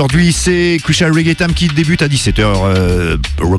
Aujourd'hui, 0.00 0.32
c'est 0.32 0.78
Crucial 0.82 1.12
Reggae 1.12 1.36
Time 1.36 1.52
qui 1.52 1.68
débute 1.68 2.00
à 2.00 2.08
17h. 2.08 2.40
Euh, 2.42 3.18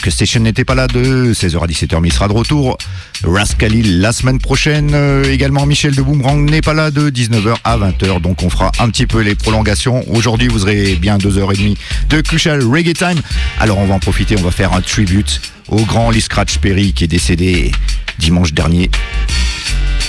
Station 0.09 0.39
n'était 0.39 0.65
pas 0.65 0.73
là 0.73 0.87
de 0.87 1.33
16h 1.33 1.63
à 1.63 1.67
17h, 1.67 1.99
mais 2.01 2.07
il 2.07 2.11
sera 2.11 2.27
de 2.27 2.33
retour. 2.33 2.79
Rascalil 3.23 4.01
la 4.01 4.11
semaine 4.11 4.39
prochaine. 4.39 4.89
Euh, 4.95 5.23
également, 5.25 5.67
Michel 5.67 5.93
de 5.93 6.01
Boomerang 6.01 6.49
n'est 6.49 6.61
pas 6.61 6.73
là 6.73 6.89
de 6.89 7.11
19h 7.11 7.57
à 7.63 7.77
20h. 7.77 8.21
Donc, 8.21 8.41
on 8.41 8.49
fera 8.49 8.71
un 8.79 8.89
petit 8.89 9.05
peu 9.05 9.21
les 9.21 9.35
prolongations. 9.35 10.03
Aujourd'hui, 10.09 10.47
vous 10.47 10.63
aurez 10.63 10.95
bien 10.95 11.19
2h30 11.19 11.77
de 12.09 12.21
Crucial 12.21 12.63
Reggae 12.63 12.93
Time. 12.93 13.21
Alors, 13.59 13.77
on 13.77 13.85
va 13.85 13.93
en 13.93 13.99
profiter. 13.99 14.35
On 14.39 14.41
va 14.41 14.49
faire 14.49 14.73
un 14.73 14.81
tribute 14.81 15.41
au 15.67 15.85
grand 15.85 16.09
Lee 16.09 16.21
Scratch 16.21 16.57
Perry 16.57 16.93
qui 16.93 17.03
est 17.03 17.07
décédé 17.07 17.71
dimanche 18.17 18.51
dernier. 18.51 18.89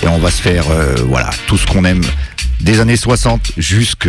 Et 0.03 0.09
on 0.09 0.19
va 0.19 0.30
se 0.30 0.41
faire, 0.41 0.65
euh, 0.71 0.95
voilà, 1.07 1.29
tout 1.46 1.59
ce 1.59 1.67
qu'on 1.67 1.85
aime 1.85 2.01
des 2.63 2.80
années 2.80 2.96
60 2.96 3.52
jusqu'à 3.59 4.09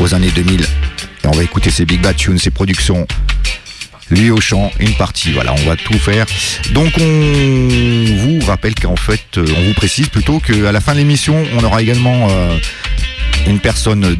aux 0.00 0.14
années 0.14 0.30
2000. 0.30 0.60
Et 0.60 0.66
on 1.26 1.32
va 1.32 1.42
écouter 1.42 1.70
ses 1.70 1.84
Big 1.84 2.00
Bad 2.00 2.16
Tunes, 2.16 2.38
ses 2.38 2.50
productions. 2.50 3.06
Lui 4.10 4.30
au 4.30 4.40
chant, 4.40 4.72
une 4.80 4.94
partie, 4.94 5.32
voilà, 5.32 5.52
on 5.52 5.68
va 5.68 5.76
tout 5.76 5.98
faire. 5.98 6.24
Donc 6.72 6.92
on 6.98 8.04
vous 8.16 8.40
rappelle 8.46 8.74
qu'en 8.74 8.96
fait, 8.96 9.36
euh, 9.36 9.46
on 9.58 9.62
vous 9.62 9.74
précise 9.74 10.08
plutôt 10.08 10.40
qu'à 10.40 10.72
la 10.72 10.80
fin 10.80 10.94
de 10.94 10.98
l'émission, 10.98 11.44
on 11.58 11.62
aura 11.62 11.82
également 11.82 12.28
euh, 12.30 12.56
une 13.46 13.60
personne 13.60 14.00
de, 14.00 14.16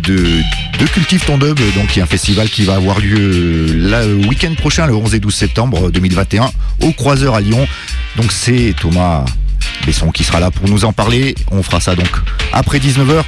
de 0.79 0.87
Cultive 0.93 1.25
ton 1.25 1.39
Dub, 1.39 1.59
donc 1.75 1.89
qui 1.89 2.01
est 2.01 2.03
un 2.03 2.07
festival 2.07 2.51
qui 2.51 2.65
va 2.65 2.75
avoir 2.75 3.01
lieu 3.01 3.73
le 3.73 4.27
week-end 4.27 4.53
prochain, 4.55 4.87
le 4.87 4.95
11 4.95 5.15
et 5.15 5.21
12 5.21 5.35
septembre 5.35 5.91
2021, 5.91 6.51
au 6.83 6.93
Croiseur 6.93 7.35
à 7.35 7.41
Lyon. 7.41 7.67
Donc 8.17 8.31
c'est 8.31 8.75
Thomas 8.79 9.25
Besson 9.87 10.11
qui 10.11 10.25
sera 10.25 10.41
là 10.41 10.51
pour 10.51 10.69
nous 10.69 10.85
en 10.85 10.93
parler. 10.93 11.35
On 11.51 11.63
fera 11.63 11.81
ça 11.81 11.95
donc 11.95 12.11
après 12.53 12.79
19h. 12.79 13.25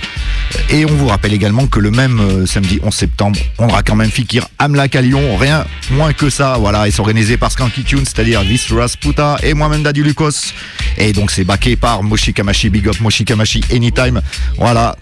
Et 0.68 0.84
on 0.84 0.94
vous 0.94 1.08
rappelle 1.08 1.32
également 1.32 1.66
que 1.66 1.80
le 1.80 1.90
même 1.90 2.20
euh, 2.20 2.46
samedi 2.46 2.80
11 2.82 2.92
septembre, 2.92 3.38
on 3.58 3.68
aura 3.68 3.82
quand 3.82 3.94
même 3.94 4.10
Fikir 4.10 4.48
Amlak 4.58 4.96
à 4.96 5.02
Lyon, 5.02 5.36
rien 5.36 5.64
moins 5.90 6.12
que 6.12 6.28
ça, 6.28 6.56
voilà, 6.58 6.88
et 6.88 6.90
c'est 6.90 7.00
organisé 7.00 7.36
par 7.36 7.52
Skanky 7.52 7.84
Tune, 7.84 8.04
c'est-à-dire 8.04 8.42
Visras 8.42 8.96
Puta 9.00 9.36
et 9.42 9.54
moi-même 9.54 9.82
Daddy 9.82 10.02
Lucas. 10.02 10.52
Et 10.96 11.12
donc 11.12 11.30
c'est 11.30 11.44
backé 11.44 11.76
par 11.76 12.02
Moshi 12.02 12.34
Kamashi, 12.34 12.68
Big 12.68 12.88
Up 12.88 13.00
Moshi 13.00 13.24
Kamashi 13.24 13.62
Anytime, 13.72 14.20
voilà. 14.56 14.96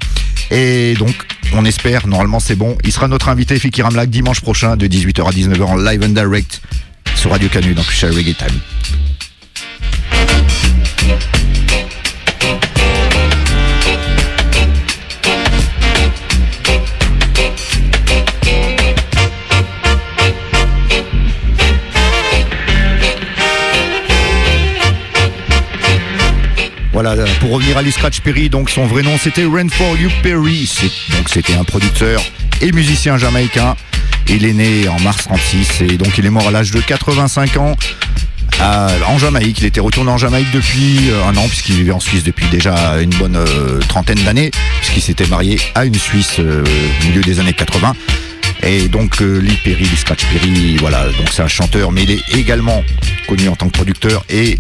Et 0.51 0.95
donc 0.99 1.15
on 1.55 1.65
espère, 1.65 2.07
normalement 2.07 2.41
c'est 2.41 2.57
bon, 2.57 2.77
il 2.85 2.93
sera 2.93 3.09
notre 3.09 3.29
invité 3.29 3.59
Fikir 3.59 3.87
Amlak 3.87 4.11
dimanche 4.11 4.41
prochain 4.41 4.77
de 4.77 4.87
18h 4.87 5.27
à 5.27 5.31
19h 5.31 5.63
en 5.63 5.77
live 5.77 6.03
and 6.05 6.11
direct 6.11 6.61
sur 7.15 7.31
Radio 7.31 7.49
Canu 7.49 7.75
dans 7.75 7.83
Crucial 7.83 8.13
Reggae 8.13 8.35
Time. 8.37 8.61
Voilà, 27.01 27.15
pour 27.39 27.53
revenir 27.53 27.79
à 27.79 27.83
Lee 27.83 27.93
Scratch 27.93 28.23
Perry, 28.23 28.51
donc 28.51 28.71
son 28.71 28.85
vrai 28.85 29.03
nom 29.03 29.17
c'était 29.19 29.45
For 29.45 29.97
You 29.97 30.11
Perry. 30.21 30.69
Donc 31.17 31.29
c'était 31.29 31.55
un 31.55 31.63
producteur 31.63 32.21
et 32.61 32.73
musicien 32.73 33.17
jamaïcain. 33.17 33.77
Il 34.29 34.45
est 34.45 34.53
né 34.53 34.89
en 34.89 34.99
mars 34.99 35.19
36 35.23 35.83
et 35.83 35.97
donc 35.97 36.19
il 36.19 36.27
est 36.27 36.31
mort 36.31 36.49
à 36.49 36.51
l'âge 36.51 36.73
de 36.73 36.81
85 36.81 37.57
ans. 37.59 37.77
en 38.61 39.19
Jamaïque, 39.19 39.61
il 39.61 39.67
était 39.67 39.79
retourné 39.79 40.11
en 40.11 40.19
Jamaïque 40.19 40.51
depuis 40.51 41.09
euh, 41.11 41.29
un 41.29 41.37
an 41.37 41.47
puisqu'il 41.47 41.77
vivait 41.77 41.93
en 41.93 42.01
Suisse 42.01 42.25
depuis 42.25 42.47
déjà 42.47 43.01
une 43.01 43.11
bonne 43.11 43.37
euh, 43.37 43.79
trentaine 43.89 44.19
d'années 44.25 44.51
puisqu'il 44.81 45.03
s'était 45.03 45.29
marié 45.29 45.61
à 45.77 45.85
une 45.85 45.95
Suisse 45.95 46.41
euh, 46.41 46.65
au 46.65 47.07
milieu 47.07 47.21
des 47.21 47.39
années 47.39 47.53
80. 47.53 47.95
Et 48.65 48.89
donc 48.89 49.21
Lee 49.21 49.57
Perry, 49.63 49.85
Lee 49.85 49.97
Scratch 49.97 50.25
Perry, 50.33 50.79
voilà, 50.79 51.05
donc 51.05 51.29
c'est 51.31 51.43
un 51.43 51.49
chanteur, 51.49 51.93
mais 51.93 52.03
il 52.03 52.11
est 52.11 52.37
également 52.37 52.83
connu 53.29 53.49
en 53.49 53.55
tant 53.55 53.67
que 53.67 53.73
producteur 53.73 54.25
et 54.29 54.59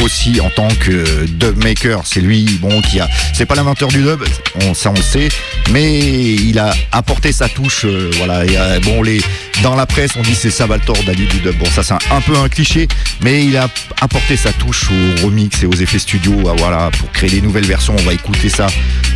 aussi 0.00 0.40
en 0.40 0.50
tant 0.50 0.68
que 0.68 1.26
dub 1.26 1.62
maker. 1.62 2.02
C'est 2.04 2.20
lui, 2.20 2.44
bon, 2.60 2.80
qui 2.82 3.00
a. 3.00 3.08
C'est 3.32 3.46
pas 3.46 3.54
l'inventeur 3.54 3.88
du 3.88 4.02
dub, 4.02 4.22
on, 4.62 4.74
ça 4.74 4.90
on 4.90 4.94
le 4.94 5.02
sait, 5.02 5.28
mais 5.70 6.00
il 6.00 6.58
a 6.58 6.74
apporté 6.92 7.32
sa 7.32 7.48
touche. 7.48 7.84
Euh, 7.84 8.10
voilà, 8.18 8.40
euh, 8.40 8.80
bon, 8.80 9.02
les 9.02 9.20
dans 9.62 9.74
la 9.76 9.86
presse, 9.86 10.12
on 10.16 10.22
dit 10.22 10.34
c'est 10.34 10.50
Salvatore 10.50 11.02
Dali 11.04 11.26
du 11.26 11.38
dub. 11.40 11.56
Bon, 11.56 11.66
ça 11.66 11.82
c'est 11.82 11.94
un, 11.94 12.20
peu 12.20 12.36
un 12.36 12.48
cliché, 12.48 12.88
mais 13.22 13.44
il 13.44 13.56
a 13.56 13.68
apporté 14.00 14.36
sa 14.36 14.52
touche 14.52 14.90
au 14.90 15.26
remix 15.26 15.62
et 15.62 15.66
aux 15.66 15.72
effets 15.72 15.98
studio. 15.98 16.32
Euh, 16.32 16.54
voilà, 16.58 16.90
pour 16.98 17.10
créer 17.12 17.30
des 17.30 17.40
nouvelles 17.40 17.66
versions. 17.66 17.94
On 17.98 18.02
va 18.02 18.12
écouter 18.12 18.48
ça 18.48 18.66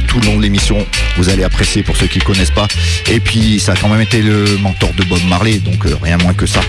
tout 0.07 0.21
le 0.21 0.27
long 0.27 0.37
de 0.37 0.43
l'émission. 0.43 0.87
Vous 1.17 1.29
allez 1.29 1.45
apprécier 1.45 1.83
pour 1.83 1.97
ceux 1.97 2.07
qui 2.07 2.19
ne 2.19 2.25
connaissent 2.25 2.51
pas. 2.51 2.69
Et 3.11 3.21
puis, 3.21 3.61
ça 3.61 3.73
a 3.73 3.77
quand 3.77 3.89
même 3.89 4.01
été 4.01 4.23
le 4.23 4.59
mentor 4.59 4.93
de 4.95 5.05
Bob 5.05 5.21
Marley, 5.29 5.59
donc 5.59 5.85
rien 6.03 6.17
moins 6.19 6.35
que 6.35 6.47
ça. 6.47 6.61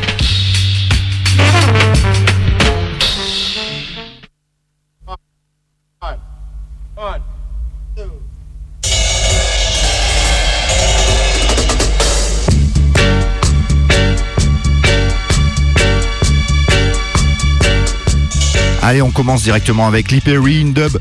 Allez, 18.88 19.02
on 19.02 19.12
commence 19.12 19.44
directement 19.44 19.86
avec 19.86 20.12
Lee 20.12 20.22
Perry 20.22 20.64
dub. 20.64 20.98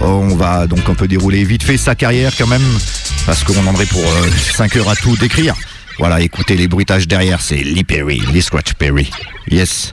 On 0.00 0.36
va 0.36 0.66
donc 0.66 0.88
un 0.88 0.94
peu 0.94 1.06
dérouler 1.06 1.44
vite 1.44 1.62
fait 1.62 1.76
sa 1.76 1.94
carrière 1.94 2.32
quand 2.34 2.46
même, 2.46 2.64
parce 3.26 3.44
qu'on 3.44 3.52
en 3.58 3.74
aurait 3.74 3.84
pour 3.84 4.02
5 4.54 4.74
euh, 4.74 4.80
heures 4.80 4.88
à 4.88 4.96
tout 4.96 5.18
décrire. 5.18 5.54
Voilà, 5.98 6.22
écoutez 6.22 6.56
les 6.56 6.66
bruitages 6.66 7.06
derrière, 7.06 7.42
c'est 7.42 7.56
Lee 7.56 7.84
Perry, 7.84 8.22
Lee 8.32 8.40
Scratch 8.40 8.72
Perry. 8.72 9.10
Yes. 9.50 9.92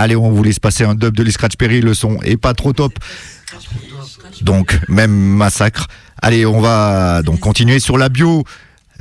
Allez, 0.00 0.16
on 0.16 0.30
vous 0.30 0.42
laisse 0.42 0.58
passer 0.58 0.84
un 0.84 0.94
dub 0.94 1.14
de 1.14 1.22
les 1.22 1.30
Scratch 1.30 1.56
Perry, 1.56 1.82
le 1.82 1.92
son 1.92 2.16
est 2.22 2.38
pas 2.38 2.54
trop 2.54 2.72
top. 2.72 2.94
Donc, 4.40 4.80
même 4.88 5.10
massacre. 5.10 5.88
Allez, 6.22 6.46
on 6.46 6.58
va 6.58 7.20
donc 7.20 7.40
continuer 7.40 7.80
sur 7.80 7.98
la 7.98 8.08
bio 8.08 8.44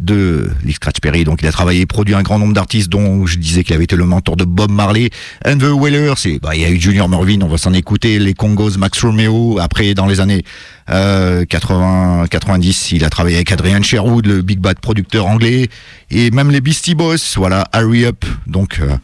de 0.01 0.49
Lee 0.65 0.73
Scratch 0.73 0.99
Perry. 0.99 1.23
Donc, 1.23 1.41
il 1.41 1.47
a 1.47 1.53
travaillé 1.53 1.79
et 1.79 1.85
produit 1.85 2.15
un 2.15 2.21
grand 2.21 2.37
nombre 2.37 2.53
d'artistes, 2.53 2.89
dont 2.89 3.25
je 3.25 3.37
disais 3.37 3.63
qu'il 3.63 3.75
avait 3.75 3.85
été 3.85 3.95
le 3.95 4.03
mentor 4.03 4.35
de 4.35 4.43
Bob 4.43 4.71
Marley. 4.71 5.09
And 5.45 5.59
the 5.59 5.71
Whalers, 5.71 6.15
bah, 6.41 6.53
il 6.53 6.63
y 6.63 6.65
a 6.65 6.69
eu 6.69 6.77
Junior 6.77 7.07
Mervyn, 7.07 7.43
on 7.43 7.47
va 7.47 7.57
s'en 7.57 7.73
écouter. 7.73 8.19
Les 8.19 8.33
Congos, 8.33 8.77
Max 8.77 9.01
Romeo. 9.01 9.57
Après, 9.57 9.93
dans 9.93 10.05
les 10.05 10.19
années 10.19 10.43
80, 10.87 12.23
euh, 12.23 12.27
90, 12.27 12.91
il 12.91 13.05
a 13.05 13.09
travaillé 13.09 13.37
avec 13.37 13.53
Adrian 13.53 13.81
Sherwood, 13.81 14.25
le 14.25 14.41
big 14.41 14.59
bad 14.59 14.79
producteur 14.81 15.27
anglais. 15.27 15.69
Et 16.11 16.29
même 16.31 16.51
les 16.51 16.59
Beastie 16.59 16.93
Boys, 16.93 17.15
voilà, 17.37 17.69
Hurry 17.73 18.03
Up. 18.03 18.25
Donc, 18.47 18.79
euh, 18.81 18.97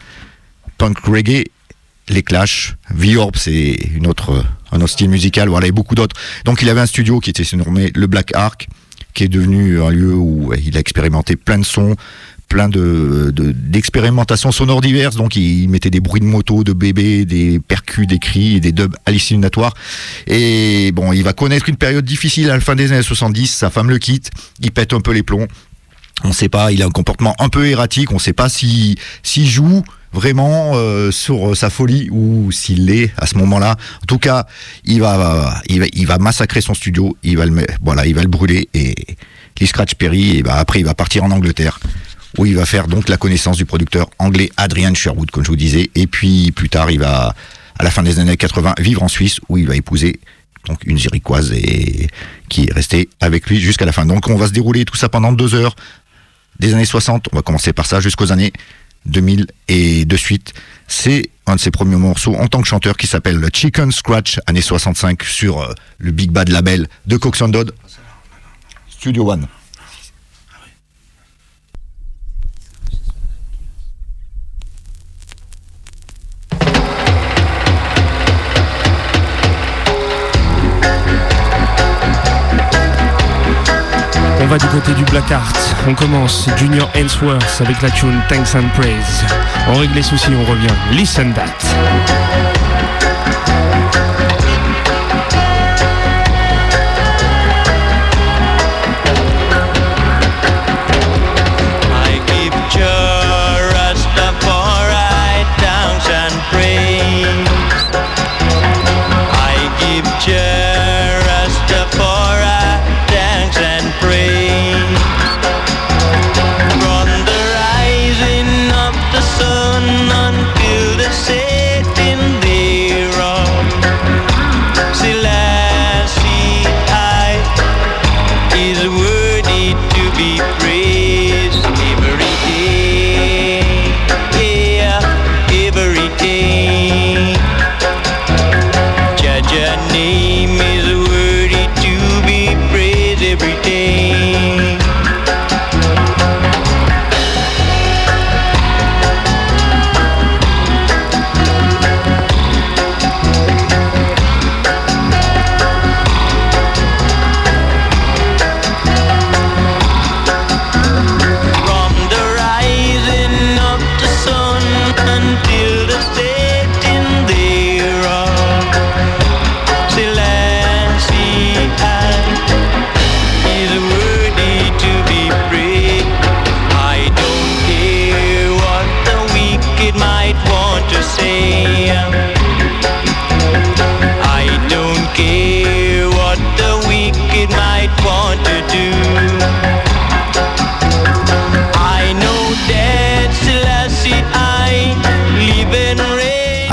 punk 0.78 1.00
reggae 1.06 1.46
les 2.10 2.24
Clash, 2.24 2.76
V-Orb, 2.94 3.36
c'est 3.36 3.78
une 3.96 4.08
autre, 4.08 4.46
un 4.72 4.78
autre 4.78 4.90
style 4.90 5.10
musical, 5.10 5.50
voilà, 5.50 5.68
et 5.68 5.72
beaucoup 5.72 5.96
d'autres. 5.96 6.16
Donc 6.46 6.62
il 6.62 6.70
avait 6.70 6.82
un 6.82 6.86
studio 6.86 7.20
qui 7.20 7.30
était 7.30 7.44
surnommé 7.44 7.92
le 7.96 8.08
Black 8.08 8.36
Ark, 8.36 8.68
qui 9.14 9.24
est 9.24 9.28
devenu 9.28 9.82
un 9.82 9.90
lieu 9.90 10.14
où 10.14 10.54
il 10.54 10.78
a 10.78 10.80
expérimenté 10.80 11.36
plein 11.36 11.58
de 11.58 11.66
sons, 11.66 11.96
plein 12.48 12.70
de 12.70 13.34
d'expérimentations 13.36 14.52
sonores 14.52 14.82
diverses. 14.82 15.16
Donc 15.16 15.36
il 15.36 15.68
mettait 15.70 15.90
des 15.90 16.00
bruits 16.00 16.22
de 16.22 16.26
moto, 16.26 16.64
de 16.64 16.74
bébés, 16.74 17.26
des 17.26 17.60
percus, 17.60 18.08
des 18.08 18.20
cris 18.20 18.58
et 18.58 18.60
des 18.60 18.72
dubs 18.72 18.96
hallucinatoires. 19.06 19.74
Et 20.28 20.92
bon, 20.92 21.12
il 21.14 21.24
va 21.24 21.34
connaître 21.34 21.70
une 21.70 21.78
période 21.78 22.06
difficile 22.06 22.50
à 22.50 22.54
la 22.54 22.60
fin 22.60 22.76
des 22.76 22.92
années 22.92 23.02
70. 23.02 23.48
Sa 23.48 23.70
femme 23.70 23.90
le 23.90 23.98
quitte, 23.98 24.30
il 24.60 24.72
pète 24.72 24.94
un 24.94 25.02
peu 25.02 25.12
les 25.12 25.24
plombs. 25.24 25.48
On 26.24 26.30
ne 26.30 26.34
sait 26.34 26.50
pas, 26.50 26.72
il 26.72 26.82
a 26.82 26.86
un 26.86 26.92
comportement 26.92 27.36
un 27.40 27.50
peu 27.50 27.68
erratique. 27.68 28.12
On 28.12 28.16
ne 28.16 28.20
sait 28.20 28.34
pas 28.34 28.50
si 28.50 28.96
s'il 29.24 29.48
joue 29.48 29.84
vraiment 30.16 30.72
euh, 30.76 31.12
sur 31.12 31.56
sa 31.56 31.70
folie 31.70 32.10
ou 32.10 32.52
s'il 32.52 32.86
l'est 32.86 33.12
à 33.18 33.28
ce 33.28 33.38
moment-là. 33.38 33.76
En 34.02 34.06
tout 34.08 34.18
cas, 34.18 34.48
il 34.86 35.02
va, 35.02 35.62
il 35.68 36.08
va, 36.08 36.18
massacrer 36.18 36.62
son 36.62 36.74
studio, 36.74 37.16
il 37.24 37.38
va 37.38 37.46
le, 37.46 37.66
voilà, 37.82 38.06
il 38.06 38.16
va 38.16 38.22
le 38.22 38.28
brûler 38.28 38.70
et 38.74 38.96
Lee 39.60 39.68
Scratch 39.68 39.96
Perry, 39.96 40.38
et 40.38 40.44
bah, 40.44 40.56
après 40.56 40.80
il 40.80 40.86
va 40.86 40.94
partir 40.94 41.24
en 41.24 41.32
Angleterre 41.32 41.80
où 42.38 42.46
il 42.46 42.56
va 42.56 42.66
faire 42.66 42.88
donc 42.88 43.08
la 43.08 43.18
connaissance 43.18 43.58
du 43.58 43.66
producteur 43.66 44.10
anglais 44.20 44.50
Adrian 44.58 44.94
Sherwood, 44.94 45.32
comme 45.32 45.44
je 45.44 45.50
vous 45.50 45.56
disais, 45.56 45.90
et 45.96 46.08
puis 46.08 46.52
plus 46.52 46.70
tard 46.70 46.92
il 46.92 47.00
va 47.00 47.36
à 47.78 47.84
la 47.84 47.92
fin 47.92 48.04
des 48.04 48.20
années 48.20 48.38
80 48.38 48.76
vivre 48.80 49.04
en 49.04 49.08
Suisse 49.08 49.40
où 49.50 49.58
il 49.58 49.68
va 49.68 49.76
épouser 49.76 50.20
donc 50.66 50.80
une 50.86 50.98
zéricoise 50.98 51.52
et 51.54 52.08
qui 52.50 52.66
est 52.66 52.74
restée 52.74 53.10
avec 53.20 53.48
lui 53.48 53.60
jusqu'à 53.60 53.86
la 53.86 53.92
fin. 53.92 54.06
Donc 54.06 54.28
on 54.28 54.36
va 54.36 54.48
se 54.48 54.52
dérouler 54.52 54.86
tout 54.86 54.96
ça 54.96 55.10
pendant 55.10 55.32
deux 55.32 55.56
heures 55.56 55.76
des 56.60 56.74
années 56.74 56.86
60. 56.86 57.28
On 57.32 57.36
va 57.36 57.42
commencer 57.42 57.74
par 57.74 57.86
ça 57.86 58.00
jusqu'aux 58.00 58.32
années 58.32 58.52
2000 59.06 59.48
et 59.68 60.06
de 60.06 60.18
suite. 60.18 60.54
C'est 60.88 61.30
un 61.48 61.56
de 61.56 61.60
ses 61.60 61.72
premiers 61.72 61.96
morceaux 61.96 62.36
en 62.36 62.48
tant 62.48 62.62
que 62.62 62.68
chanteur 62.68 62.98
qui 62.98 63.08
s'appelle 63.08 63.44
Chicken 63.54 63.92
Scratch, 63.92 64.40
années 64.48 64.62
65, 64.62 65.24
sur 65.24 65.62
euh, 65.62 65.74
le 65.98 66.12
Big 66.12 66.32
Bad 66.32 66.50
label 66.50 66.88
de 67.06 67.18
Cox 67.18 67.44
Dodd, 67.44 67.74
Studio 68.90 69.32
One. 69.32 69.48
Du 84.58 84.68
côté 84.68 84.94
du 84.94 85.04
Black 85.06 85.32
Art. 85.32 85.54
On 85.88 85.94
commence 85.94 86.48
Junior 86.58 86.90
Ainsworth 86.96 87.62
avec 87.62 87.82
la 87.82 87.90
tune 87.90 88.22
Thanks 88.30 88.56
and 88.56 88.70
Praise. 88.76 89.24
On 89.68 89.76
règle 89.76 89.96
les 89.96 90.04
soucis, 90.04 90.32
on 90.36 90.46
revient. 90.50 90.74
Listen 90.92 91.34
that. 91.34 92.25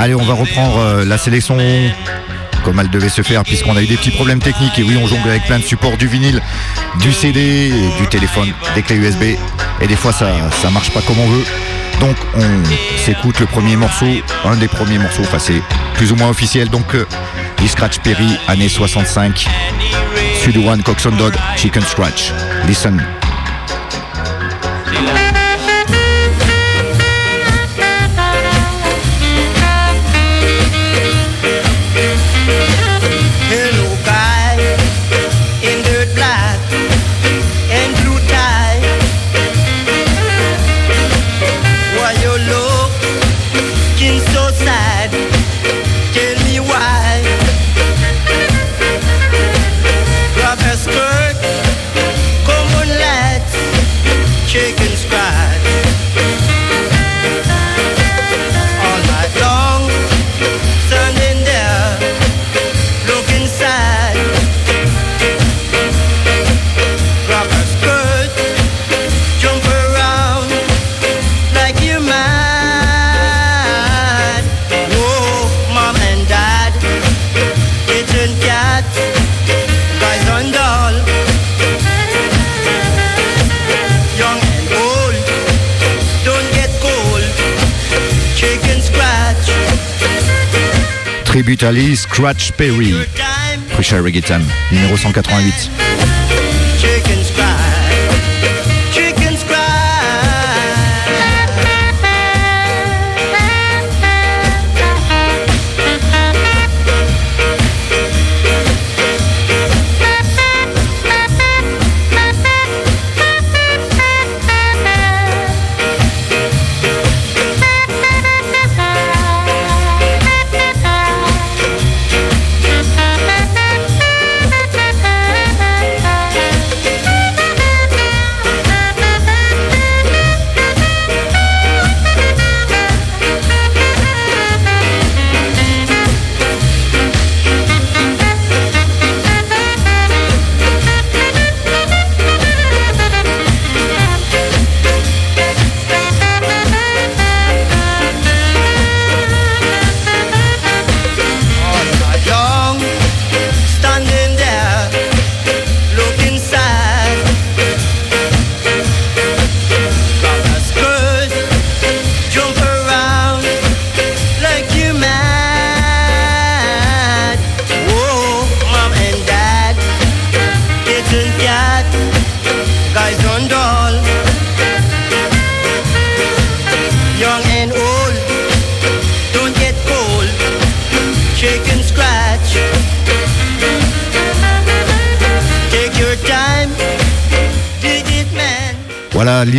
Allez, 0.02 0.16
on 0.16 0.24
va 0.24 0.34
reprendre 0.34 0.78
euh, 0.78 1.04
la 1.04 1.16
sélection 1.16 1.56
comme 2.64 2.80
elle 2.80 2.90
devait 2.90 3.08
se 3.08 3.22
faire 3.22 3.44
puisqu'on 3.44 3.76
a 3.76 3.82
eu 3.82 3.86
des 3.86 3.96
petits 3.96 4.10
problèmes 4.10 4.40
techniques 4.40 4.76
et 4.76 4.82
oui 4.82 4.98
on 5.00 5.06
jongle 5.06 5.28
avec 5.28 5.44
plein 5.44 5.60
de 5.60 5.62
supports 5.62 5.96
du 5.96 6.08
vinyle, 6.08 6.42
du 6.98 7.12
CD, 7.12 7.72
du 8.00 8.08
téléphone, 8.08 8.52
des 8.74 8.82
clés 8.82 8.96
USB 8.96 9.38
et 9.80 9.86
des 9.86 9.94
fois 9.94 10.12
ça 10.12 10.26
ça 10.60 10.70
marche 10.70 10.90
pas 10.90 11.02
comme 11.02 11.20
on 11.20 11.28
veut. 11.28 11.44
Donc 12.00 12.16
on 12.34 12.98
s'écoute 12.98 13.38
le 13.38 13.46
premier 13.46 13.76
morceau, 13.76 14.06
un 14.44 14.56
des 14.56 14.66
premiers 14.66 14.98
morceaux, 14.98 15.22
enfin 15.22 15.38
c'est 15.38 15.62
plus 15.94 16.10
ou 16.10 16.16
moins 16.16 16.30
officiel 16.30 16.68
donc 16.68 16.96
euh, 16.96 17.06
Scratch 17.64 18.00
Perry 18.00 18.36
année 18.48 18.68
65 18.68 19.46
Sud 20.42 20.56
One 20.56 20.82
Coxon 20.82 21.12
Dodd 21.12 21.36
Chicken 21.56 21.82
Scratch. 21.84 22.32
Listen. 22.66 23.00
Tributally 91.42 91.96
Scratch 91.96 92.52
Perry. 92.52 92.94
Richard 93.76 94.04
Reggaeton, 94.04 94.42
numéro 94.70 94.96
188. 94.96 96.01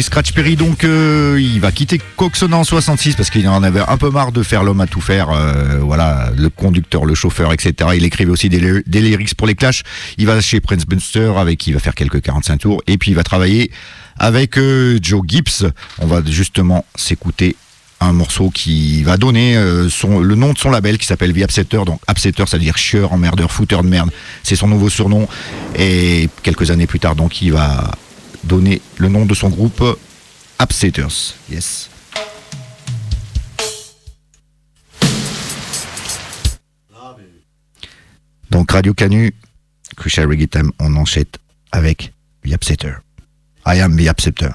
Scratch 0.02 0.32
Perry, 0.32 0.56
donc, 0.56 0.84
euh, 0.84 1.38
il 1.42 1.60
va 1.60 1.72
quitter 1.72 2.00
Coxona 2.16 2.58
en 2.58 2.64
66 2.64 3.16
parce 3.16 3.30
qu'il 3.30 3.48
en 3.50 3.64
avait 3.64 3.82
un 3.82 3.98
peu 3.98 4.10
marre 4.10 4.32
de 4.32 4.42
faire 4.42 4.64
l'homme 4.64 4.80
à 4.82 4.88
tout 4.88 5.02
faire. 5.02 5.30
euh, 5.30 5.80
voilà, 5.82 6.32
le 6.38 6.50
conducteur, 6.50 7.06
le 7.06 7.16
chauffeur, 7.16 7.52
etc. 7.52 7.90
Il 7.96 8.06
écrivait 8.06 8.32
aussi 8.32 8.50
des, 8.50 8.84
lyrics 8.88 9.36
pour 9.36 9.46
les 9.46 9.56
Clash. 9.56 9.84
Il 10.18 10.26
va 10.26 10.40
chez 10.40 10.62
Prince 10.62 10.86
Bunster 10.86 11.34
avec 11.38 11.60
qui 11.60 11.72
il 11.72 11.74
va 11.74 11.80
faire 11.80 11.96
quelques 11.96 12.22
45 12.22 12.58
tours. 12.60 12.82
Et 12.88 12.98
puis 12.98 13.12
il 13.12 13.14
va 13.16 13.24
travailler 13.24 13.72
avec 14.18 14.58
euh, 14.58 14.98
Joe 15.02 15.22
Gibbs. 15.28 15.70
On 16.00 16.08
va 16.08 16.22
justement 16.26 16.86
s'écouter 16.96 17.56
un 18.00 18.14
morceau 18.14 18.50
qui 18.50 19.04
va 19.04 19.18
donner 19.18 19.58
euh, 19.58 19.90
le 20.22 20.36
nom 20.36 20.54
de 20.54 20.58
son 20.58 20.70
label 20.70 20.98
qui 20.98 21.06
s'appelle 21.06 21.34
The. 21.34 21.76
Donc 21.86 22.00
Upsetter, 22.10 22.46
ça 22.48 22.58
veut 22.58 22.64
dire 22.64 22.78
chieur, 22.78 23.12
emmerdeur, 23.12 23.52
fouteur 23.52 23.84
de 23.84 23.90
merde. 23.90 24.12
C'est 24.44 24.56
son 24.56 24.68
nouveau 24.68 24.90
surnom. 24.90 25.28
Et 25.76 26.30
quelques 26.42 26.72
années 26.72 26.88
plus 26.88 27.00
tard, 27.00 27.16
donc, 27.16 27.42
il 27.42 27.52
va 27.52 27.92
donner 28.44 28.82
le 28.98 29.10
nom 29.10 29.26
de 29.26 29.34
son 29.34 29.50
groupe 29.50 29.84
Upsetters. 30.62 31.36
Yes. 31.50 31.90
Donc 38.50 38.72
Radio 38.72 38.94
Canu, 38.94 39.34
Crucial 39.98 40.28
Reggae 40.28 40.48
Time, 40.48 40.72
on 40.80 40.96
enchaîne 40.96 41.26
avec 41.72 42.14
The 42.44 42.54
Upsetter. 42.54 42.94
I 43.66 43.80
am 43.82 43.98
The 43.98 44.08
Upsetter. 44.08 44.52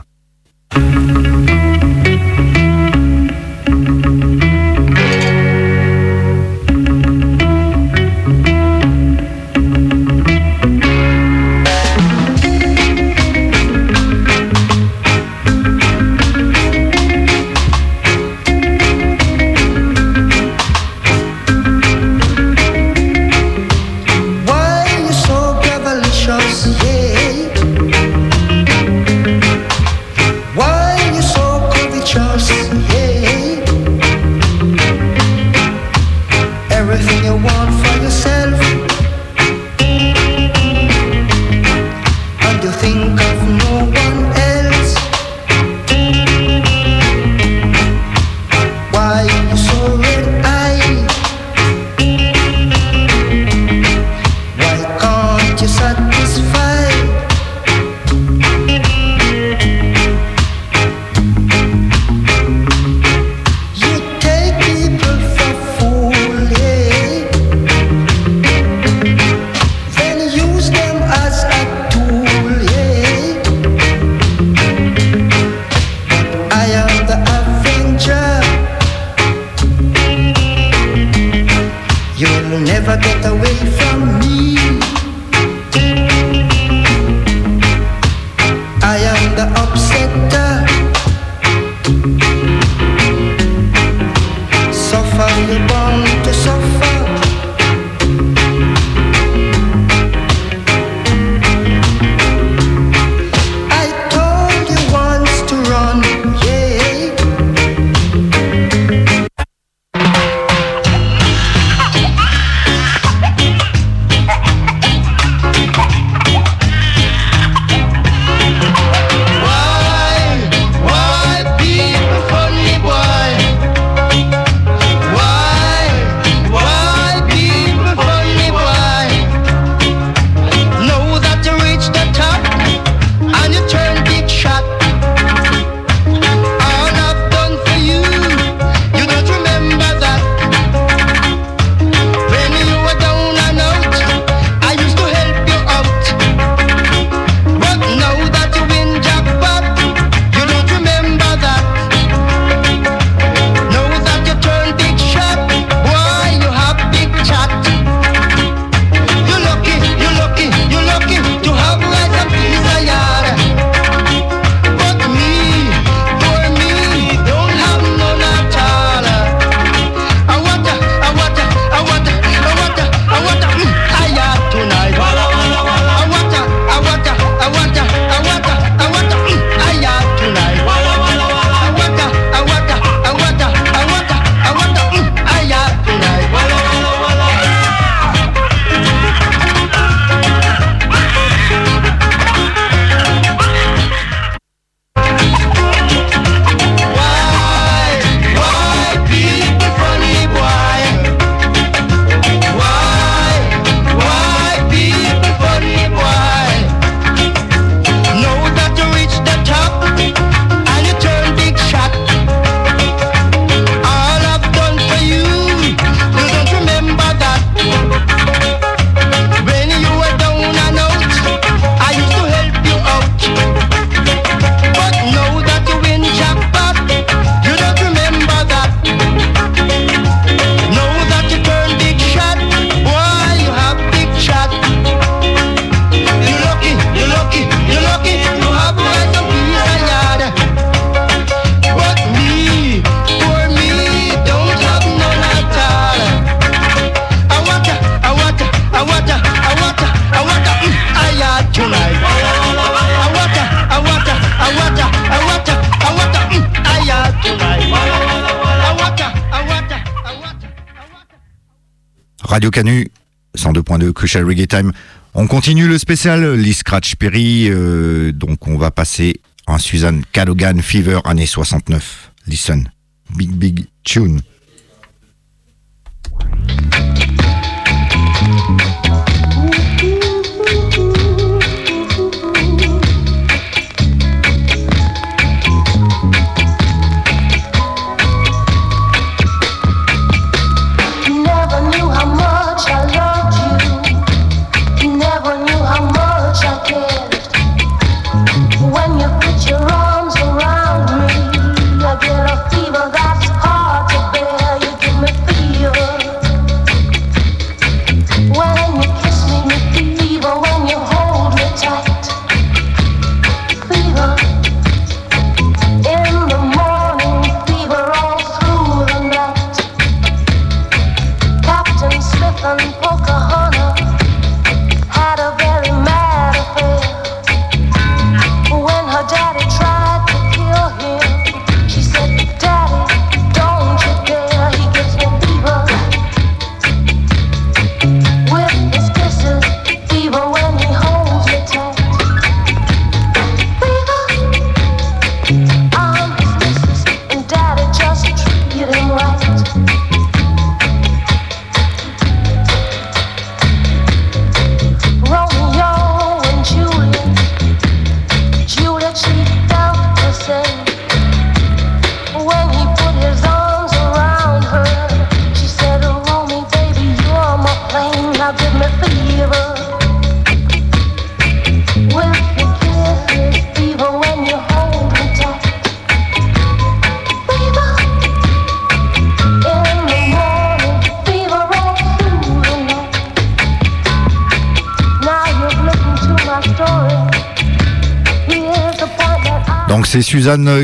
Reggae 264.25 264.47
Time. 264.47 264.73
On 265.15 265.27
continue 265.27 265.67
le 265.67 265.79
spécial 265.79 266.35
Lee 266.35 266.53
Scratch 266.53 266.97
Perry. 266.97 267.49
Euh, 267.49 268.13
donc 268.13 268.47
on 268.47 268.57
va 268.57 268.71
passer 268.71 269.21
en 269.47 269.59
Suzanne 269.59 270.03
Cadogan 270.13 270.61
Fever 270.61 271.01
année 271.05 271.27
69. 271.27 272.13
Listen. 272.27 272.71
Big 273.17 273.31
Big 273.31 273.67
Tune. 273.85 274.21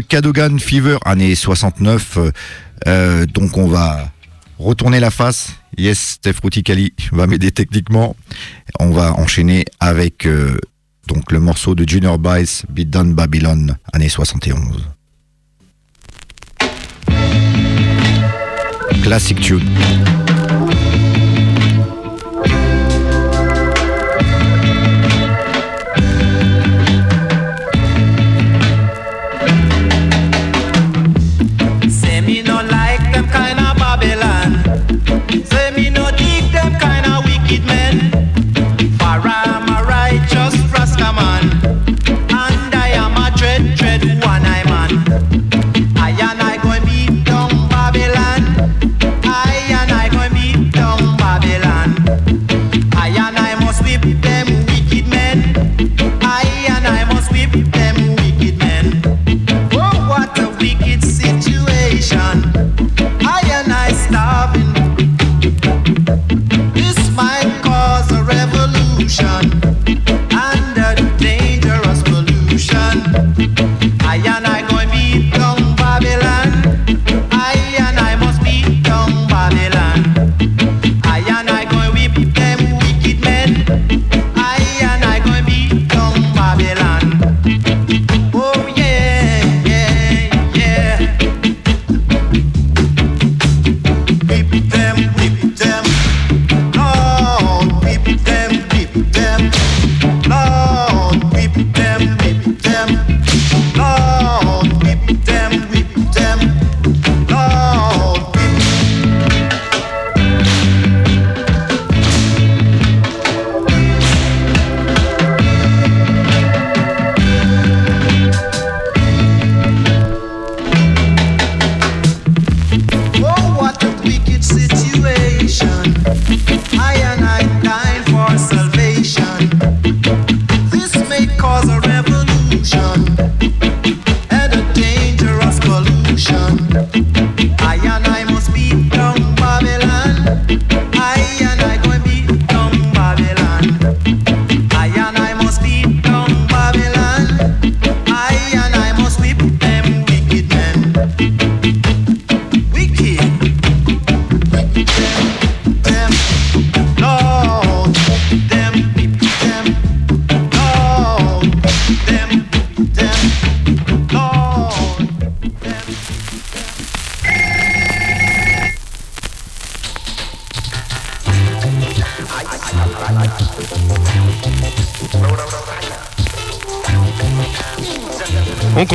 Cadogan, 0.08 0.58
Fever, 0.58 0.98
année 1.04 1.34
69. 1.34 2.18
Euh, 2.86 3.26
donc 3.26 3.56
on 3.56 3.66
va 3.66 4.10
retourner 4.58 5.00
la 5.00 5.10
face. 5.10 5.54
Yes, 5.76 5.98
Steph 5.98 6.40
Routicali 6.42 6.92
va 7.12 7.26
m'aider 7.26 7.50
techniquement. 7.50 8.16
On 8.80 8.90
va 8.90 9.14
enchaîner 9.14 9.64
avec 9.80 10.26
euh, 10.26 10.56
donc 11.08 11.32
le 11.32 11.40
morceau 11.40 11.74
de 11.74 11.88
Junior 11.88 12.18
Bice, 12.18 12.64
Beat 12.68 12.90
Down 12.90 13.14
Babylon, 13.14 13.76
année 13.92 14.08
71. 14.08 14.84
Classic 19.02 19.38
Tune. 19.40 19.68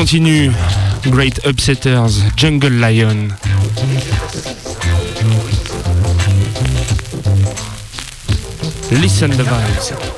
Continue. 0.10 0.52
Great 1.12 1.36
Upsetters, 1.44 2.36
Jungle 2.36 2.72
Lion. 2.72 3.28
Listen 8.90 9.30
the 9.30 9.44
vibes. 9.44 10.09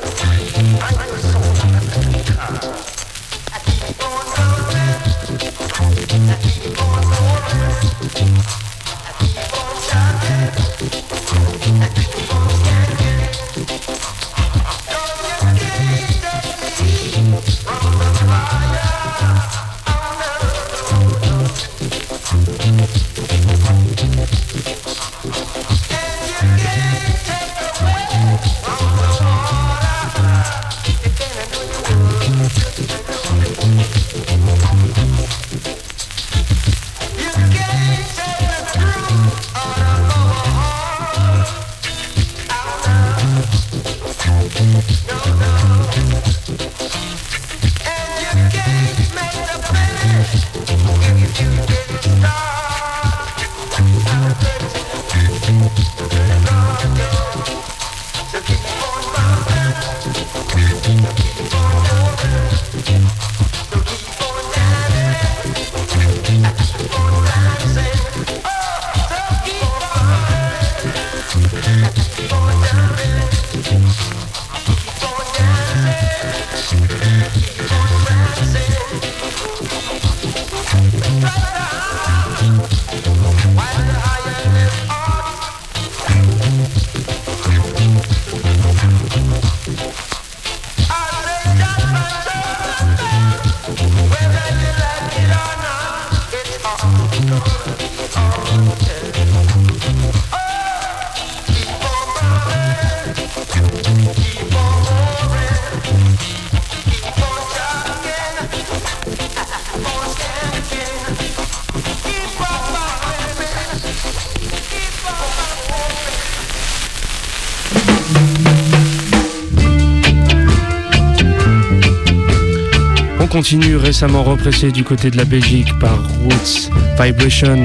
Continue 123.41 123.75
récemment 123.75 124.21
repressé 124.21 124.71
du 124.71 124.83
côté 124.83 125.09
de 125.09 125.17
la 125.17 125.25
Belgique 125.25 125.73
par 125.79 125.97
Roots 126.19 126.69
Vibration, 127.01 127.63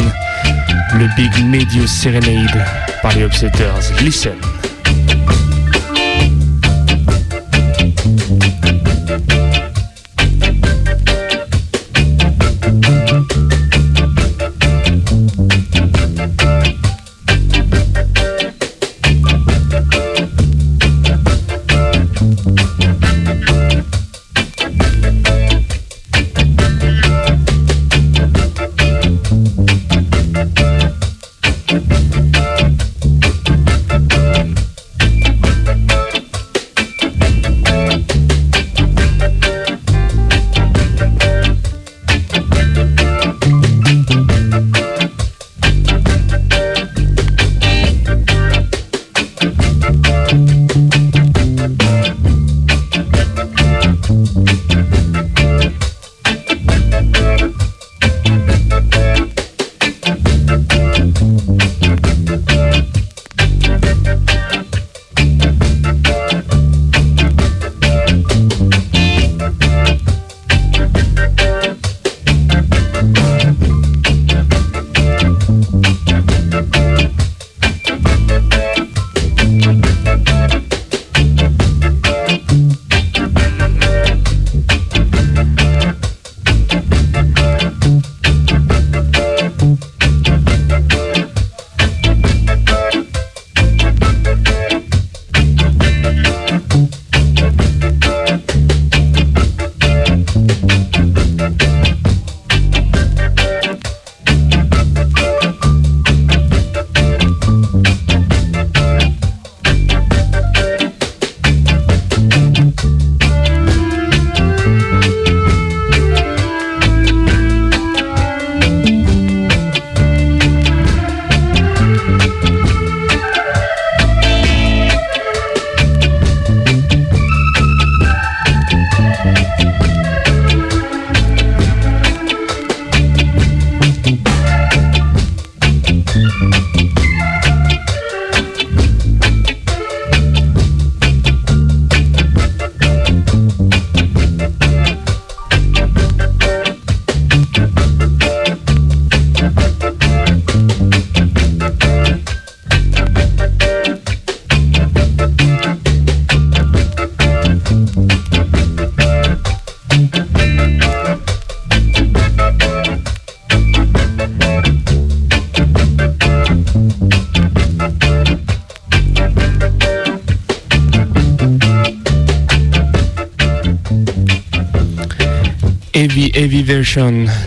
le 0.94 1.06
Big 1.16 1.44
Medius 1.44 1.90
Serenade 1.90 2.64
par 3.02 3.14
les 3.14 3.24
Upsetters. 3.24 3.92
Listen. 4.00 4.55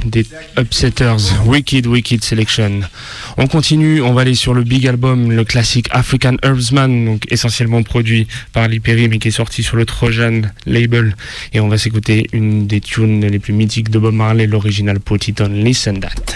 Des 0.05 0.25
Upsetters, 0.59 1.33
Wicked, 1.45 1.87
Wicked 1.87 2.23
Selection. 2.23 2.81
On 3.37 3.47
continue, 3.47 4.01
on 4.01 4.13
va 4.13 4.21
aller 4.21 4.35
sur 4.35 4.53
le 4.53 4.63
big 4.63 4.85
album, 4.85 5.31
le 5.31 5.43
classique 5.43 5.87
African 5.89 6.35
Herbsman, 6.43 7.05
donc 7.05 7.23
essentiellement 7.31 7.81
produit 7.81 8.27
par 8.53 8.67
Lee 8.67 8.79
Perry, 8.79 9.07
mais 9.07 9.17
qui 9.17 9.29
est 9.29 9.31
sorti 9.31 9.63
sur 9.63 9.75
le 9.75 9.85
Trojan 9.85 10.41
label. 10.67 11.15
Et 11.53 11.59
on 11.59 11.67
va 11.67 11.79
s'écouter 11.79 12.27
une 12.31 12.67
des 12.67 12.79
tunes 12.79 13.25
les 13.25 13.39
plus 13.39 13.53
mythiques 13.53 13.89
de 13.89 13.97
Bob 13.97 14.13
Marley, 14.13 14.45
l'original 14.45 14.99
Put 14.99 15.33
Listen 15.49 15.99
That. 15.99 16.28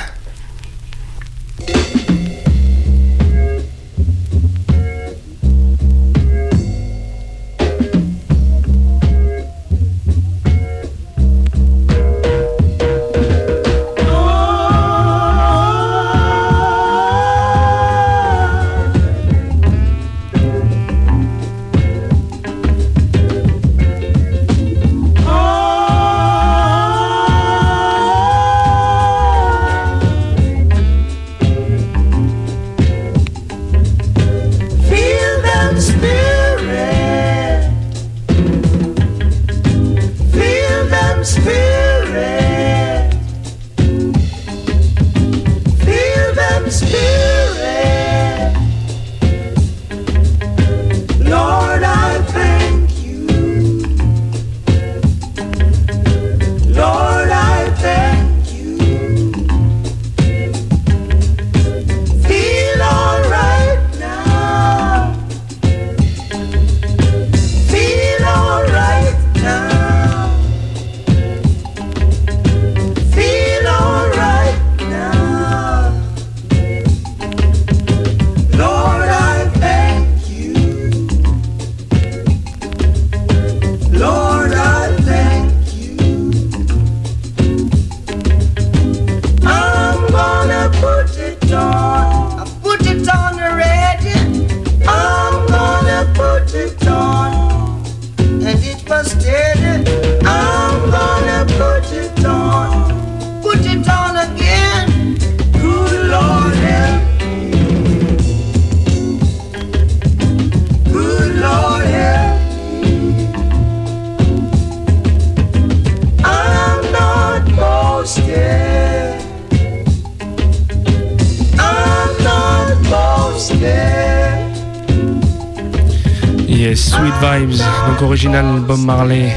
Marley, 128.83 129.33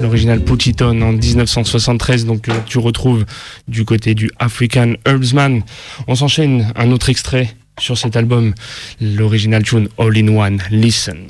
l'original 0.00 0.40
Puchiton 0.40 1.02
en 1.02 1.12
1973, 1.12 2.26
donc 2.26 2.48
euh, 2.48 2.52
tu 2.64 2.78
retrouves 2.78 3.24
du 3.66 3.84
côté 3.84 4.14
du 4.14 4.30
African 4.38 4.92
Herbsman. 5.04 5.62
On 6.06 6.14
s'enchaîne 6.14 6.72
un 6.76 6.92
autre 6.92 7.10
extrait 7.10 7.56
sur 7.80 7.98
cet 7.98 8.14
album, 8.14 8.54
l'original 9.00 9.64
tune 9.64 9.88
All 9.98 10.16
in 10.16 10.28
One, 10.28 10.60
Listen. 10.70 11.26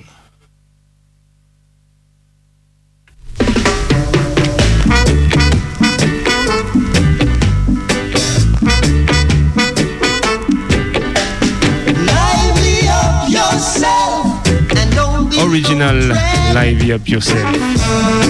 Up 16.94 17.08
Yourself. 17.08 18.23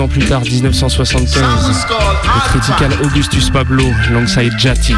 Deux 0.00 0.04
ans 0.04 0.08
plus 0.08 0.24
tard, 0.24 0.42
1975. 0.42 1.42
Le 1.42 2.40
critical 2.48 2.90
Augustus 3.04 3.50
Pablo, 3.50 3.84
alongside 4.08 4.52
Jati. 4.58 4.94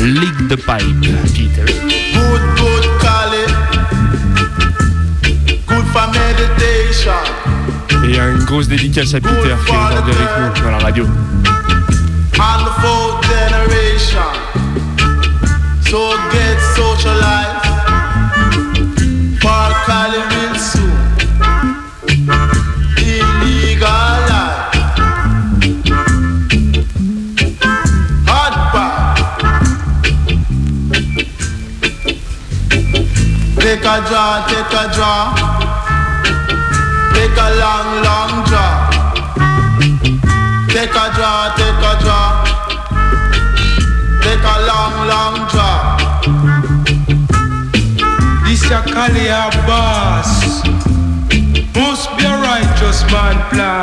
Lick 0.00 0.48
the 0.48 0.56
pipe, 0.56 0.84
Peter. 1.34 1.64
Good, 1.64 2.42
good, 2.56 2.84
Kali. 3.00 3.44
Good 5.66 5.86
for 5.92 6.08
meditation. 6.12 7.12
Et 8.04 8.10
il 8.10 8.16
y 8.16 8.18
a 8.18 8.28
une 8.28 8.44
grosse 8.44 8.68
dédicace 8.68 9.14
à 9.14 9.20
Peter 9.20 9.54
qui 9.66 9.72
est 9.72 9.76
aujourd'hui 9.76 10.14
avec 10.14 10.56
nous 10.56 10.64
dans 10.64 10.70
la 10.70 10.78
radio. 10.78 11.04
And 11.04 12.64
the 12.64 12.72
fourth 12.80 13.24
generation. 13.26 14.30
So 15.86 16.12
get 16.32 16.58
socialized. 16.76 17.66
For 19.40 19.74
Kali 19.86 20.37
a 33.88 33.96
draw, 34.06 34.44
take 34.46 34.74
a 34.80 34.84
draw. 34.92 35.32
Take 37.14 37.38
a 37.46 37.48
long, 37.62 37.88
long 38.06 38.32
draw. 38.48 38.74
Take 40.74 40.96
a 41.04 41.06
draw, 41.16 41.38
take 41.56 41.82
a 41.90 41.94
draw. 42.02 42.28
Take 44.24 44.44
a 44.54 44.56
long, 44.70 44.94
long 45.12 45.36
draw. 45.52 45.78
This 48.44 48.64
a 48.70 48.80
Kali 48.92 49.26
a 49.28 49.48
boss. 49.66 50.30
Must 51.74 52.08
be 52.16 52.24
a 52.24 52.36
righteous 52.48 53.00
man 53.12 53.36
planted. 53.50 53.77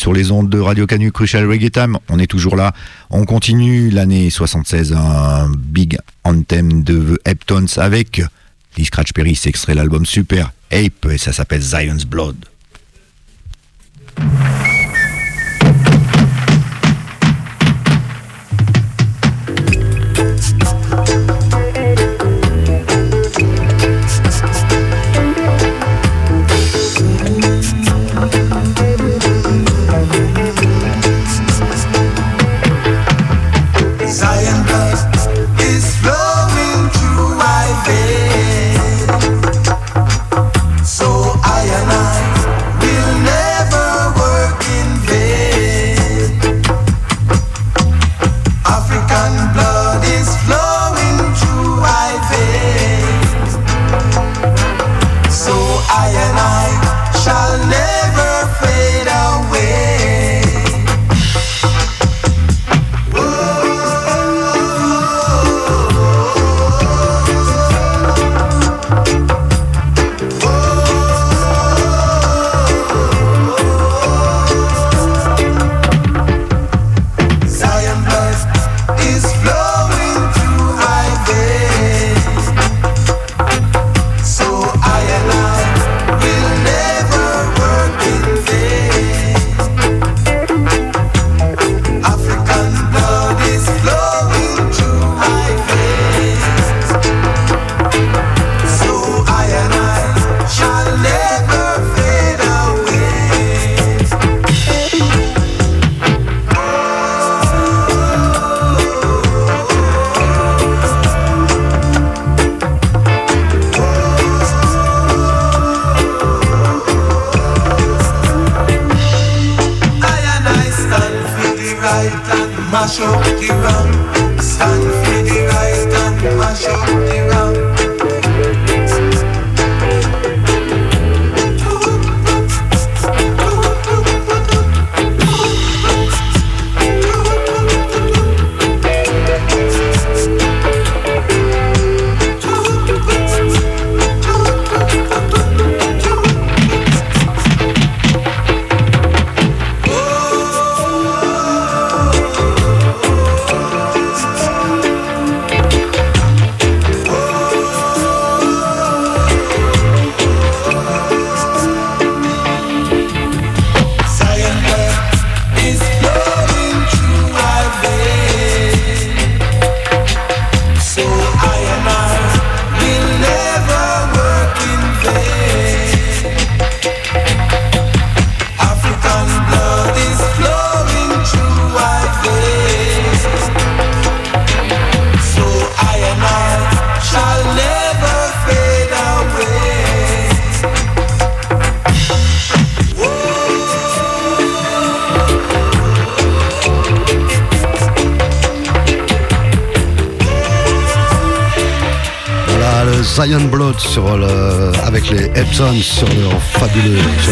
Sur 0.00 0.14
les 0.14 0.30
ondes 0.30 0.48
de 0.48 0.58
Radio 0.58 0.86
Canu 0.86 1.12
Crucial 1.12 1.46
Reggae 1.46 1.70
Time. 1.70 1.98
On 2.08 2.18
est 2.18 2.26
toujours 2.26 2.56
là. 2.56 2.72
On 3.10 3.26
continue 3.26 3.90
l'année 3.90 4.30
76, 4.30 4.94
un 4.94 5.50
big 5.50 5.98
anthem 6.24 6.82
de 6.82 7.16
The 7.16 7.28
Heptones 7.28 7.68
avec 7.76 8.22
Lee 8.78 8.86
Scratch 8.86 9.12
Perry. 9.12 9.36
C'est 9.36 9.50
extrait 9.50 9.74
l'album 9.74 10.06
Super 10.06 10.52
Ape 10.72 11.04
et 11.10 11.18
ça 11.18 11.34
s'appelle 11.34 11.60
Zion's 11.60 12.06
Blood. 12.06 12.36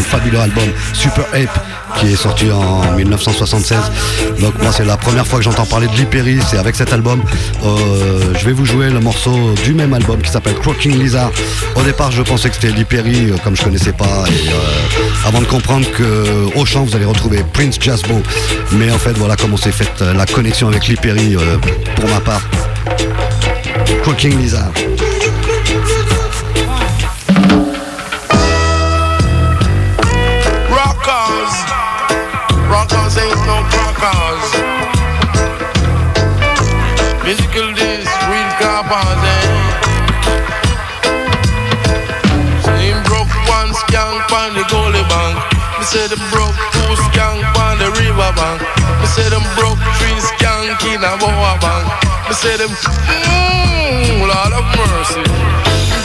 Fabuleux 0.01 0.39
album 0.39 0.69
Super 0.93 1.25
Ape 1.33 1.59
qui 1.99 2.13
est 2.13 2.17
sorti 2.17 2.51
en 2.51 2.93
1976. 2.93 3.79
Donc 4.41 4.55
moi 4.63 4.73
c'est 4.73 4.85
la 4.85 4.97
première 4.97 5.27
fois 5.27 5.39
que 5.39 5.45
j'entends 5.45 5.67
parler 5.67 5.87
de 5.89 5.93
Lee 5.93 6.07
Perry, 6.07 6.39
c'est 6.49 6.59
avec 6.59 6.77
cet 6.77 6.93
album. 6.93 7.23
Euh, 7.65 8.35
je 8.39 8.45
vais 8.45 8.53
vous 8.53 8.65
jouer 8.65 8.91
le 8.91 9.01
morceau 9.01 9.55
du 9.65 9.75
même 9.75 9.93
album 9.95 10.21
qui 10.23 10.31
s'appelle 10.31 10.55
Croaking 10.55 10.99
Lizard. 10.99 11.31
Au 11.75 11.83
départ 11.83 12.11
je 12.11 12.23
pensais 12.23 12.49
que 12.49 12.55
c'était 12.55 12.71
Lee 12.71 12.85
Perry, 12.85 13.31
euh, 13.31 13.37
comme 13.43 13.57
je 13.57 13.63
connaissais 13.63 13.93
pas, 13.93 14.25
et 14.29 14.49
euh, 14.49 15.27
avant 15.27 15.41
de 15.41 15.47
comprendre 15.47 15.87
que 15.91 16.57
au 16.57 16.65
chant 16.65 16.85
vous 16.85 16.95
allez 16.95 17.05
retrouver 17.05 17.45
Prince 17.53 17.79
Jasbo. 17.81 18.23
Mais 18.73 18.91
en 18.91 18.99
fait 18.99 19.13
voilà 19.13 19.37
comment 19.37 19.57
s'est 19.57 19.73
faite 19.73 20.01
la 20.01 20.27
connexion 20.27 20.69
avec 20.69 20.87
Lee 20.87 20.97
Perry 20.97 21.37
pour 21.97 22.09
ma 22.11 22.21
part. 22.21 22.43
Croaking 24.03 24.39
Lizard. 24.39 24.73
Say 38.89 38.97
him 42.89 43.05
broke 43.05 43.29
one 43.45 43.69
skank 43.77 44.33
on 44.33 44.57
the 44.57 44.65
goalie 44.73 45.05
bank. 45.13 45.37
Me 45.77 45.85
say 45.85 46.09
them 46.09 46.25
broke 46.33 46.57
two 46.73 46.97
skank 47.05 47.45
on 47.69 47.77
the 47.77 47.93
river 48.01 48.33
bank. 48.33 48.65
Me 49.01 49.07
say 49.13 49.29
them 49.29 49.45
broke 49.61 49.77
three 50.01 50.17
skank 50.25 50.81
in 50.89 51.05
a 51.05 51.13
boa 51.21 51.61
bank. 51.61 51.85
Me 52.29 52.33
say 52.33 52.57
them, 52.57 52.73
mmm, 52.73 54.25
Lord 54.25 54.57
of 54.57 54.65
mercy. 54.73 55.21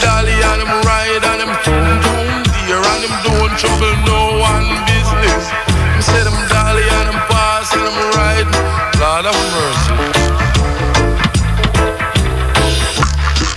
Dolly 0.03 0.35
and 0.35 0.59
them 0.59 0.83
ride 0.83 1.23
and 1.23 1.39
them 1.39 1.55
down 1.63 2.43
deer 2.51 2.83
and 2.83 2.99
them 2.99 3.15
don't 3.23 3.55
trouble 3.55 3.95
no 4.03 4.43
one 4.43 4.67
business. 4.91 5.47
Me 5.95 6.03
say 6.03 6.19
them 6.27 6.35
dolly 6.51 6.83
and 6.99 7.15
them 7.15 7.19
pass 7.31 7.71
and 7.71 7.87
them 7.87 7.95
ride, 8.11 8.51
Lord 8.99 9.31
of 9.31 9.39
mercy. 9.55 10.12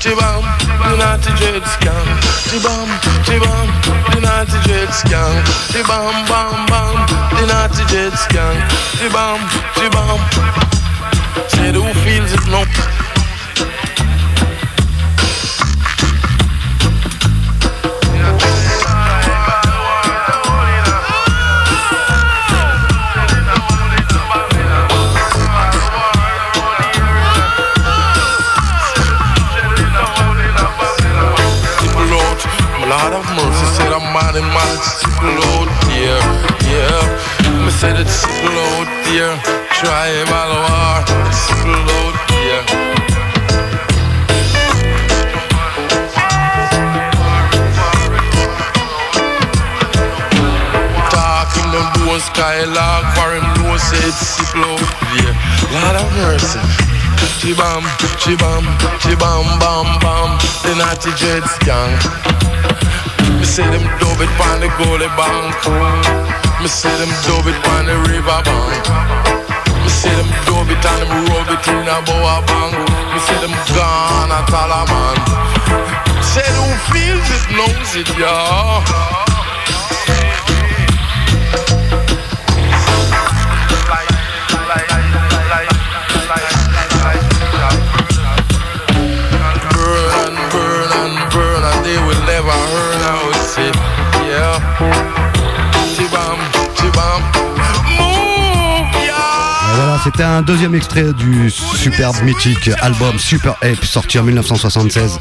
Chibam, 0.06 0.42
the 0.86 0.96
naughty 0.98 1.34
dread 1.34 1.62
scam. 1.64 2.06
Chibam, 2.46 2.86
chibam, 3.26 3.66
the 4.14 4.20
naughty 4.20 4.56
dread 4.62 4.88
scam. 4.90 5.34
Chibam, 5.74 6.14
bam, 6.28 6.66
bam, 6.70 6.94
the 7.34 7.46
naughty 7.50 7.82
dread 7.90 8.12
scam. 8.12 8.54
Chibam, 9.02 9.40
chibam. 9.74 10.20
Say 11.50 11.72
who 11.72 11.82
feels 12.04 12.32
it 12.32 12.46
no? 12.46 12.62
the 34.36 34.42
man 34.42 34.76
single 34.84 35.32
out 35.56 35.70
there, 35.88 36.20
yeah. 36.68 37.64
Me 37.64 37.70
say 37.72 37.92
that 37.96 38.04
single 38.04 38.52
out 38.52 38.88
there, 39.08 39.32
tribal 39.72 40.52
war, 40.60 41.00
single 41.32 41.88
out 42.04 42.16
there. 42.28 42.96
no 52.06 52.22
skylark 52.22 53.04
for 53.12 53.34
him 53.34 53.44
no 53.60 53.76
say 53.76 54.00
it's 54.08 54.16
sick 54.16 54.54
love 54.56 54.80
yeah. 55.20 55.34
Lord 55.72 55.96
have 56.00 56.12
mercy 56.16 56.60
Chibam, 57.40 57.82
chibam, 58.16 58.64
chibam, 59.02 59.44
bam, 59.60 59.98
bam 60.00 60.38
The 60.62 60.72
natty 60.78 61.10
dreads 61.18 61.58
gang 61.66 63.15
me 63.36 63.44
say 63.44 63.68
them 63.70 63.84
dub 64.00 64.20
it 64.20 64.32
on 64.48 64.60
the 64.60 64.68
goalie 64.80 65.12
bank. 65.16 65.56
Me 66.60 66.68
say 66.68 66.92
them 66.98 67.12
dub 67.24 67.46
it 67.46 67.58
on 67.76 67.86
the 67.86 67.96
river 68.08 68.40
bank. 68.48 68.84
Me 69.82 69.88
say 69.88 70.14
them 70.16 70.28
dub 70.46 70.68
it 70.68 70.84
and 70.84 71.00
them 71.02 71.12
rub 71.28 71.48
it 71.52 71.68
a 71.68 71.96
boa 72.08 72.42
bank. 72.48 72.74
Me 73.12 73.18
say 73.20 73.38
them 73.40 73.54
gone 73.76 74.32
at 74.32 74.52
all 74.52 74.72
a 74.72 74.82
man. 74.90 75.16
Say 76.22 76.48
who 76.56 76.68
feels 76.90 77.28
it 77.36 77.44
knows 77.56 77.96
it, 77.96 78.08
yeah. 78.18 79.25
C'était 100.06 100.22
un 100.22 100.40
deuxième 100.40 100.76
extrait 100.76 101.12
du 101.14 101.50
superbe 101.50 102.14
mythique 102.22 102.70
album 102.80 103.18
Super 103.18 103.56
Ape 103.60 103.84
sorti 103.84 104.20
en 104.20 104.22
1976. 104.22 105.18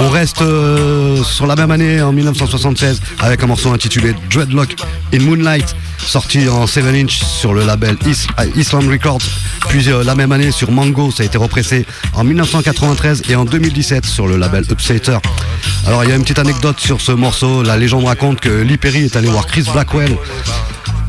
On 0.00 0.08
reste 0.08 0.42
euh, 0.42 1.22
sur 1.22 1.46
la 1.46 1.54
même 1.54 1.70
année 1.70 2.02
en 2.02 2.12
1976 2.12 3.00
avec 3.20 3.44
un 3.44 3.46
morceau 3.46 3.72
intitulé 3.72 4.16
Dreadlock 4.28 4.74
in 5.14 5.20
Moonlight 5.20 5.76
sorti 5.98 6.48
en 6.48 6.66
7 6.66 6.86
inch 6.86 7.22
sur 7.22 7.54
le 7.54 7.64
label 7.64 7.96
euh, 8.04 8.46
Island 8.56 8.88
Records. 8.90 9.22
Puis 9.68 9.88
euh, 9.88 10.02
la 10.02 10.16
même 10.16 10.32
année 10.32 10.50
sur 10.50 10.72
Mango, 10.72 11.12
ça 11.12 11.22
a 11.22 11.26
été 11.26 11.38
repressé 11.38 11.86
en 12.12 12.24
1993 12.24 13.22
et 13.28 13.36
en 13.36 13.44
2017 13.44 14.04
sur 14.06 14.26
le 14.26 14.36
label 14.36 14.64
Upsetter. 14.70 15.18
Alors 15.86 16.02
il 16.02 16.10
y 16.10 16.12
a 16.12 16.16
une 16.16 16.22
petite 16.22 16.40
anecdote 16.40 16.80
sur 16.80 17.00
ce 17.00 17.12
morceau. 17.12 17.62
La 17.62 17.76
légende 17.76 18.06
raconte 18.06 18.40
que 18.40 18.48
Lee 18.48 18.76
Perry 18.76 19.04
est 19.04 19.14
allé 19.14 19.28
voir 19.28 19.46
Chris 19.46 19.66
Blackwell 19.72 20.16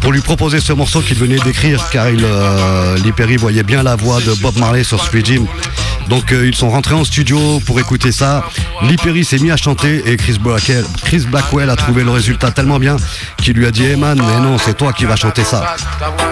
pour 0.01 0.11
lui 0.11 0.21
proposer 0.21 0.59
ce 0.59 0.73
morceau 0.73 1.01
qu'il 1.01 1.17
venait 1.17 1.39
d'écrire 1.39 1.89
car 1.89 2.09
il, 2.09 2.23
euh, 2.23 2.97
voyait 3.37 3.63
bien 3.63 3.83
la 3.83 3.95
voix 3.95 4.19
de 4.21 4.33
Bob 4.41 4.57
Marley 4.57 4.83
sur 4.83 5.01
Street 5.03 5.21
Jim. 5.23 5.45
Donc 6.09 6.31
euh, 6.31 6.47
ils 6.47 6.55
sont 6.55 6.69
rentrés 6.69 6.95
en 6.95 7.03
studio 7.03 7.59
pour 7.65 7.79
écouter 7.79 8.11
ça. 8.11 8.43
Lee 8.83 8.95
Perry 8.95 9.25
s'est 9.25 9.39
mis 9.39 9.51
à 9.51 9.57
chanter 9.57 10.03
et 10.05 10.17
Chris 10.17 10.37
Blackwell, 10.39 11.69
a 11.69 11.75
trouvé 11.75 12.03
le 12.03 12.11
résultat 12.11 12.51
tellement 12.51 12.79
bien 12.79 12.95
qu'il 13.37 13.57
lui 13.57 13.65
a 13.65 13.71
dit 13.71 13.85
Hey 13.85 13.95
man, 13.97 14.17
mais 14.17 14.39
non, 14.39 14.57
c'est 14.57 14.75
toi 14.75 14.93
qui 14.93 15.05
vas 15.05 15.15
chanter 15.15 15.43
ça. 15.43 15.75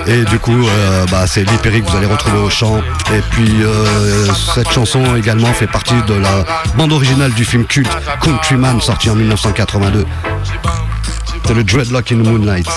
Et 0.07 0.23
du 0.25 0.39
coup, 0.39 0.65
euh, 0.65 1.05
bah, 1.11 1.27
c'est 1.27 1.43
Lee 1.43 1.57
Perry 1.61 1.81
que 1.81 1.89
vous 1.89 1.97
allez 1.97 2.05
retrouver 2.05 2.37
au 2.37 2.49
chant. 2.49 2.79
Et 3.13 3.21
puis 3.31 3.63
euh, 3.63 4.27
cette 4.53 4.71
chanson 4.71 5.15
également 5.15 5.51
fait 5.53 5.67
partie 5.67 6.01
de 6.07 6.13
la 6.13 6.45
bande 6.77 6.93
originale 6.93 7.33
du 7.33 7.43
film 7.43 7.65
culte 7.65 7.91
Countryman 8.21 8.79
sorti 8.79 9.09
en 9.09 9.15
1982. 9.15 10.05
C'est 11.45 11.53
le 11.53 11.63
Dreadlock 11.63 12.11
in 12.11 12.17
the 12.17 12.27
Moonlight. 12.27 12.67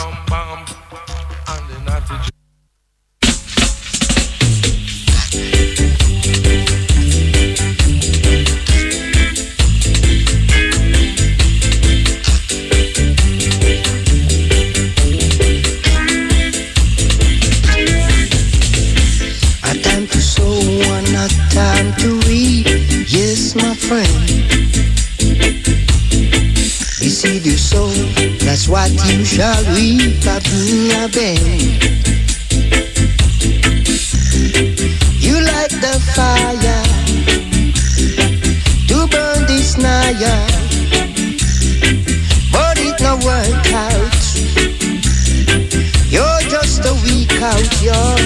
You 27.28 27.34
see 27.34 27.50
the 27.50 27.58
soul, 27.58 27.92
that's 28.38 28.68
what 28.68 28.90
you 29.04 29.22
shall 29.22 29.62
reap 29.74 30.24
at 30.24 30.46
a 30.48 31.08
bend. 31.12 31.84
You 35.20 35.34
light 35.44 35.68
the 35.68 36.00
fire 36.16 36.56
to 38.88 39.06
burn 39.12 39.46
this 39.46 39.76
naya, 39.76 40.36
but 42.50 42.78
it 42.80 42.98
no 43.02 43.16
work 43.16 43.72
out. 43.76 44.24
You're 46.08 46.40
just 46.48 46.80
a 46.86 46.94
weak 47.04 47.42
out, 47.42 47.82
yo. 47.82 48.16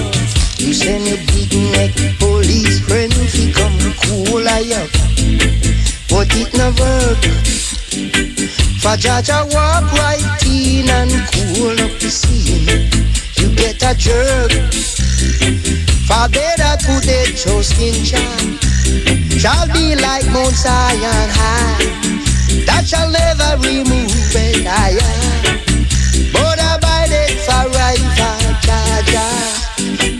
You 0.58 0.72
send 0.72 1.08
your 1.08 1.18
big 1.34 1.50
neck 1.74 1.90
police 2.20 2.78
friend 2.86 3.10
to 3.10 3.52
come 3.52 3.78
cool 4.04 4.46
I 4.46 4.62
up, 4.78 4.90
but 6.08 6.28
it 6.36 6.54
no 6.54 6.70
work. 6.78 8.31
For 8.82 8.96
Jaja 8.96 9.46
walk 9.54 9.92
right 9.92 10.42
in 10.44 10.90
and 10.90 11.12
cool 11.30 11.70
up 11.70 12.00
the 12.00 12.10
scene. 12.10 12.66
You 13.38 13.54
get 13.54 13.80
a 13.80 13.94
jerk. 13.94 14.50
For 16.02 16.26
they 16.26 16.50
that 16.58 16.82
put 16.82 17.06
their 17.06 17.26
trust 17.26 17.78
in 17.78 17.94
shall 19.38 19.68
be 19.68 19.94
like 19.94 20.26
Mount 20.34 20.56
Zion 20.56 21.30
high. 21.30 21.78
That 22.66 22.82
shall 22.84 23.08
never 23.08 23.54
remove 23.62 24.34
it. 24.34 24.66
I 24.66 24.98
but 26.32 26.58
abide 26.58 27.14
it 27.14 27.38
forever, 27.38 28.34
Jaja. 28.66 29.28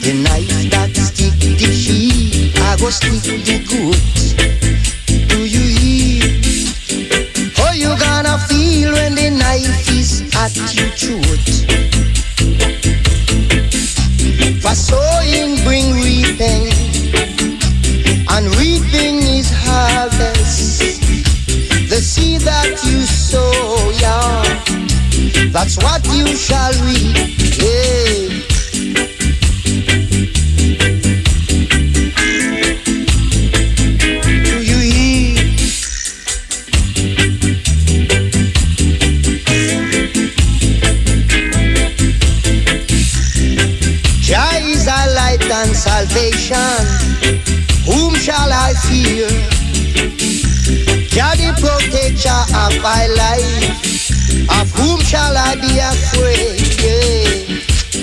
The 0.06 0.22
knife 0.22 0.70
that 0.70 0.94
stick 0.94 1.34
the 1.58 1.72
sheep, 1.72 2.54
I 2.58 2.76
go 2.78 2.90
stick 2.90 3.22
the 3.22 3.58
goat. 3.66 4.21
Knife 9.62 9.90
is 9.90 10.22
at 10.36 10.54
your 10.74 10.90
throat. 11.00 11.46
For 14.62 14.74
sowing 14.74 15.56
bring 15.64 15.94
reaping, 16.02 16.70
and 18.30 18.46
reaping 18.56 19.18
is 19.38 19.50
harvest. 19.50 21.00
The 21.88 22.00
seed 22.00 22.40
that 22.42 22.70
you 22.84 23.02
sow, 23.02 23.52
yeah, 24.00 24.42
that's 25.50 25.76
what 25.78 26.04
you 26.14 26.26
shall 26.34 26.72
reap. 26.84 27.16
Yeah. 27.58 28.51
And 45.62 45.76
salvation. 45.76 46.82
Whom 47.86 48.14
shall 48.14 48.50
I 48.50 48.74
fear? 48.86 49.28
Jah 51.14 51.34
the 51.38 51.50
protector 51.62 52.42
of 52.62 52.72
my 52.82 53.06
life. 53.22 54.10
Of 54.58 54.68
whom 54.74 55.00
shall 55.00 55.36
I 55.36 55.54
be 55.62 55.78
afraid? 55.78 56.66
Yeah. 56.82 57.62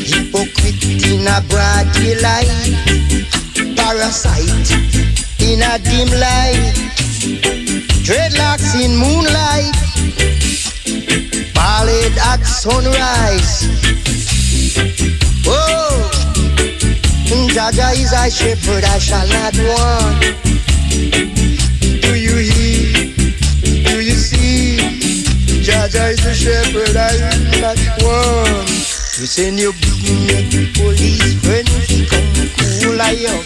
Hypocrite 0.10 1.04
in 1.12 1.28
a 1.28 1.40
broad 1.52 1.88
daylight. 2.00 2.50
Parasite 3.76 4.72
in 5.40 5.60
a 5.62 5.76
dim 5.80 6.10
light. 6.26 6.76
Dreadlocks 8.08 8.72
in 8.80 8.96
moonlight. 8.96 9.76
Ballad 11.54 12.18
at 12.32 12.44
sunrise. 12.46 13.68
Jaja 17.30 17.94
is 17.94 18.12
a 18.12 18.32
shepherd, 18.32 18.84
I 18.86 18.98
shall 18.98 19.28
not 19.28 19.54
want. 19.60 20.22
Do 22.02 22.16
you 22.16 22.36
hear? 22.38 23.14
Do 23.86 24.02
you 24.02 24.16
see? 24.16 24.78
Jaja 25.62 26.12
is 26.12 26.26
a 26.26 26.34
shepherd, 26.34 26.98
I 26.98 27.14
will 27.14 27.62
not 27.62 27.78
want. 28.02 28.70
You 29.20 29.28
send 29.28 29.60
your 29.60 29.74
big 29.74 30.02
neck 30.26 30.74
police 30.74 31.36
friend 31.44 31.68
to 31.68 32.06
come 32.10 32.34
cool 32.58 33.00
I 33.00 33.14
up, 33.30 33.46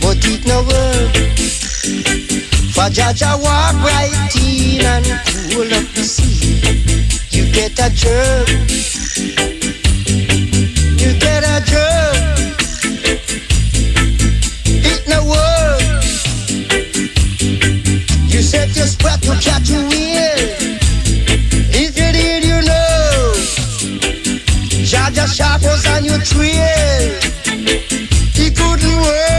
but 0.00 0.18
it 0.26 0.44
no 0.46 0.62
work. 0.62 1.14
For 2.74 2.90
Jaja 2.90 3.38
walk 3.40 3.74
right 3.84 4.34
in 4.42 4.84
and 4.84 5.06
cool 5.52 5.72
up 5.72 5.86
the 5.94 6.02
sea. 6.02 6.58
You 7.30 7.52
get 7.52 7.78
a 7.78 7.90
jerk. 7.94 8.48
You 10.98 11.18
get 11.20 11.44
a 11.44 11.64
jerk. 11.64 12.15
It 15.16 15.24
no 15.24 15.30
work. 15.30 15.80
You 18.28 18.42
set 18.42 18.76
your 18.76 18.86
spot 18.86 19.22
to 19.22 19.34
catch 19.40 19.70
a 19.70 19.80
wheel. 19.88 20.36
If 21.72 21.96
you 21.96 22.12
did, 22.12 22.44
you 22.44 22.60
know. 22.62 23.32
Jaja 24.84 25.26
sharp 25.26 25.62
was 25.62 25.86
on 25.86 26.04
your 26.04 26.18
trail. 26.18 27.20
He 28.34 28.50
couldn't 28.50 28.96
work. 29.00 29.36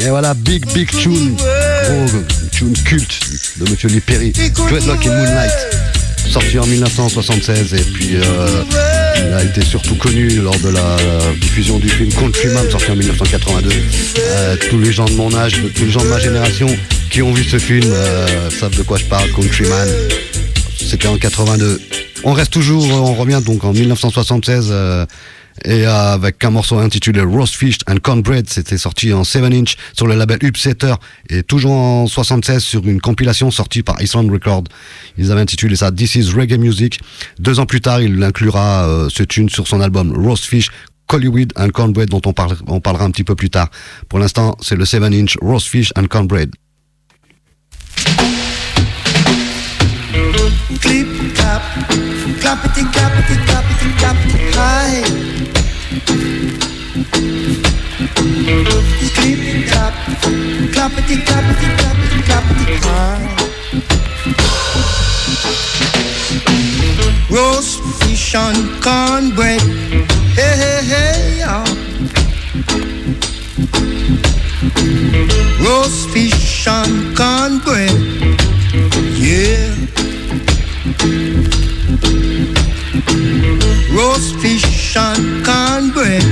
Et 0.00 0.08
voilà, 0.10 0.34
Big 0.34 0.66
Big 0.74 0.90
Tune, 0.90 1.34
gros 1.36 2.24
tune 2.52 2.74
culte 2.84 3.20
de 3.58 3.70
Monsieur 3.70 3.88
Lee 3.88 4.00
Perry, 4.00 4.32
Dreadlock 4.32 5.06
et 5.06 5.08
Moonlight, 5.08 5.52
sorti 6.34 6.58
en 6.58 6.66
1976 6.66 7.74
et 7.74 7.84
puis 7.92 8.16
euh, 8.16 8.64
il 9.18 9.32
a 9.34 9.44
été 9.44 9.64
surtout 9.64 9.94
connu 9.94 10.28
lors 10.40 10.58
de 10.58 10.70
la 10.70 10.96
diffusion 11.40 11.78
du 11.78 11.88
film 11.88 12.12
Countryman 12.12 12.68
sorti 12.68 12.90
en 12.90 12.96
1982. 12.96 13.70
Euh, 14.18 14.56
tous 14.68 14.80
les 14.80 14.90
gens 14.90 15.04
de 15.04 15.12
mon 15.12 15.32
âge, 15.32 15.62
tous 15.76 15.84
les 15.84 15.92
gens 15.92 16.02
de 16.02 16.08
ma 16.08 16.18
génération 16.18 16.66
qui 17.08 17.22
ont 17.22 17.32
vu 17.32 17.44
ce 17.44 17.56
film 17.56 17.88
euh, 17.88 18.50
savent 18.50 18.76
de 18.76 18.82
quoi 18.82 18.96
je 18.98 19.04
parle, 19.04 19.30
Countryman. 19.30 19.88
C'était 20.76 21.06
en 21.06 21.18
82. 21.18 21.80
On 22.24 22.32
reste 22.32 22.52
toujours, 22.52 22.84
on 22.90 23.14
revient 23.14 23.40
donc 23.46 23.62
en 23.62 23.72
1976 23.72 24.70
euh, 24.72 25.06
et 25.64 25.84
avec 25.86 26.44
un 26.44 26.50
morceau 26.50 26.78
intitulé 26.78 27.20
Roast 27.20 27.54
Fish 27.54 27.78
and 27.88 27.96
Cornbread. 28.02 28.48
C'était 28.48 28.78
sorti 28.78 29.12
en 29.12 29.24
7 29.24 29.44
inch 29.44 29.76
sur 29.92 30.06
le 30.06 30.14
label 30.14 30.38
Upsetter 30.42 30.94
et 31.30 31.42
toujours 31.42 31.72
en 31.72 32.06
76 32.06 32.62
sur 32.62 32.86
une 32.86 33.00
compilation 33.00 33.50
sortie 33.50 33.82
par 33.82 34.00
Iceland 34.02 34.28
Record. 34.30 34.64
Ils 35.18 35.32
avaient 35.32 35.40
intitulé 35.40 35.76
ça 35.76 35.90
This 35.92 36.14
is 36.16 36.30
Reggae 36.34 36.58
Music. 36.58 37.00
Deux 37.38 37.58
ans 37.60 37.66
plus 37.66 37.80
tard, 37.80 38.00
il 38.02 38.22
inclura 38.22 38.86
euh, 38.86 39.08
ce 39.10 39.22
tune 39.22 39.48
sur 39.48 39.66
son 39.66 39.80
album 39.80 40.12
Roast 40.16 40.44
Fish. 40.44 40.68
Collyweed 41.06 41.52
and 41.56 41.68
Cornbread 41.68 42.08
dont 42.08 42.22
on, 42.24 42.32
parle- 42.32 42.56
on 42.66 42.80
parlera 42.80 43.04
un 43.04 43.10
petit 43.10 43.24
peu 43.24 43.34
plus 43.34 43.50
tard. 43.50 43.68
Pour 44.08 44.18
l'instant, 44.18 44.56
c'est 44.62 44.74
le 44.76 44.84
7 44.86 45.02
inch 45.04 45.36
Roast 45.42 45.66
Fish 45.68 45.92
and 45.96 46.06
Cornbread. 46.06 46.50
Clappity, 60.72 61.16
clappity, 61.26 61.68
clappity, 61.78 62.18
clappity, 62.28 62.76
high. 62.84 63.26
Roast 67.30 67.80
fish 68.02 68.34
and 68.34 68.82
cornbread, 68.82 69.62
hey, 70.36 70.54
hey, 70.60 70.80
hey, 70.92 71.38
yeah. 71.38 71.64
roast 75.64 76.10
fish 76.10 76.66
and 76.66 77.16
cornbread. 77.16 77.98
Yeah. 79.18 79.74
Roast 83.96 84.34
fish 84.36 84.73
cornbread. 84.94 86.22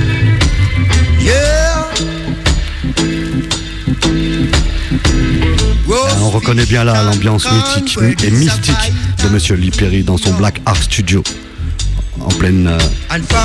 Roast 5.87 6.15
On 6.21 6.29
reconnaît 6.29 6.65
bien 6.65 6.83
là 6.83 7.03
l'ambiance 7.03 7.45
mythique 7.51 7.97
et 8.23 8.31
mystique 8.31 8.93
de 9.23 9.29
Monsieur 9.29 9.55
Lee 9.55 9.71
Perry 9.71 10.03
dans 10.03 10.17
son 10.17 10.31
Black 10.33 10.61
Art 10.65 10.81
Studio. 10.81 11.23
En 12.21 12.29
pleine 12.29 12.67
euh, 12.67 12.77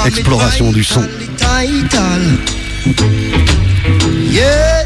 exploration 0.06 0.70
du 0.70 0.84
son. 0.84 1.00
vital, 1.00 1.66
vital. 1.66 2.22
Yeah. 4.30 4.84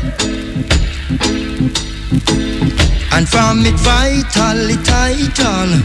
And 3.13 3.27
from 3.27 3.67
it 3.67 3.75
vital, 3.75 4.69
vital. 4.79 5.83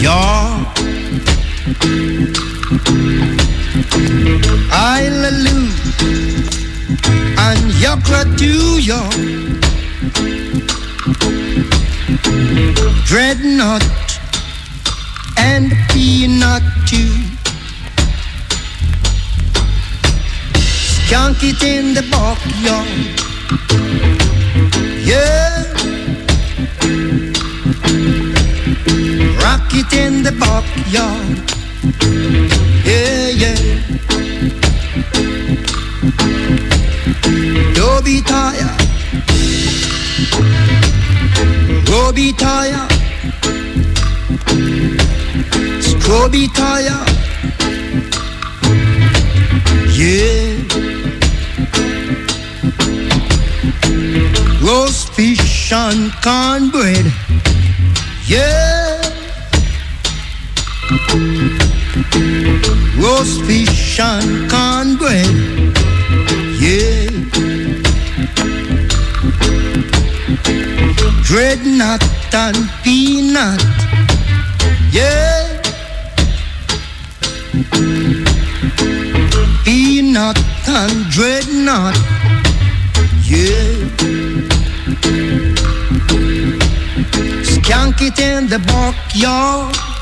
Yeah. 0.00 0.74
Hallelujah. 4.68 5.72
And 7.40 7.72
Yakra 7.80 8.24
do 8.36 8.78
ya. 8.80 9.00
Dreadnought 13.06 13.82
and 15.38 15.72
peanut 15.88 16.62
too. 16.86 17.14
Skunk 20.60 21.38
it 21.44 21.62
in 21.62 21.94
the 21.94 22.02
backyard. 22.10 22.88
Yeah. 25.02 25.43
It 29.86 29.98
in 29.98 30.22
the 30.22 30.32
backyard. 30.32 31.38
Yeah, 32.84 33.28
yeah. 33.42 33.58
Don't 37.74 38.04
be 38.04 38.20
tired. 38.22 38.80
Don't 41.86 42.14
be 42.14 42.32
tired. 42.32 42.92
Scrubby 45.82 46.48
tire. 46.48 47.04
Yeah. 49.92 50.54
Roast 54.62 55.12
fish 55.14 55.72
and 55.72 56.12
cornbread. 56.22 57.12
Yeah. 58.26 59.03
Roast 63.02 63.42
fish 63.42 63.98
and 63.98 64.48
cornbread. 64.48 65.26
Yeah. 66.60 67.10
Dreadnought 71.22 72.04
and 72.32 72.70
peanut. 72.84 73.60
Yeah. 74.92 75.60
Peanut 79.64 80.38
and 80.68 81.10
dreadnought. 81.10 81.96
Yeah. 83.24 83.74
Skunk 87.42 88.00
it 88.00 88.20
in 88.20 88.46
the 88.46 88.60
backyard. 88.64 89.93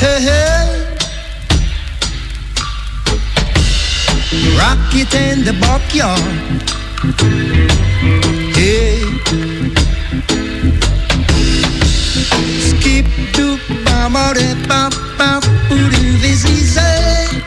Hey, 0.00 0.20
hey. 0.22 0.86
Rock 4.56 4.94
it 4.94 5.12
in 5.12 5.44
the 5.44 5.52
backyard. 5.60 6.20
Hey. 8.54 9.02
Skip 12.68 13.06
to 13.34 13.58
mama 13.82 14.34
de 14.34 14.54
pop 14.68 14.94
pop 15.18 15.42
put 15.66 15.90
this 16.22 16.46
easy. 16.46 17.42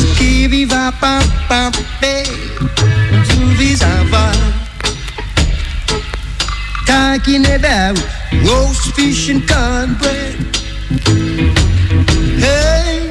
Skip 0.00 0.50
viva 0.50 0.94
pop 0.98 1.24
pop 1.46 1.74
hey. 2.00 2.24
To 2.24 3.54
this 3.58 3.82
avant. 3.82 4.33
Talking 6.94 7.44
about 7.46 7.98
roast 8.46 8.94
fish 8.94 9.28
and 9.28 9.42
cornbread. 9.48 10.34
Hey. 12.38 13.10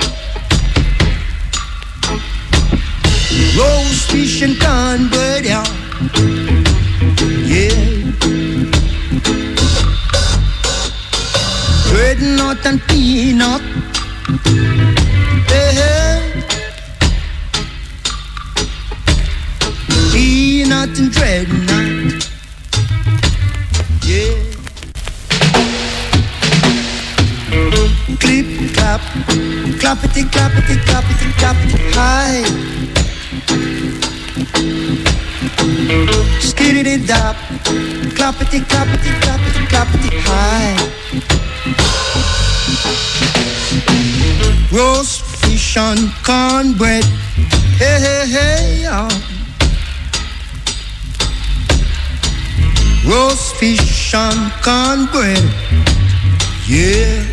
Roast 3.58 4.10
fish 4.10 4.42
and 4.42 4.56
cornbread, 4.58 5.44
yeah. 5.44 5.66
Yeah. 7.54 7.84
Dreadnought 11.90 12.66
and 12.66 12.82
peanut. 12.88 13.62
Hey, 15.52 15.72
hey. 15.82 16.44
Peanut 20.14 20.98
and 20.98 21.12
dreadnought. 21.12 21.73
Clappity, 29.94 30.24
clappity, 30.34 30.76
clappity, 30.88 31.28
clappity, 31.38 31.78
hi. 31.94 32.42
Skiddy 36.40 36.98
dap, 37.06 37.36
clappity, 38.18 38.60
clappity, 38.70 39.12
clappity, 39.22 39.62
clappity, 39.70 40.10
high. 40.26 40.74
Roast 44.72 45.22
fish 45.42 45.78
and 45.78 46.12
cornbread, 46.26 47.06
hey, 47.78 48.00
hey, 48.02 48.26
hey, 48.28 48.82
yeah. 48.82 49.08
Roast 53.06 53.56
fish 53.58 54.14
and 54.16 54.52
cornbread, 54.64 55.44
yeah. 56.68 57.33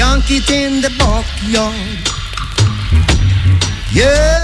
Skunk 0.00 0.30
it 0.30 0.50
in 0.50 0.80
the 0.82 0.90
backyard. 0.98 1.74
Yeah. 3.92 4.39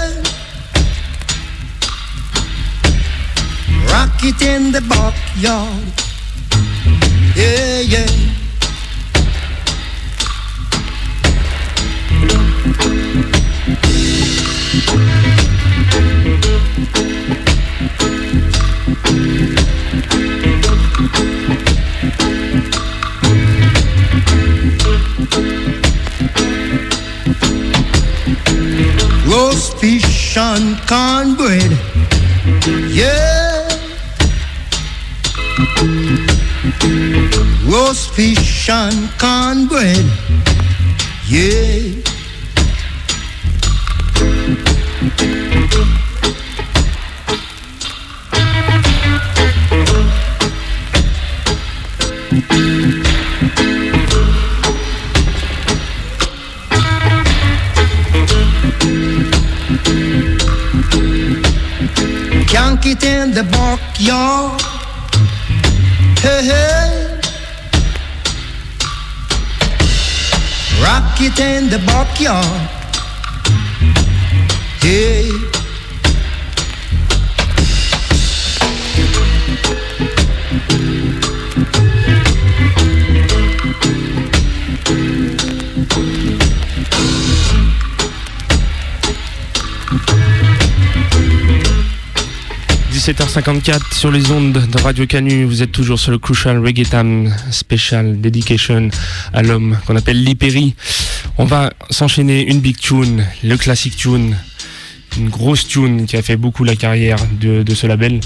In 4.41 4.71
the 4.71 4.81
backyard. 4.81 5.93
Yeah, 7.35 7.79
yeah. 7.81 8.26
Russian 38.67 39.07
cornbread. 39.17 40.05
Yeah. 41.25 41.66
In 72.19 72.23
the 72.23 72.29
backyard. 72.29 72.69
Hey.– 74.81 75.31
17h54 93.07 93.93
sur 93.93 94.11
les 94.11 94.31
ondes 94.31 94.51
de 94.51 94.81
Radio 94.81 95.05
Canu. 95.05 95.45
Vous 95.45 95.63
êtes 95.63 95.71
toujours 95.71 95.97
sur 95.97 96.11
le 96.11 96.17
Crucial 96.17 96.59
Reggae 96.59 96.85
Special 97.51 98.19
Dedication 98.19 98.89
à 99.31 99.43
l'homme 99.43 99.77
qu'on 99.85 99.95
appelle 99.95 100.21
Lee 100.21 100.35
Perry. 100.35 100.75
On 101.39 101.45
va 101.45 101.71
s'enchaîner 101.91 102.49
une 102.49 102.59
big 102.59 102.77
tune, 102.77 103.23
le 103.43 103.57
classic 103.57 103.95
tune, 103.95 104.35
une 105.17 105.29
grosse 105.29 105.67
tune 105.67 106.07
qui 106.07 106.17
a 106.17 106.23
fait 106.23 106.35
beaucoup 106.35 106.63
la 106.63 106.75
carrière 106.75 107.17
de, 107.39 107.63
ce 107.75 107.85
label. 107.85 108.19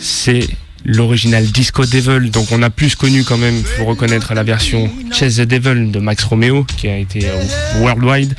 C'est 0.00 0.46
l'original 0.84 1.46
Disco 1.46 1.86
Devil. 1.86 2.30
Donc 2.30 2.48
on 2.52 2.62
a 2.62 2.68
plus 2.68 2.94
connu 2.94 3.24
quand 3.24 3.38
même, 3.38 3.62
faut 3.62 3.86
reconnaître 3.86 4.34
la 4.34 4.42
version 4.42 4.90
Chase 5.12 5.36
the 5.36 5.42
Devil 5.42 5.92
de 5.92 5.98
Max 5.98 6.24
Romeo 6.24 6.64
qui 6.76 6.88
a 6.88 6.98
été 6.98 7.26
euh, 7.26 7.80
worldwide. 7.80 8.34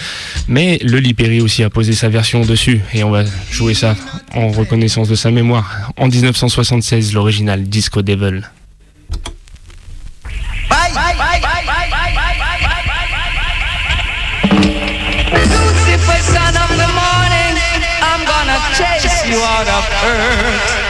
Mais 0.47 0.77
le 0.83 0.99
Lee 0.99 1.15
Perry 1.15 1.41
aussi 1.41 1.63
a 1.63 1.71
posé 1.71 1.93
sa 1.93 2.09
version 2.09 2.41
dessus 2.41 2.81
et 2.93 3.03
on 3.03 3.09
va 3.09 3.23
jouer 3.51 3.73
ça 3.73 3.95
en 4.35 4.49
reconnaissance 4.49 5.07
de 5.07 5.15
sa 5.15 5.31
mémoire. 5.31 5.91
En 5.97 6.07
1976, 6.07 7.13
l'original 7.13 7.63
Disco 7.63 8.03
Devil. 8.03 8.43
one 19.35 19.67
of 19.67 19.85
earth. 20.03 20.82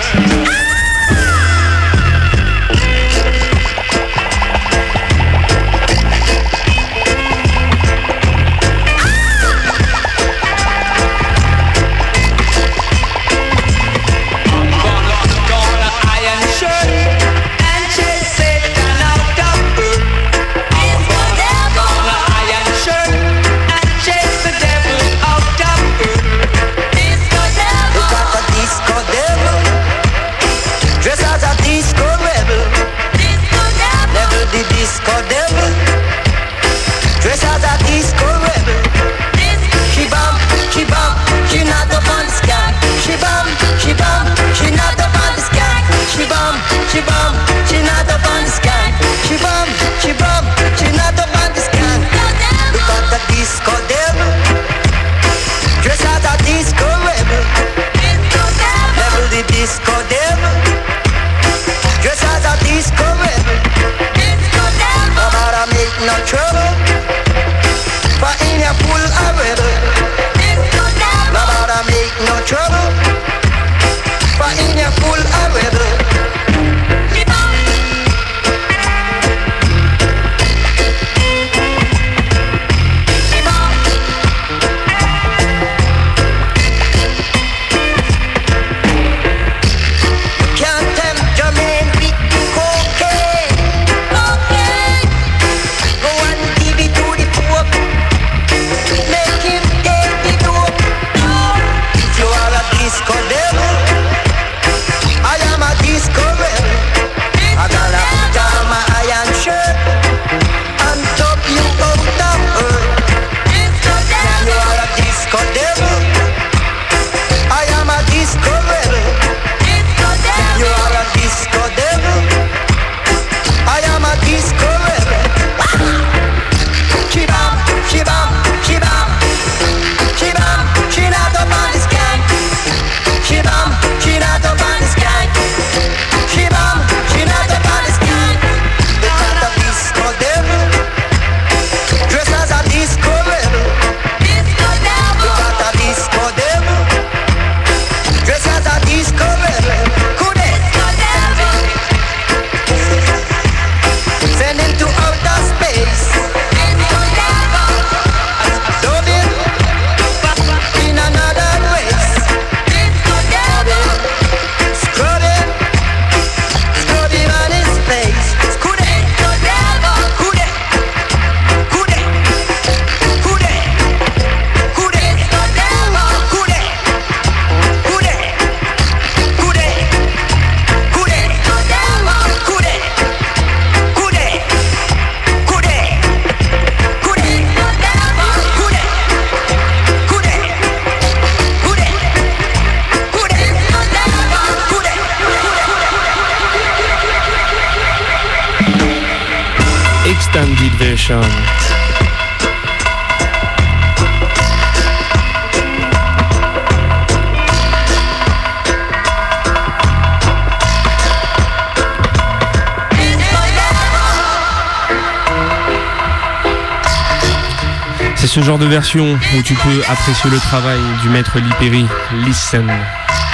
Version 218.73 219.13
où 219.37 219.41
tu 219.43 219.53
peux 219.53 219.83
apprécier 219.87 220.31
le 220.31 220.39
travail 220.39 220.79
du 221.03 221.09
maître 221.09 221.37
Lee 221.37 221.53
Perry. 221.59 221.85
Listen, 222.25 222.67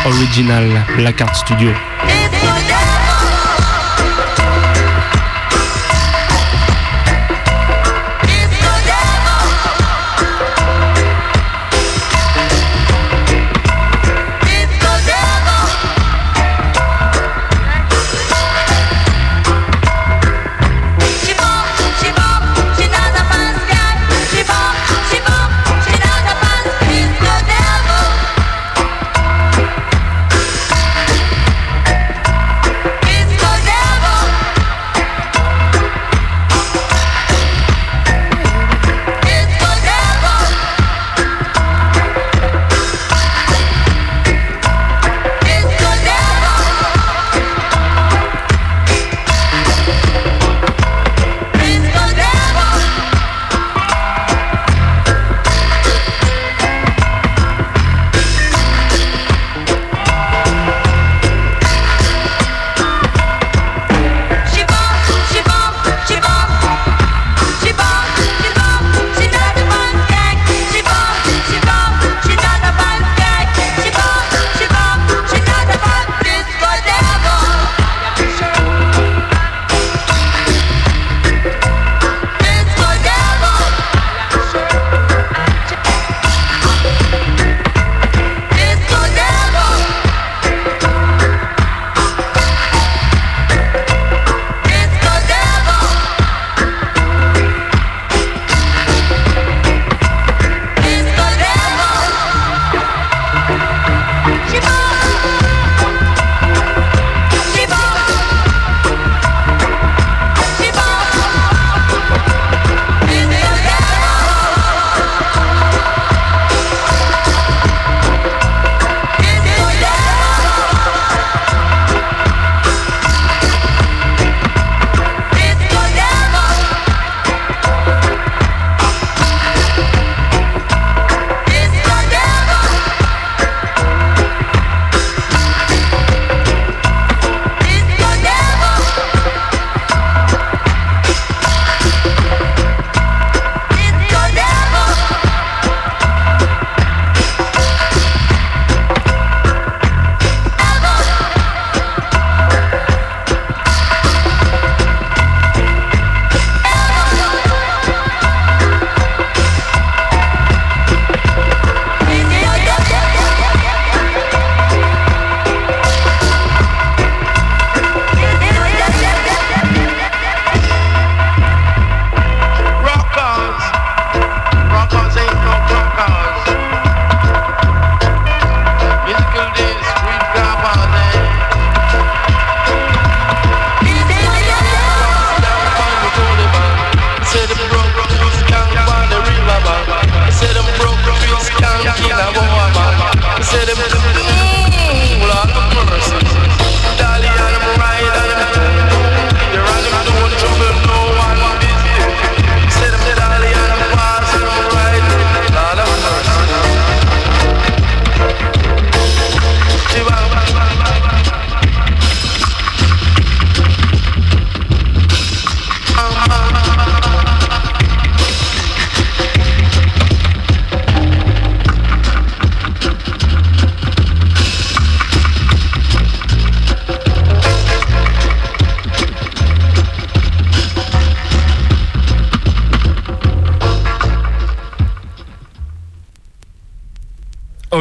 original 0.05 0.67
Black 0.97 1.21
Art 1.21 1.33
Studio. 1.33 1.71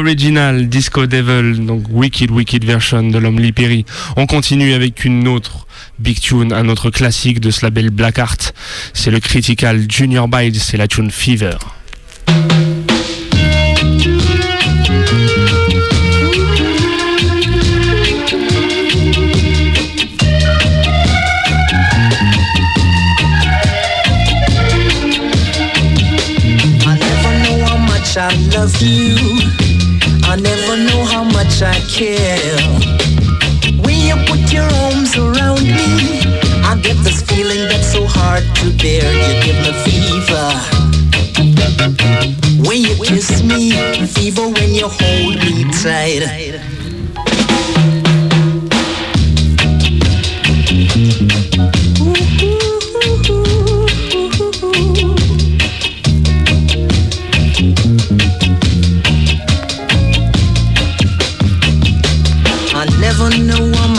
Original 0.09 0.71
Disco 0.71 1.05
Devil, 1.05 1.67
donc 1.67 1.85
Wicked 1.91 2.31
Wicked 2.31 2.65
version 2.65 3.03
de 3.03 3.19
l'homme 3.19 3.39
Perry. 3.53 3.85
On 4.17 4.25
continue 4.25 4.73
avec 4.73 5.05
une 5.05 5.29
autre 5.29 5.67
big 5.99 6.19
tune, 6.19 6.55
un 6.55 6.71
autre 6.71 6.89
classique 6.89 7.41
de 7.41 7.51
ce 7.51 7.67
label 7.67 7.91
Black 7.91 8.19
Art. 8.19 8.39
C'est 8.95 9.11
le 9.11 9.21
Critical 9.21 9.85
Junior 9.87 10.27
Byte, 10.27 10.57
c'est 10.57 10.79
la 10.79 10.89
tune 10.89 11.11
Fever. 11.11 11.59
Much 31.61 31.75
I 31.75 31.81
care. 31.89 32.61
When 33.83 33.99
you 34.07 34.15
put 34.27 34.53
your 34.53 34.63
arms 34.63 35.17
around 35.17 35.65
me, 35.65 36.21
I 36.63 36.77
get 36.81 36.97
this 37.03 37.21
feeling 37.23 37.67
that's 37.69 37.91
so 37.91 38.07
hard 38.07 38.45
to 38.59 38.71
bear, 38.79 39.13
you 39.13 39.43
give 39.43 39.57
me 39.65 39.73
fever. 39.83 40.53
When 42.69 42.83
you 42.83 42.95
kiss 43.05 43.43
me, 43.43 43.73
fever 44.07 44.47
when 44.47 44.73
you 44.73 44.87
hold 44.87 45.37
me 45.37 45.65
tight. 45.73 46.23
I 46.29 46.59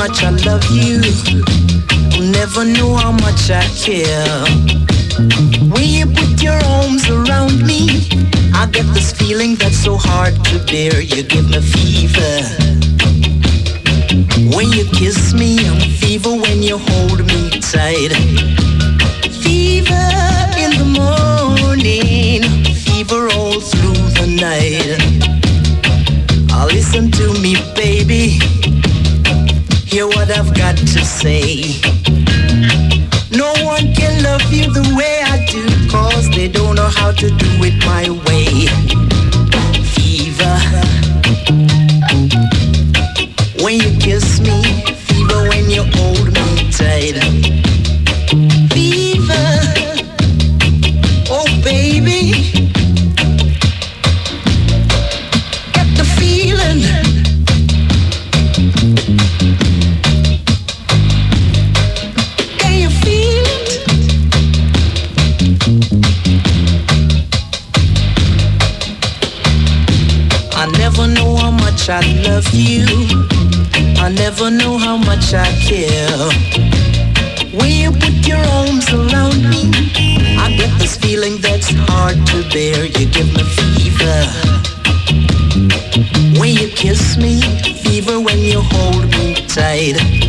much 0.09 0.23
I 0.23 0.31
love 0.49 0.65
you. 0.71 1.01
I 2.13 2.31
never 2.31 2.65
know 2.65 2.95
how 2.95 3.11
much 3.11 3.51
I 3.51 3.63
care. 3.85 4.43
When 5.69 5.87
you 5.87 6.05
put 6.07 6.41
your 6.41 6.59
arms 6.77 7.07
around 7.09 7.65
me, 7.65 8.07
I 8.53 8.67
get 8.71 8.87
this 8.93 9.11
feeling 9.11 9.55
that's 9.55 9.77
so 9.77 9.97
hard 9.97 10.33
to 10.45 10.59
bear. 10.65 11.01
You 11.01 11.21
give 11.23 11.49
me 11.49 11.61
fever. 11.61 12.35
When 14.55 14.71
you 14.71 14.85
kiss 14.97 15.33
me, 15.33 15.59
I'm 15.67 15.79
fever 16.01 16.31
when 16.31 16.63
you 16.63 16.77
hold 16.79 17.19
me 17.27 17.49
tight. 17.71 18.13
Fever 19.43 20.09
in 20.63 20.71
the 20.81 20.89
morning, 21.01 22.41
fever 22.73 23.29
all 23.37 23.59
through 23.59 24.03
the 24.19 24.27
night. 24.41 24.97
Listen 26.73 27.11
to 27.11 27.33
me, 27.41 27.55
baby. 27.75 28.58
Hear 29.89 30.05
what 30.05 30.29
I've 30.29 30.53
got 30.53 30.77
to 30.77 31.03
say. 31.03 31.81
No 33.31 33.51
one 33.65 33.91
can 33.95 34.21
love 34.21 34.53
you 34.53 34.71
the 34.71 34.85
way 34.95 35.19
I 35.25 35.43
do, 35.49 35.65
cause 35.89 36.29
they 36.29 36.47
don't 36.47 36.75
know 36.75 36.89
how 36.89 37.11
to 37.11 37.27
do 37.27 37.49
it 37.63 37.73
my 37.83 38.07
way. 38.27 38.67
Fever. 39.93 40.57
When 43.63 43.79
you 43.79 43.99
kiss 43.99 44.39
me, 44.39 44.88
I 75.33 75.45
care. 75.61 76.29
When 77.51 77.71
you 77.71 77.91
put 77.91 78.27
your 78.27 78.39
arms 78.39 78.91
around 78.91 79.47
me, 79.47 79.69
I 80.37 80.55
get 80.57 80.71
this 80.79 80.97
feeling 80.97 81.37
that's 81.39 81.69
hard 81.69 82.15
to 82.27 82.49
bear. 82.49 82.85
You 82.85 83.05
give 83.05 83.31
me 83.33 83.43
fever. 83.43 84.25
When 86.39 86.55
you 86.55 86.69
kiss 86.69 87.17
me, 87.17 87.41
fever 87.83 88.19
when 88.19 88.39
you 88.39 88.61
hold 88.61 89.09
me 89.11 89.35
tight. 89.45 90.28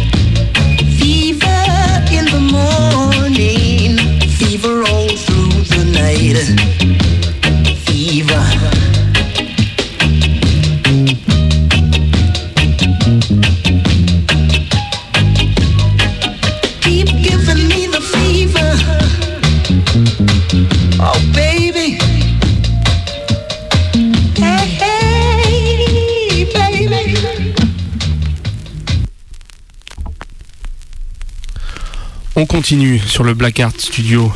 Continue 32.50 32.98
sur 32.98 33.22
le 33.22 33.34
Black 33.34 33.60
Art 33.60 33.74
Studio 33.78 34.32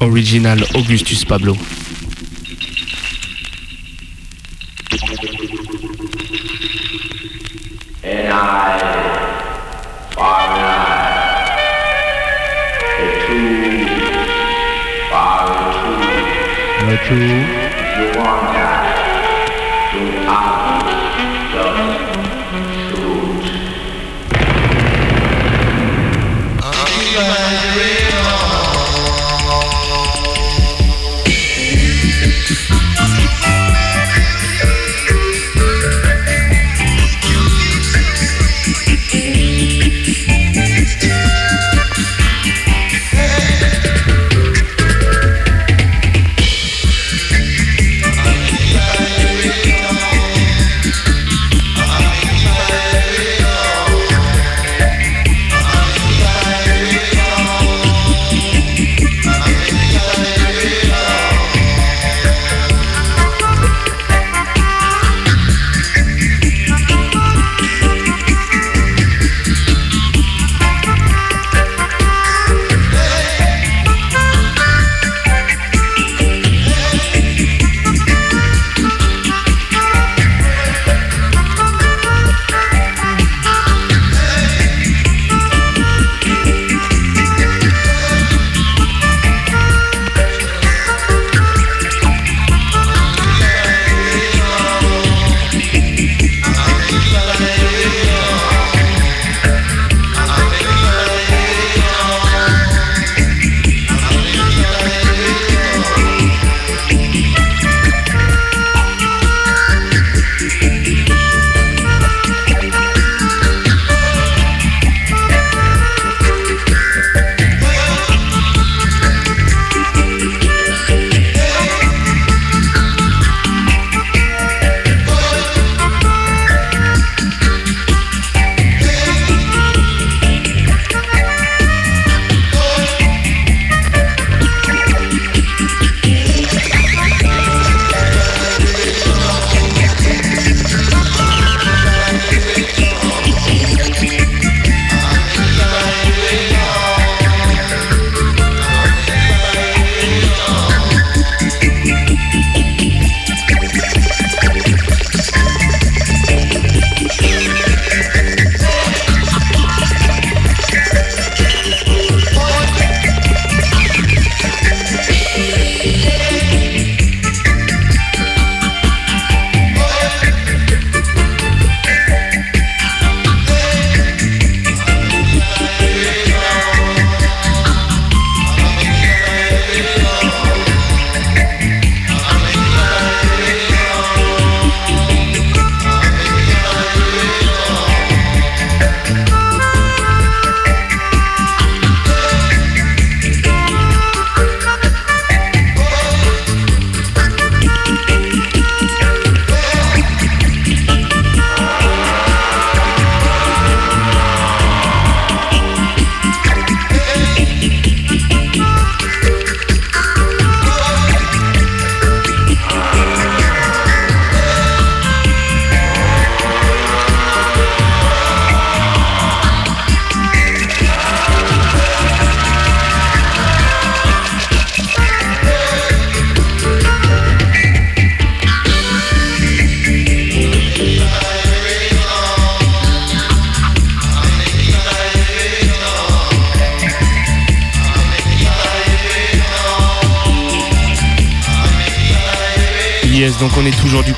original 0.00 0.64
Augustus 0.74 1.26
Pablo. 1.26 1.54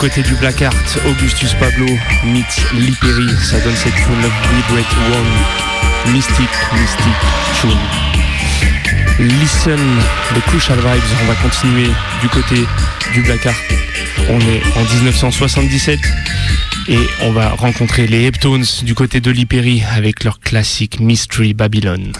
côté 0.02 0.22
du 0.22 0.34
Black 0.34 0.60
Art, 0.62 0.74
Augustus 1.06 1.54
Pablo, 1.54 1.86
Meet 2.24 2.72
Liperi, 2.74 3.28
ça 3.40 3.60
donne 3.60 3.76
cette 3.76 3.94
tune 3.94 4.16
Vibrate 4.52 4.92
One, 5.14 6.12
Mystic, 6.12 6.48
Mystic 6.72 7.14
Tune. 7.60 9.24
Listen, 9.38 9.78
the 10.34 10.40
Crucial 10.48 10.78
Vibes, 10.78 11.02
on 11.22 11.26
va 11.26 11.34
continuer 11.36 11.88
du 12.20 12.28
côté 12.30 12.66
du 13.14 13.22
Black 13.22 13.46
Art. 13.46 13.54
On 14.28 14.40
est 14.40 14.62
en 14.76 14.82
1977 14.96 16.00
et 16.88 16.98
on 17.20 17.30
va 17.30 17.50
rencontrer 17.50 18.08
les 18.08 18.24
Heptones 18.24 18.64
du 18.82 18.96
côté 18.96 19.20
de 19.20 19.30
Liperi 19.30 19.84
avec 19.94 20.24
leur 20.24 20.40
classique 20.40 20.98
Mystery 20.98 21.54
Babylon. 21.54 22.10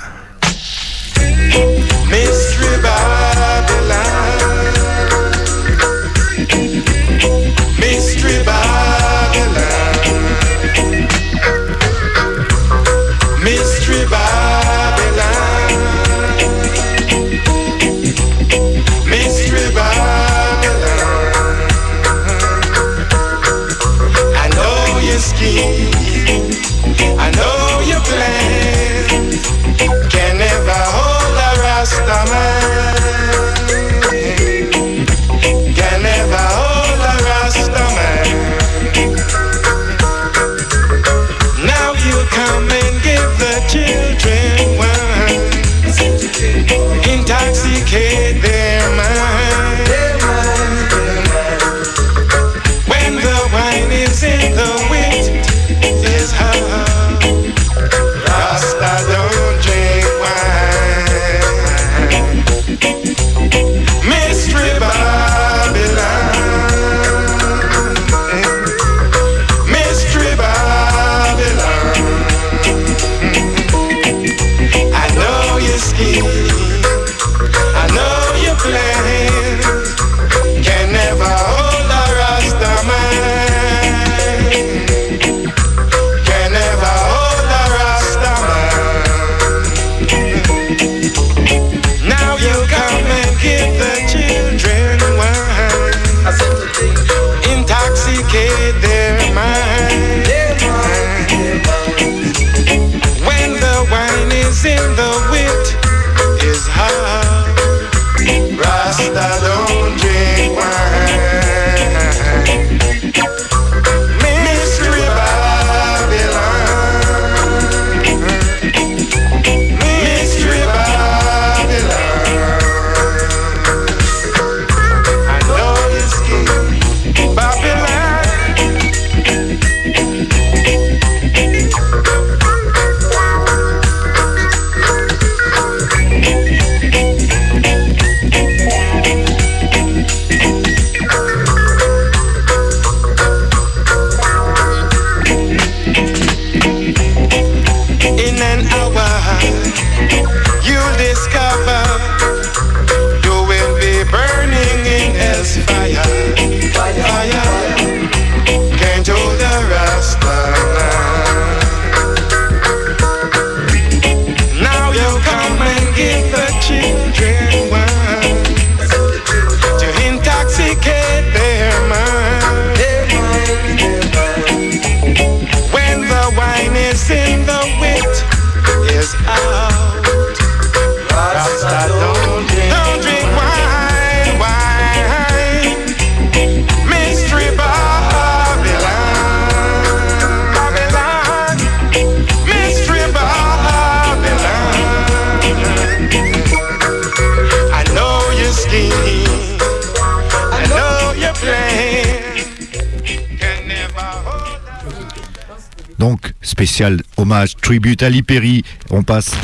Donc, 206.03 206.33
spécial 206.43 207.01
hommage, 207.17 207.55
tribute 207.55 208.03
à 208.03 208.11
Lee 208.11 208.65
On 208.91 209.05
passe 209.05 209.37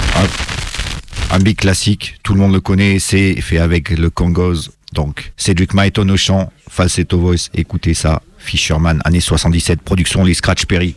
à 1.30 1.36
un 1.36 1.38
big 1.38 1.56
classique, 1.56 2.16
tout 2.24 2.34
le 2.34 2.40
monde 2.40 2.52
le 2.52 2.60
connaît, 2.60 2.98
c'est 2.98 3.40
fait 3.40 3.58
avec 3.58 3.90
le 3.90 4.10
Congos. 4.10 4.70
Donc, 4.92 5.32
Cédric 5.36 5.72
Maïton 5.72 6.08
au 6.08 6.16
chant, 6.16 6.52
falsetto 6.68 7.16
voice, 7.16 7.48
écoutez 7.54 7.94
ça. 7.94 8.22
Fisherman, 8.38 9.00
année 9.04 9.20
77, 9.20 9.82
production 9.82 10.24
Les 10.24 10.34
Scratch 10.34 10.66
Perry. 10.66 10.96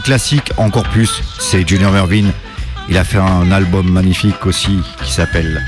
Les 0.00 0.04
classiques, 0.04 0.52
encore 0.56 0.88
plus. 0.88 1.22
C'est 1.38 1.68
Junior 1.68 1.92
Mervyn. 1.92 2.30
Il 2.88 2.96
a 2.96 3.04
fait 3.04 3.18
un 3.18 3.50
album 3.52 3.90
magnifique 3.90 4.46
aussi 4.46 4.80
qui 5.02 5.12
s'appelle 5.12 5.64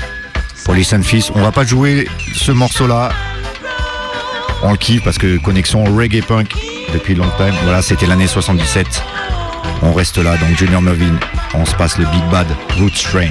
Police 0.65 0.93
and 0.93 1.03
Fist. 1.03 1.31
On 1.35 1.41
va 1.41 1.51
pas 1.51 1.65
jouer 1.65 2.07
ce 2.33 2.51
morceau-là. 2.51 3.11
On 4.63 4.71
le 4.71 5.01
parce 5.01 5.17
que 5.17 5.37
connexion 5.37 5.83
reggae 5.83 6.21
punk 6.21 6.53
depuis 6.93 7.15
longtemps. 7.15 7.51
Voilà, 7.63 7.81
c'était 7.81 8.07
l'année 8.07 8.27
77. 8.27 9.03
On 9.81 9.93
reste 9.93 10.17
là, 10.17 10.37
donc 10.37 10.57
Junior 10.57 10.81
Mervyn. 10.81 11.19
On 11.53 11.65
se 11.65 11.75
passe 11.75 11.97
le 11.97 12.05
Big 12.05 12.23
Bad 12.31 12.47
Root 12.77 12.89
Strain. 12.93 13.29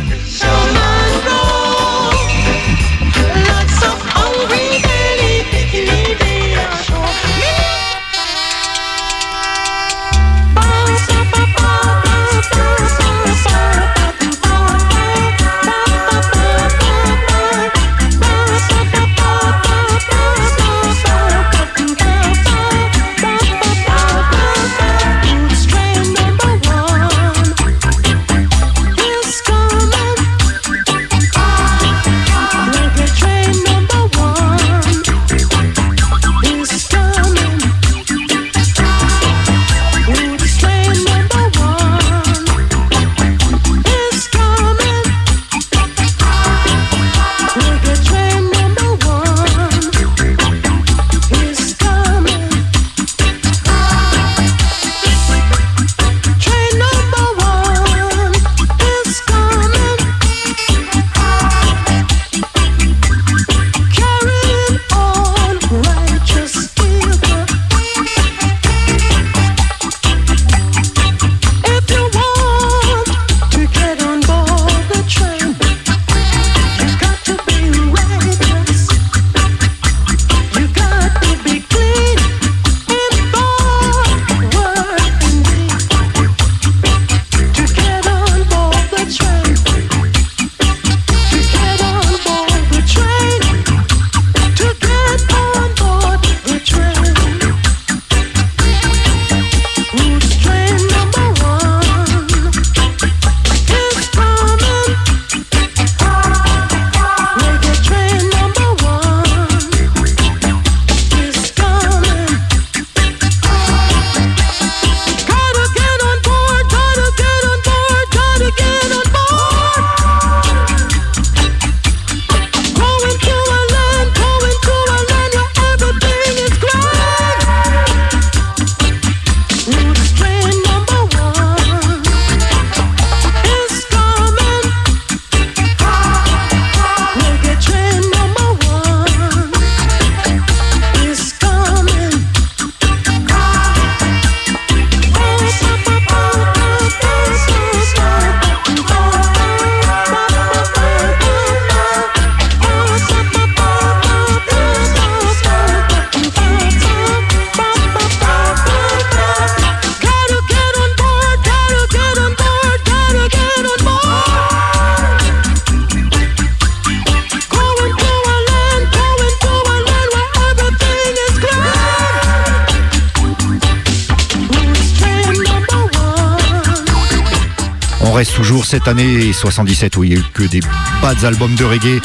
Cette 178.72 178.88
année 178.88 179.34
77 179.34 179.98
où 179.98 180.04
il 180.04 180.14
n'y 180.14 180.16
a 180.16 180.18
eu 180.18 180.24
que 180.32 180.44
des 180.44 180.60
bad 181.02 181.22
albums 181.26 181.54
de 181.56 181.64
reggae. 181.66 182.00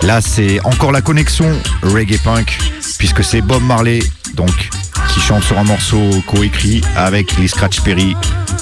Là, 0.00 0.22
c'est 0.22 0.64
encore 0.64 0.92
la 0.92 1.02
connexion 1.02 1.44
reggae 1.82 2.16
punk, 2.24 2.58
puisque 2.96 3.22
c'est 3.22 3.42
Bob 3.42 3.62
Marley, 3.62 3.98
donc, 4.32 4.70
qui 5.12 5.20
chante 5.20 5.42
sur 5.42 5.58
un 5.58 5.64
morceau 5.64 6.08
coécrit 6.26 6.80
avec 6.96 7.36
les 7.36 7.48
Scratch 7.48 7.82
Perry, 7.82 8.16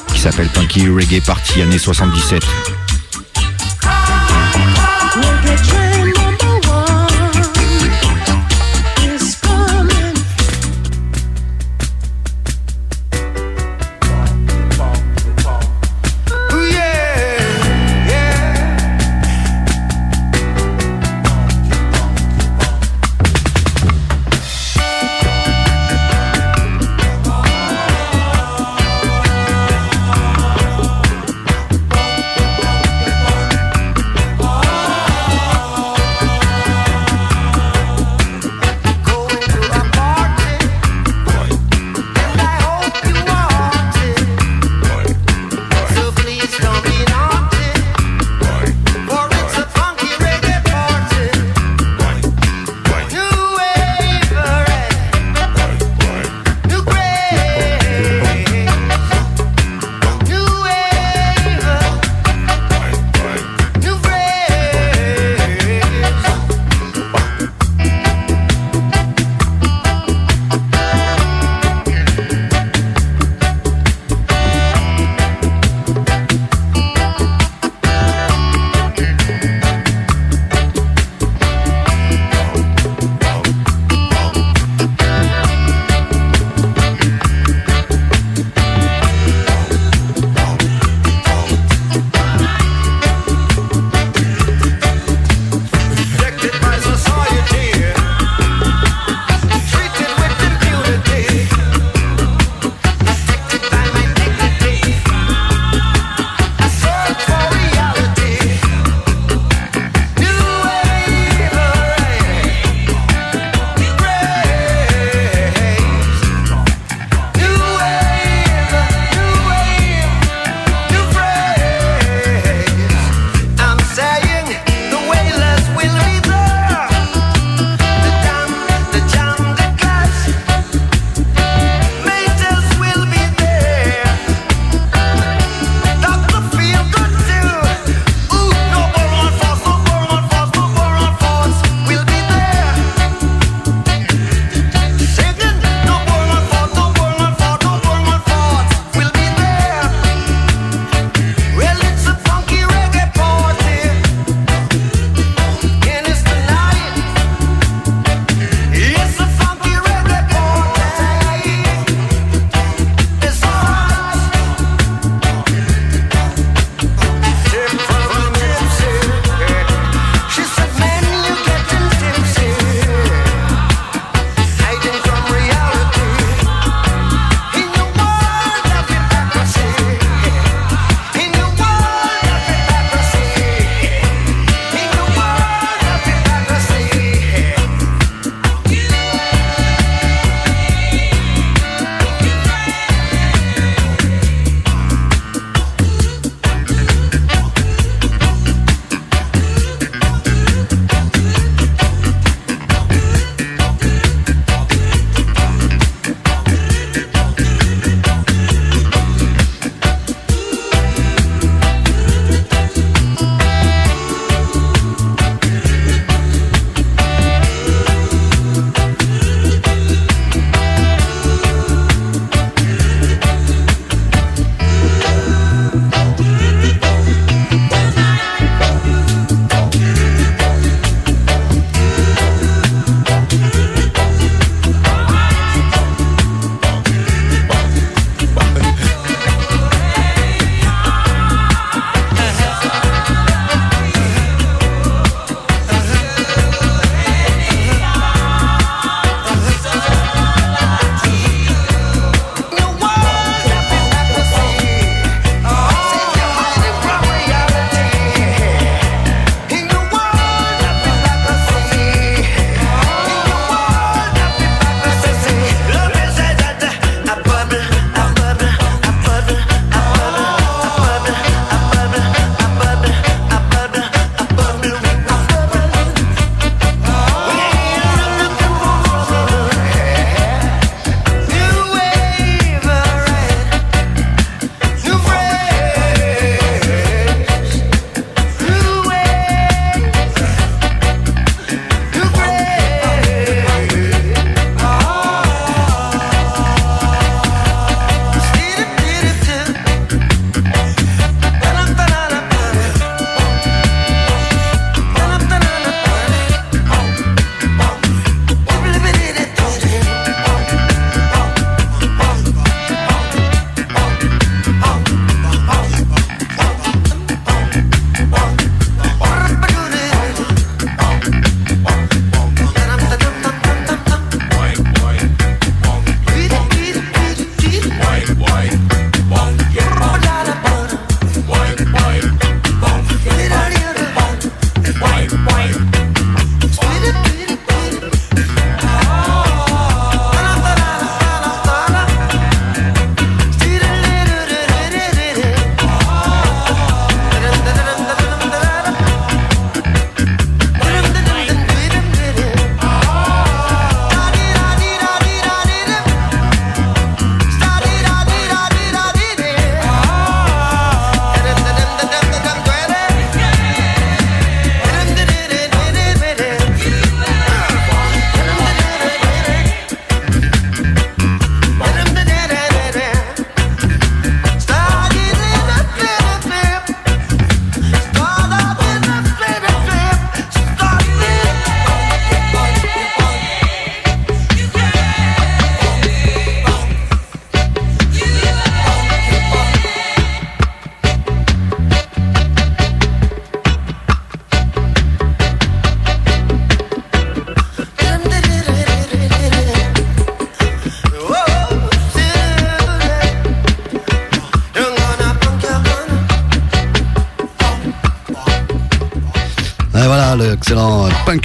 qui 0.08 0.18
s'appelle 0.18 0.48
Punky 0.48 0.88
Reggae 0.88 1.24
Party 1.24 1.62
année 1.62 1.78
77. 1.78 2.42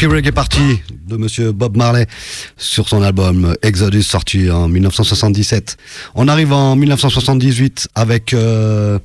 Punky 0.05 0.15
Reggae 0.15 0.31
Party 0.31 0.81
de 1.07 1.17
monsieur 1.17 1.51
Bob 1.51 1.77
Marley 1.77 2.05
sur 2.57 2.87
son 2.87 3.01
album 3.01 3.55
Exodus 3.63 4.03
sorti 4.03 4.51
en 4.51 4.67
1977. 4.67 5.77
On 6.13 6.27
arrive 6.27 6.53
en 6.53 6.75
1978 6.75 7.87
avec 7.95 8.33
euh, 8.33 8.99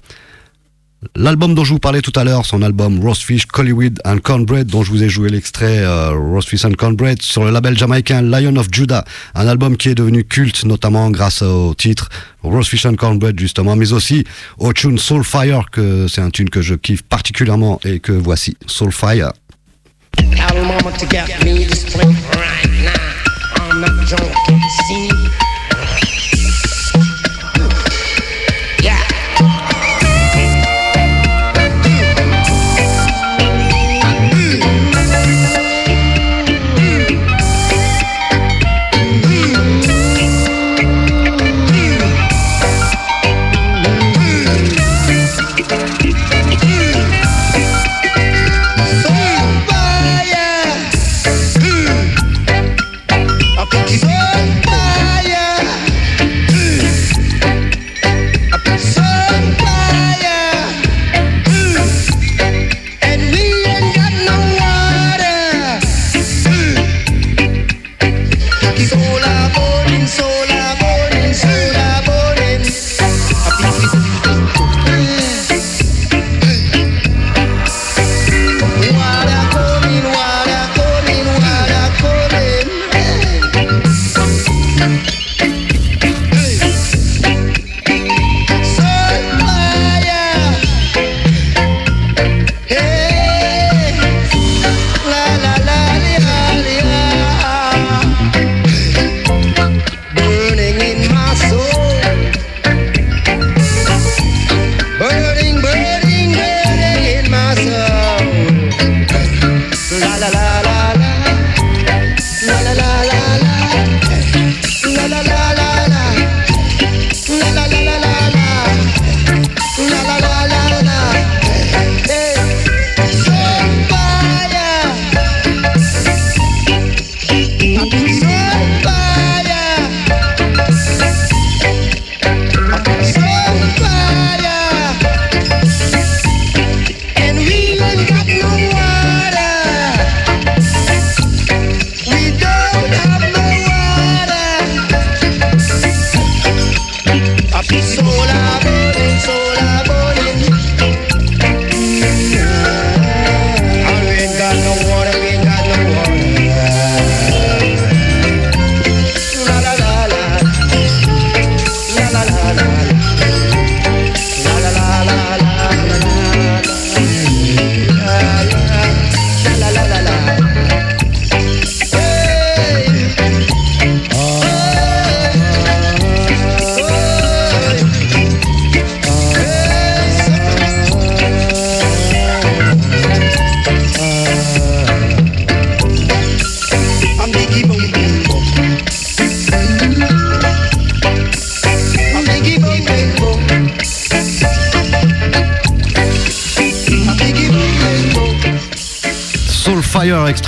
l'album 1.16 1.54
dont 1.54 1.64
je 1.64 1.72
vous 1.72 1.78
parlais 1.78 2.02
tout 2.02 2.12
à 2.16 2.24
l'heure, 2.24 2.44
son 2.44 2.60
album 2.60 3.00
Roastfish, 3.00 3.46
Collywood 3.46 3.98
and 4.04 4.18
Cornbread 4.18 4.66
dont 4.66 4.82
je 4.82 4.90
vous 4.90 5.02
ai 5.02 5.08
joué 5.08 5.30
l'extrait 5.30 5.78
euh, 5.78 6.10
Roastfish 6.10 6.64
and 6.66 6.72
Cornbread 6.72 7.22
sur 7.22 7.44
le 7.44 7.50
label 7.50 7.78
jamaïcain 7.78 8.20
Lion 8.20 8.56
of 8.56 8.68
Judah, 8.70 9.04
un 9.34 9.46
album 9.46 9.76
qui 9.76 9.88
est 9.88 9.94
devenu 9.94 10.24
culte 10.24 10.64
notamment 10.64 11.10
grâce 11.10 11.40
au 11.40 11.74
titre 11.74 12.10
Roastfish 12.42 12.84
and 12.84 12.96
Cornbread 12.96 13.38
justement, 13.38 13.74
mais 13.74 13.92
aussi 13.92 14.24
au 14.58 14.72
tune 14.72 14.98
Soulfire 14.98 15.70
que 15.70 16.08
c'est 16.08 16.20
un 16.20 16.30
tune 16.30 16.50
que 16.50 16.60
je 16.60 16.74
kiffe 16.74 17.02
particulièrement 17.02 17.80
et 17.84 18.00
que 18.00 18.12
voici 18.12 18.56
Soulfire. 18.66 19.32
Mama 20.82 20.96
to 20.96 21.06
get 21.06 21.44
me 21.44 21.64
this 21.64 21.84
drink 21.84 22.16
right 22.36 22.70
now. 22.70 23.14
I'm 23.56 23.80
not 23.82 24.06
drunk, 24.06 24.34
see? 24.88 25.49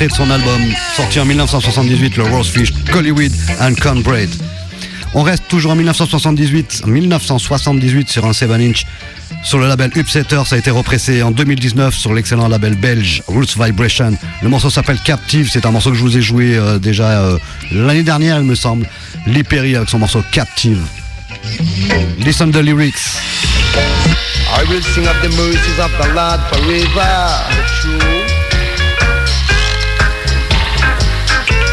De 0.08 0.12
son 0.12 0.30
album 0.30 0.60
sorti 0.96 1.20
en 1.20 1.24
1978, 1.24 2.16
le 2.16 2.24
Rosefish, 2.24 2.72
Collywood 2.90 3.30
and 3.60 3.74
Cornbread. 3.80 4.28
On 5.14 5.22
reste 5.22 5.44
toujours 5.48 5.72
en 5.72 5.76
1978, 5.76 6.86
1978 6.86 8.08
sur 8.08 8.24
un 8.24 8.32
7-inch 8.32 8.84
sur 9.44 9.58
le 9.58 9.68
label 9.68 9.92
Upsetter. 9.94 10.40
Ça 10.46 10.56
a 10.56 10.58
été 10.58 10.70
repressé 10.70 11.22
en 11.22 11.30
2019 11.30 11.94
sur 11.94 12.14
l'excellent 12.14 12.48
label 12.48 12.74
belge 12.74 13.22
Roots 13.28 13.56
Vibration. 13.56 14.16
Le 14.42 14.48
morceau 14.48 14.70
s'appelle 14.70 14.98
Captive. 15.04 15.48
C'est 15.52 15.66
un 15.66 15.70
morceau 15.70 15.90
que 15.90 15.96
je 15.96 16.02
vous 16.02 16.16
ai 16.16 16.22
joué 16.22 16.56
euh, 16.56 16.78
déjà 16.78 17.22
euh, 17.22 17.38
l'année 17.70 18.02
dernière, 18.02 18.38
il 18.38 18.44
me 18.44 18.54
semble. 18.56 18.88
Lee 19.26 19.44
avec 19.52 19.88
son 19.88 20.00
morceau 20.00 20.22
Captive. 20.32 20.80
Listen 22.18 22.50
the 22.50 22.56
lyrics. 22.56 23.18
I 24.54 24.64
will 24.68 24.82
sing 24.82 25.06
of 25.06 25.16
the 25.22 25.28
mercies 25.36 25.78
of 25.78 25.92
the 25.98 26.12
Lord 26.12 26.40
forever. 26.50 28.21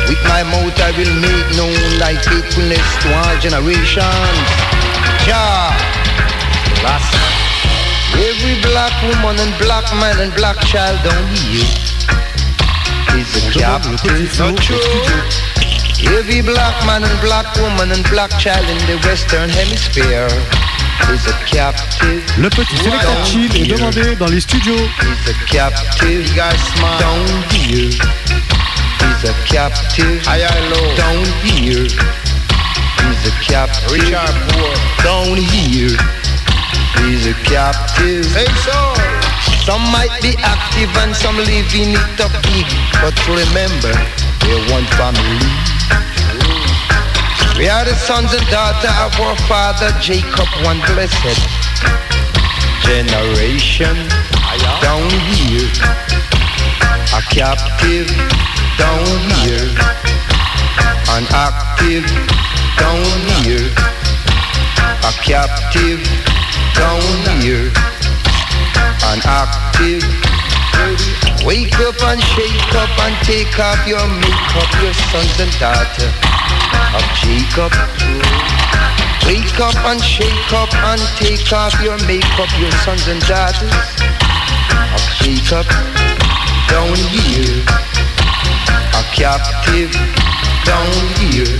With 0.09 0.23
my 0.25 0.41
mouth 0.41 0.73
I 0.81 0.89
will 0.97 1.15
make 1.21 1.47
known 1.53 1.77
thy 2.01 2.17
faithfulness 2.17 2.87
to 3.05 3.07
all 3.13 3.37
generations. 3.37 4.49
Last. 6.81 7.13
Every 8.17 8.57
black 8.65 8.91
woman 9.05 9.37
and 9.37 9.53
black 9.61 9.85
man 10.01 10.19
and 10.19 10.33
black 10.33 10.57
child 10.65 10.97
down 11.05 11.23
here 11.37 11.61
is 13.21 13.29
a 13.37 13.51
captive. 13.53 14.33
Not 14.39 14.57
true. 14.57 14.81
Every 16.17 16.41
black 16.41 16.73
man 16.87 17.03
and 17.03 17.21
black 17.21 17.45
woman 17.57 17.91
and 17.91 18.03
black 18.09 18.31
child 18.39 18.65
in 18.65 18.79
the 18.89 18.97
Western 19.05 19.49
Hemisphere 19.49 20.27
is 21.13 21.27
a 21.27 21.35
captive. 21.45 22.23
Le 22.39 22.49
petit 22.49 22.77
sélecteur 22.77 23.25
chill 23.25 23.55
est 23.55 23.67
demandé 23.67 24.15
dans 24.15 24.27
les 24.27 24.41
studios. 24.41 24.79
He's 29.19 29.31
a 29.31 29.33
captive. 29.51 30.23
Down 30.23 31.25
here. 31.43 31.83
He's 31.83 33.23
a 33.27 33.35
captive. 33.35 33.35
Down 33.35 33.35
here. 33.35 33.35
He's 33.35 33.35
a 33.35 33.35
captive. 33.43 33.91
Richard 33.91 34.35
Poor. 34.47 34.71
Down 35.03 35.35
here. 35.35 35.91
He's 37.03 37.27
a 37.27 37.33
captive. 37.43 38.23
Hey, 38.31 38.47
so. 38.63 38.95
Some 39.67 39.83
might 39.91 40.15
be 40.21 40.39
active 40.39 40.87
and 41.03 41.13
some 41.13 41.35
living 41.35 41.99
it 41.99 42.21
up 42.23 42.31
big. 42.47 42.63
But 43.03 43.11
remember, 43.27 43.91
we're 44.47 44.63
one 44.71 44.87
family. 44.95 45.51
We 47.57 47.67
are 47.67 47.83
the 47.83 47.95
sons 47.95 48.31
and 48.31 48.47
daughters 48.47 48.87
of 49.03 49.19
our 49.19 49.35
father 49.51 49.91
Jacob, 49.99 50.47
one 50.63 50.79
blessed 50.95 51.43
generation 52.87 53.97
down 54.79 55.09
here. 55.35 55.67
A 57.13 57.21
captive 57.21 58.07
down 58.77 59.05
here, 59.41 59.69
an 61.17 61.25
active 61.33 62.05
down 62.77 63.19
here, 63.41 63.65
a 65.01 65.11
captive 65.25 66.01
down 66.77 67.01
here, 67.41 67.71
an 69.09 69.19
active. 69.25 70.05
Wake 71.45 71.73
up 71.79 71.97
and 72.03 72.21
shake 72.21 72.75
up 72.75 72.93
and 72.99 73.15
take 73.25 73.59
off 73.59 73.87
your 73.87 74.05
makeup, 74.21 74.69
your 74.81 74.93
sons 75.09 75.39
and 75.39 75.51
daughters 75.59 76.13
of 76.93 77.03
Jacob. 77.17 77.73
Wake 79.25 79.59
up 79.59 79.75
and 79.85 80.01
shake 80.03 80.53
up 80.53 80.73
and 80.73 81.01
take 81.17 81.51
off 81.53 81.73
your 81.81 81.97
makeup, 82.05 82.49
your 82.59 82.71
sons 82.85 83.07
and 83.07 83.21
daughters 83.21 83.73
of 84.93 85.01
Jacob. 85.21 86.08
Down 86.69 86.95
here, 86.95 87.65
a 88.93 89.03
captive. 89.17 89.91
Down 90.65 90.93
here, 91.17 91.57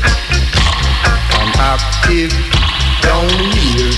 an 1.40 1.50
active. 1.58 2.32
Down 3.02 3.30
here, 3.58 3.90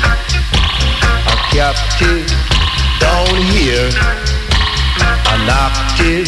a 1.27 1.35
captive. 1.51 2.27
Down 2.99 3.35
here, 3.51 3.91
an 5.33 5.49
active. 5.51 6.27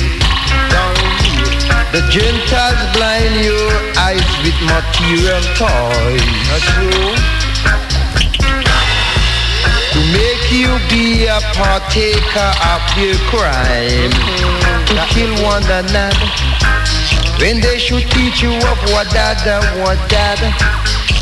Down 0.69 0.95
here. 1.23 1.53
The 1.93 2.01
Gentiles 2.11 2.84
blind 2.93 3.45
your 3.45 3.72
eyes 3.97 4.30
with 4.43 4.60
material 4.68 5.43
toys. 5.55 6.27
Not 6.49 6.61
true. 6.61 7.43
To 9.94 9.99
make 10.10 10.49
you 10.49 10.74
be 10.90 11.28
a 11.28 11.38
partaker 11.53 12.49
of 12.74 12.82
their 12.98 13.14
crime. 13.30 14.10
To 14.90 15.06
kill 15.14 15.30
one 15.45 15.61
another. 15.70 16.30
When 17.38 17.61
they 17.61 17.78
should 17.78 18.02
teach 18.10 18.41
you 18.41 18.53
of 18.57 18.78
what 18.90 19.14
dada, 19.14 19.61
what 19.86 20.02
dada. 20.10 20.49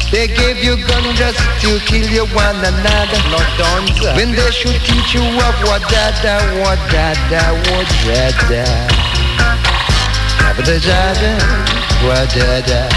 They 0.09 0.27
gave 0.27 0.63
you 0.63 0.75
gun 0.87 1.03
just 1.15 1.39
to 1.63 1.79
kill 1.83 2.07
you 2.07 2.25
one 2.31 2.63
another. 2.63 3.19
Not 3.27 3.47
done. 3.59 4.15
When 4.15 4.31
they 4.31 4.51
should 4.51 4.79
teach 4.87 5.15
you 5.15 5.23
of 5.23 5.55
what 5.67 5.83
dada, 5.91 6.39
what 6.63 6.79
dada, 6.91 7.43
what 7.75 7.87
dada. 8.07 8.63
Abba 10.47 10.63
dada, 10.63 11.31
what 12.07 12.29
dada. 12.31 12.91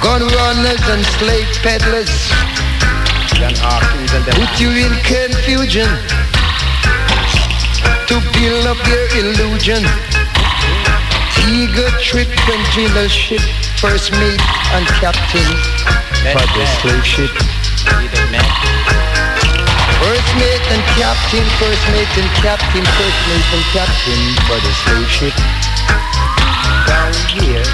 Gun 0.00 0.22
runners 0.22 0.80
and 0.88 1.04
slave 1.20 1.46
peddlers 1.60 2.08
put 4.32 4.60
you 4.60 4.70
in 4.72 4.92
confusion 5.04 5.88
to 8.08 8.16
build 8.32 8.66
up 8.66 8.80
your 8.88 9.06
illusion. 9.20 9.84
Eager 11.52 11.90
trip 12.00 12.32
and 12.48 12.64
dealership, 12.72 13.44
first 13.76 14.12
mate 14.12 14.40
and 14.72 14.86
captain 15.04 15.44
for 16.32 16.48
the 16.56 16.64
slave 16.80 17.04
ship. 17.04 17.30
First 20.00 20.30
mate 20.40 20.66
and 20.72 20.82
captain, 20.96 21.44
first 21.60 21.84
mate 21.92 22.14
and 22.16 22.30
captain, 22.40 22.84
first 22.96 23.20
mate 23.28 23.50
and 23.52 23.64
captain 23.76 24.22
for 24.48 24.58
the 24.64 24.72
slave 24.80 25.10
ship. 25.12 25.36
Down 26.88 27.12
here, 27.36 27.64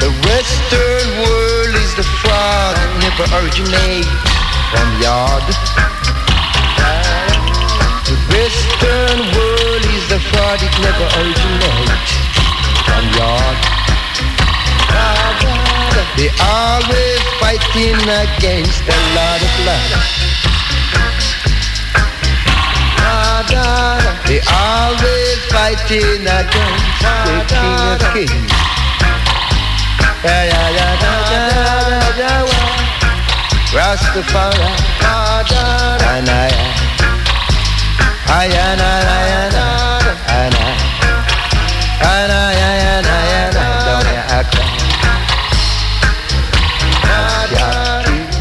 the 0.00 0.10
western 0.26 1.22
world 1.22 1.55
the 1.96 2.04
fraud, 2.20 2.76
never 3.00 3.24
originate 3.40 4.04
from 4.68 4.88
yard. 5.00 5.42
The 8.04 8.16
western 8.36 9.18
world 9.32 9.82
is 9.96 10.04
the 10.12 10.20
fraud, 10.28 10.60
it 10.60 10.76
never 10.84 11.08
originate 11.16 12.08
from 12.84 13.04
yard. 13.16 13.58
They 16.20 16.28
always 16.36 17.22
fighting 17.40 17.96
against 17.96 18.84
the 18.84 18.96
Lord 19.16 19.40
of 19.40 19.54
love. 19.64 19.92
They 24.28 24.40
always 24.52 25.38
fighting 25.48 26.28
against 26.28 27.00
the 27.24 27.36
King 27.48 27.80
of 27.88 28.00
Kings. 28.12 28.85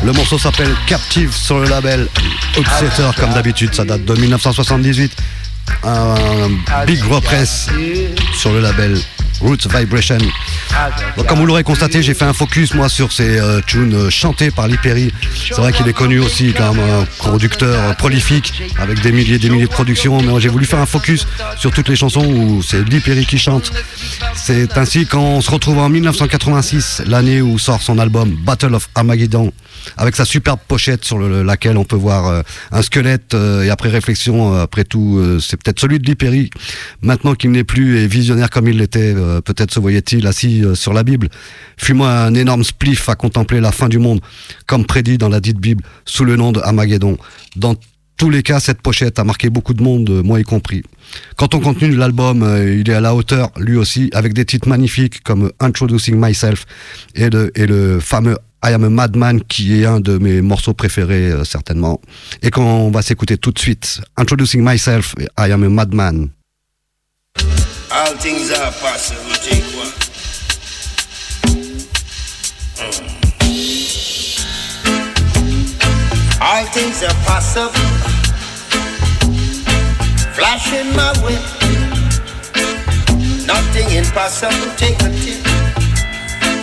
Le 0.04 0.12
morceau 0.14 0.38
s'appelle 0.38 0.70
Captive 0.86 1.36
sur 1.36 1.60
le 1.60 1.68
label 1.68 2.08
Upsetter, 2.58 3.10
comme 3.18 3.34
d'habitude, 3.34 3.74
ça 3.74 3.84
date 3.84 4.06
de 4.06 4.14
1978. 4.14 5.12
Un 5.84 6.16
big 6.86 7.04
repress 7.04 7.68
sur 8.34 8.52
le 8.54 8.60
label 8.62 9.00
Roots 9.42 9.68
Vibration. 9.68 10.20
Comme 11.28 11.40
vous 11.40 11.46
l'aurez 11.46 11.64
constaté, 11.64 12.04
j'ai 12.04 12.14
fait 12.14 12.26
un 12.26 12.34
focus 12.34 12.74
moi 12.74 12.90
sur 12.90 13.12
ces 13.12 13.40
euh, 13.40 13.62
tunes 13.66 13.94
euh, 13.94 14.10
chantées 14.10 14.52
par 14.52 14.68
Lee 14.68 14.78
Perry. 14.82 15.12
C'est 15.34 15.56
vrai 15.56 15.72
qu'il 15.72 15.88
est 15.88 15.94
connu 15.94 16.20
aussi 16.20 16.54
comme 16.54 16.80
un 16.80 17.06
producteur 17.18 17.90
euh, 17.90 17.94
prolifique 17.94 18.62
avec 18.78 19.02
des 19.02 19.12
milliers 19.12 19.36
et 19.36 19.40
des 19.40 19.50
milliers 19.50 19.66
de 19.66 19.72
productions, 19.72 20.22
mais 20.22 20.40
j'ai 20.40 20.50
voulu 20.50 20.66
faire 20.66 20.80
un 20.80 20.86
focus 20.86 21.28
sur 21.58 21.72
toutes 21.72 21.90
les 21.90 21.96
chansons 21.96 22.26
où 22.26 22.62
c'est 22.62 22.88
Lee 22.90 23.00
Perry 23.00 23.26
qui 23.26 23.38
chante. 23.38 23.72
C'est 24.36 24.78
ainsi 24.78 25.06
qu'on 25.06 25.42
se 25.42 25.50
retrouve 25.50 25.78
en 25.80 25.90
1986, 25.90 27.02
l'année 27.08 27.42
où 27.42 27.58
sort 27.58 27.82
son 27.82 27.98
album 28.00 28.36
Battle 28.46 28.76
of 28.76 28.90
Armageddon, 28.96 29.52
avec 29.98 30.16
sa 30.16 30.26
superbe 30.26 30.60
pochette 30.68 31.04
sur 31.04 31.18
le- 31.18 31.44
laquelle 31.44 31.78
on 31.78 31.84
peut 31.84 31.96
voir 31.96 32.28
euh, 32.28 32.42
un 32.72 32.82
squelette. 32.82 33.34
euh, 33.34 33.64
et 33.64 33.70
après 33.70 33.90
réflexion, 33.90 34.54
euh, 34.56 34.64
après 34.64 34.84
tout, 34.84 35.20
c'est 35.42 35.58
peut-être 35.62 35.80
celui 35.80 36.00
de 36.00 36.06
Lee. 36.30 36.50
Maintenant 37.02 37.34
qu'il 37.36 37.52
n'est 37.52 37.64
plus 37.64 37.98
et 38.00 38.08
visionnaire 38.08 38.50
comme 38.50 38.68
il 38.68 38.78
l'était, 38.78 39.14
peut-être 39.44 39.74
se 39.74 39.80
voyait-il 39.80 40.26
assis 40.28 40.64
sur 40.76 40.94
la 40.94 41.04
Bible. 41.04 41.30
Fus-moi 41.78 42.10
un 42.10 42.34
énorme 42.36 42.64
spliff 42.64 43.10
à 43.10 43.16
contempler 43.16 43.60
la 43.62 43.72
fin 43.72 43.90
du 43.90 44.00
monde, 44.00 44.22
comme 44.68 44.86
prédit 44.86 45.18
dans 45.18 45.30
la 45.30 45.40
dite 45.40 45.58
Bible, 45.60 45.84
sous 46.06 46.24
le 46.26 46.36
nom 46.36 46.52
de 46.52 46.60
Armageddon. 46.62 47.18
Tous 48.18 48.30
les 48.30 48.44
cas, 48.44 48.60
cette 48.60 48.82
pochette 48.82 49.20
a 49.20 49.24
marqué 49.24 49.50
beaucoup 49.50 49.74
de 49.74 49.84
monde, 49.84 50.10
euh, 50.10 50.24
moi 50.24 50.40
y 50.40 50.44
compris. 50.44 50.84
Quant 51.36 51.50
au 51.54 51.60
contenu 51.60 51.90
de 51.90 51.98
l'album, 51.98 52.44
euh, 52.44 52.80
il 52.80 52.90
est 52.90 52.94
à 52.94 53.02
la 53.02 53.14
hauteur, 53.14 53.52
lui 53.58 53.76
aussi, 53.76 54.10
avec 54.14 54.34
des 54.34 54.46
titres 54.46 54.70
magnifiques 54.70 55.22
comme 55.24 55.52
Introducing 55.60 56.16
Myself 56.18 56.66
et 57.14 57.30
le, 57.30 58.00
fameux 58.00 58.38
I 58.64 58.70
Am 58.70 58.86
a 58.86 58.90
Madman, 58.90 59.44
qui 59.44 59.82
est 59.82 59.86
un 59.86 60.00
de 60.00 60.18
mes 60.18 60.42
morceaux 60.42 60.74
préférés, 60.74 61.30
euh, 61.30 61.44
certainement. 61.44 62.00
Et 62.42 62.52
qu'on 62.52 62.90
va 62.90 63.02
s'écouter 63.02 63.38
tout 63.38 63.52
de 63.52 63.60
suite. 63.60 64.02
Introducing 64.18 64.64
Myself 64.64 65.14
I 65.38 65.52
Am 65.52 65.64
a 65.64 65.70
Madman. 65.70 66.30
All 67.92 68.14
one. 68.14 68.16
All 76.42 76.66
things 76.68 77.04
are 77.04 77.14
possible. 77.26 77.95
Flashing 80.36 80.94
my 80.96 81.14
whip. 81.24 81.40
Nothing 83.48 83.90
impossible. 83.96 84.68
Take 84.76 85.02
a 85.02 85.10
tip. 85.24 85.40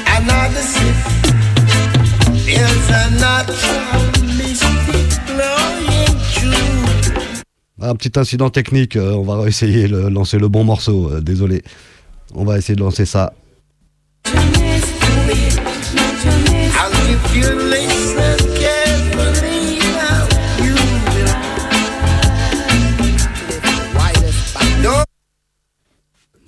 Another 0.07 0.61
sip. 0.61 0.97
There's 2.45 2.89
a 2.91 3.11
natural 3.19 4.03
mystic 4.37 5.09
blowing 5.27 6.13
through. 6.33 7.43
Un 7.81 7.95
petit 7.97 8.13
incident 8.19 8.51
technique, 8.51 8.97
euh, 8.97 9.15
on 9.15 9.23
va 9.23 9.49
essayer 9.49 9.89
de 9.89 10.07
lancer 10.09 10.39
le 10.39 10.49
bon 10.49 10.65
morceau, 10.65 11.11
euh, 11.11 11.21
désolé. 11.23 11.63
On 12.35 12.45
va 12.45 12.59
essayer 12.59 12.77
de 12.77 12.83
lancer 12.83 13.07
ça. 13.07 13.33
And 16.85 16.93
if 17.11 17.35
you 17.35 17.73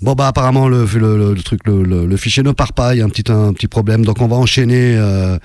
Bon 0.05 0.13
bah 0.13 0.27
apparemment 0.29 0.69
le, 0.69 0.85
le, 0.85 1.35
truc 1.43 1.61
le, 1.67 2.17
fichier 2.19 2.43
ne 2.43 2.53
part 2.53 2.75
pas, 2.75 2.95
il 2.95 2.99
y 2.99 3.01
a 3.01 3.07
un 3.07 3.09
petit 3.09 3.33
un 3.33 3.55
petit 3.55 3.69
problème, 3.69 4.05
donc 4.05 4.21
on 4.21 4.27
va 4.29 4.37
enchaîner 4.37 4.97
euh, 4.99 5.39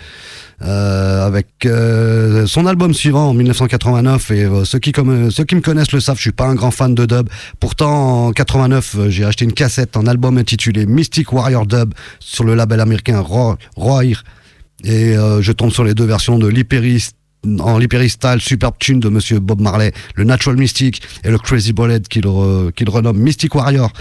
euh, 0.63 1.25
avec 1.25 1.47
euh, 1.65 2.45
son 2.45 2.65
album 2.65 2.93
suivant 2.93 3.29
en 3.29 3.33
1989 3.33 4.31
et 4.31 4.49
ceux 4.65 4.79
qui 4.79 4.91
comme 4.91 5.31
ceux 5.31 5.45
qui 5.45 5.55
me 5.55 5.61
connaissent 5.61 5.93
le 5.93 6.01
savent, 6.01 6.17
je 6.17 6.23
suis 6.23 6.33
pas 6.33 6.45
un 6.45 6.55
grand 6.55 6.71
fan 6.71 6.93
de 6.93 7.05
dub. 7.05 7.29
Pourtant 7.61 8.25
en 8.27 8.31
89 8.33 8.95
euh, 8.99 9.09
j'ai 9.09 9.23
acheté 9.23 9.45
une 9.45 9.53
cassette, 9.53 9.95
un 9.95 10.07
album 10.07 10.37
intitulé 10.37 10.85
Mystic 10.85 11.31
Warrior 11.31 11.65
Dub 11.65 11.93
sur 12.19 12.43
le 12.43 12.53
label 12.53 12.81
américain 12.81 13.21
Ro- 13.21 13.55
Roir 13.77 14.03
et 14.83 15.13
je 15.41 15.51
tombe 15.53 15.71
sur 15.71 15.83
les 15.85 15.93
deux 15.93 16.05
versions 16.05 16.37
de 16.37 16.47
Lee 16.47 16.63
Perry 16.65 17.01
en 17.59 17.77
Lipéry 17.77 18.09
Style, 18.09 18.39
superbe 18.41 18.75
tune 18.79 18.99
de 18.99 19.09
monsieur 19.09 19.39
Bob 19.39 19.61
Marley, 19.61 19.93
le 20.15 20.23
Natural 20.25 20.57
Mystic 20.57 21.01
et 21.23 21.29
le 21.29 21.37
Crazy 21.37 21.73
Ballad 21.73 22.07
qu'il 22.07 22.25
re- 22.25 22.89
renomme 22.89 23.17
Mystic 23.17 23.55
Warrior 23.55 23.91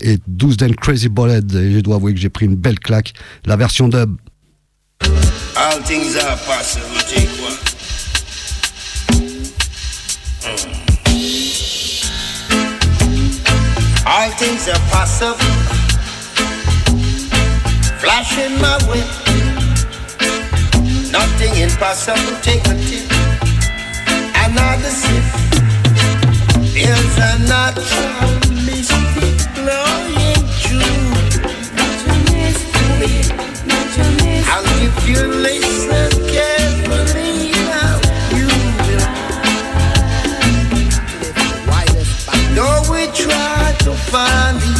et 0.00 0.18
12 0.26 0.56
Den 0.56 0.74
Crazy 0.74 1.08
Ballad. 1.08 1.52
Et 1.54 1.72
je 1.72 1.80
dois 1.80 1.96
avouer 1.96 2.14
que 2.14 2.20
j'ai 2.20 2.30
pris 2.30 2.46
une 2.46 2.56
belle 2.56 2.78
claque. 2.78 3.12
La 3.44 3.56
version 3.56 3.88
dub. 3.88 4.16
All 5.56 5.82
things 5.84 6.16
are 6.16 6.36
possible. 6.46 6.84
One. 7.42 7.56
All 14.06 14.30
things 14.38 14.68
are. 14.68 14.76
Flashing 18.00 18.60
my 18.60 18.78
whip. 18.88 19.25
Nothing 21.18 21.54
impossible. 21.62 22.36
Take 22.42 22.64
a 22.68 22.74
tip. 22.88 23.08
Another 24.44 24.92
sip. 25.00 25.24
There's 26.74 27.16
a 27.28 27.32
natural 27.48 28.32
mystic 28.68 29.36
flowing 29.56 30.42
through. 30.60 31.08
And 34.52 34.66
if 34.88 34.96
you 35.08 35.22
listen 35.48 36.10
carefully 36.34 37.34
now, 37.72 37.94
you 38.36 38.48
will. 38.84 39.06
Though 42.56 42.82
we 42.92 43.02
try 43.24 43.64
to 43.86 43.92
find 44.12 44.54
the 44.60 44.75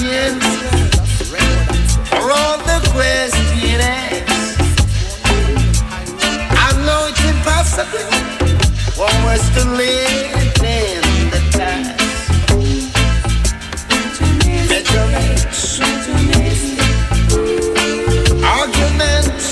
impossible 7.78 8.11
for 8.97 9.11
to 9.55 9.69
live 9.69 10.32
in 10.65 11.31
the 11.31 11.40
past. 11.53 11.93
Measurements, 14.69 15.81
arguments, 18.44 19.48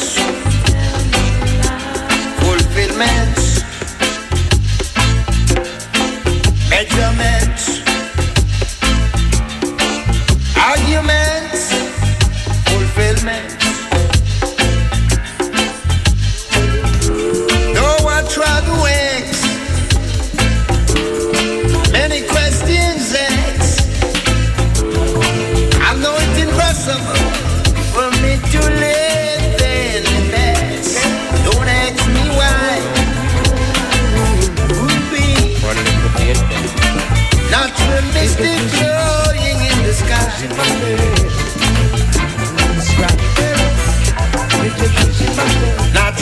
fulfillments, 2.40 3.44
measurements, 6.70 7.64
arguments, 10.56 11.62
fulfillments. 12.68 13.63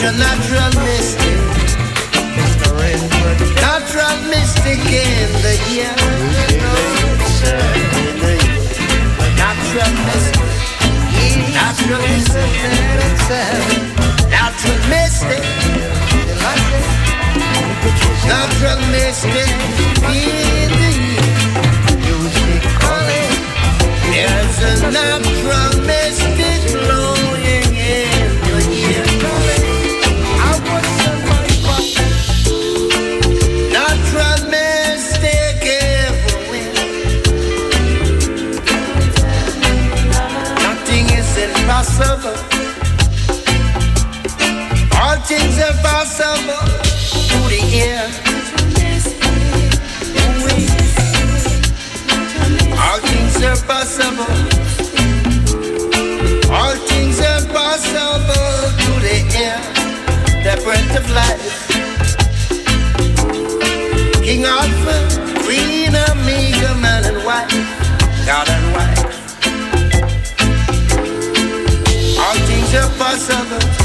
Natural, 0.03 0.19
natural 0.19 0.83
mystic. 0.83 1.31
Natural 3.55 4.17
mystic 4.27 4.79
in 4.83 5.31
the 5.41 5.55
year. 5.71 5.95
Natural 9.39 9.91
mystic. 10.03 10.43
Natural 11.55 12.01
mystic. 12.03 12.51
Natural 14.27 14.79
mystic. 14.91 15.43
Natural 18.27 18.79
mystic 18.91 19.51
in 20.03 20.27
the 20.79 20.91
year. 20.99 21.13
There's 24.11 24.81
a 24.83 24.91
natural 24.91 25.32
All 56.51 56.75
things 56.87 57.19
are 57.21 57.41
possible. 57.53 58.51
Through 58.79 58.99
the. 58.99 59.55
The 60.43 60.53
breath 60.65 60.97
of 60.97 61.09
life. 61.11 61.67
King 64.21 64.43
Alpha, 64.43 64.97
Queen 65.45 65.93
man 66.81 67.05
and 67.05 67.25
wife, 67.25 67.51
God 68.25 68.49
and 68.49 68.65
wife. 68.75 69.03
All 72.19 72.37
things 72.47 72.73
are 72.75 72.91
possible 72.97 73.82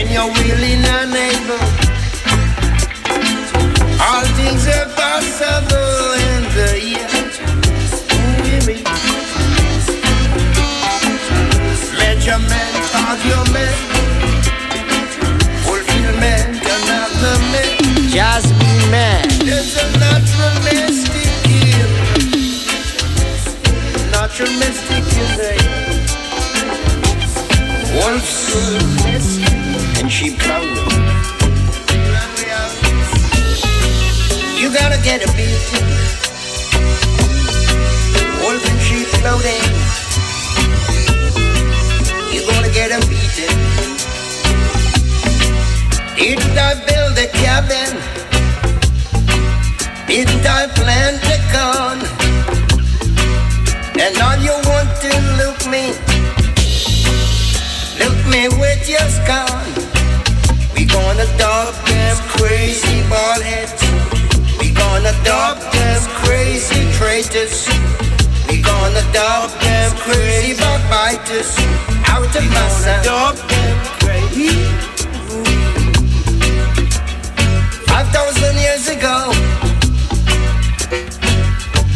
when 0.00 0.12
you're 0.12 0.32
willing 0.32 0.84
and 0.96 1.14
able. 1.14 1.60
All 4.00 4.24
things 4.38 4.64
are 4.76 4.88
possible 4.96 6.14
in 6.28 6.42
the 6.56 6.70
year. 6.90 7.10
Hear 8.46 8.62
me. 8.68 8.76
Measurement, 11.98 12.76
argument, 13.08 13.78
fulfillment, 15.66 16.64
another 16.76 17.36
man. 17.52 17.72
Just 18.08 18.50
be 18.58 18.72
man. 18.90 19.28
There's 19.44 19.76
a 19.76 19.86
natural 20.00 20.54
mystic 20.64 21.32
here. 21.52 21.90
Natural 24.12 24.52
mystic 24.60 25.06
in 25.20 25.28
the 25.36 25.50
Wolves 27.92 29.59
and 30.00 30.10
sheep 30.10 30.38
clothing. 30.38 30.76
You 34.58 34.72
gotta 34.72 34.98
get 35.02 35.20
a 35.20 35.30
beating. 35.36 35.88
Wolf 38.40 38.64
and 38.70 38.80
sheep 38.80 39.08
clothing. 39.20 39.64
You 42.32 42.40
gonna 42.50 42.72
get 42.72 42.90
a 42.96 43.00
beating. 43.10 43.56
Didn't 46.16 46.56
I 46.56 46.74
build 46.88 47.18
a 47.18 47.28
cabin? 47.42 47.92
Didn't 50.06 50.46
I 50.46 50.79
gonna 61.20 61.38
dog 61.38 61.74
them 61.86 62.16
crazy 62.28 63.02
bald 63.10 63.42
heads. 63.42 63.82
We 64.58 64.72
gonna 64.72 65.12
dog 65.22 65.58
them 65.72 66.00
crazy 66.24 66.90
traitors. 66.96 67.68
We 68.48 68.62
gonna 68.62 69.02
dog 69.12 69.50
them 69.60 69.90
crazy 69.98 70.54
backbiters. 70.54 71.58
Out 72.06 72.24
of 72.24 72.44
my 72.56 72.68
sight. 72.68 73.04
Dog 73.04 73.36
them 73.36 73.76
crazy. 74.00 74.48
Five 77.84 78.08
thousand 78.08 78.56
years 78.56 78.88
ago, 78.88 79.30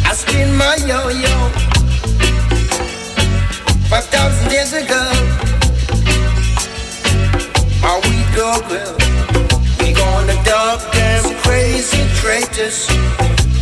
I 0.05 0.13
spin 0.13 0.55
my 0.55 0.75
yo-yo. 0.85 1.35
Five 3.89 4.05
thousand 4.05 4.51
years 4.51 4.73
ago, 4.73 5.01
our 7.83 7.99
we 8.01 8.35
go 8.35 8.61
grill 8.67 9.04
gonna 10.05 10.37
dub 10.43 10.79
them 10.93 11.23
crazy 11.43 12.03
traitors. 12.19 12.79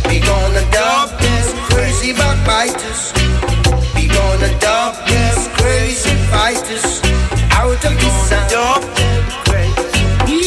We 0.08 0.20
gonna 0.20 0.64
dub 0.70 1.08
them 1.24 1.46
crazy 1.68 2.12
backbiters. 2.12 3.02
We 3.94 4.04
gonna 4.18 4.50
dub 4.60 4.92
them 5.08 5.36
crazy 5.58 6.14
fighters. 6.32 6.86
Out 7.60 7.82
of 7.88 7.94
this 8.00 8.16
sound. 8.28 8.82
Them 8.98 9.24
crazy. 9.46 10.44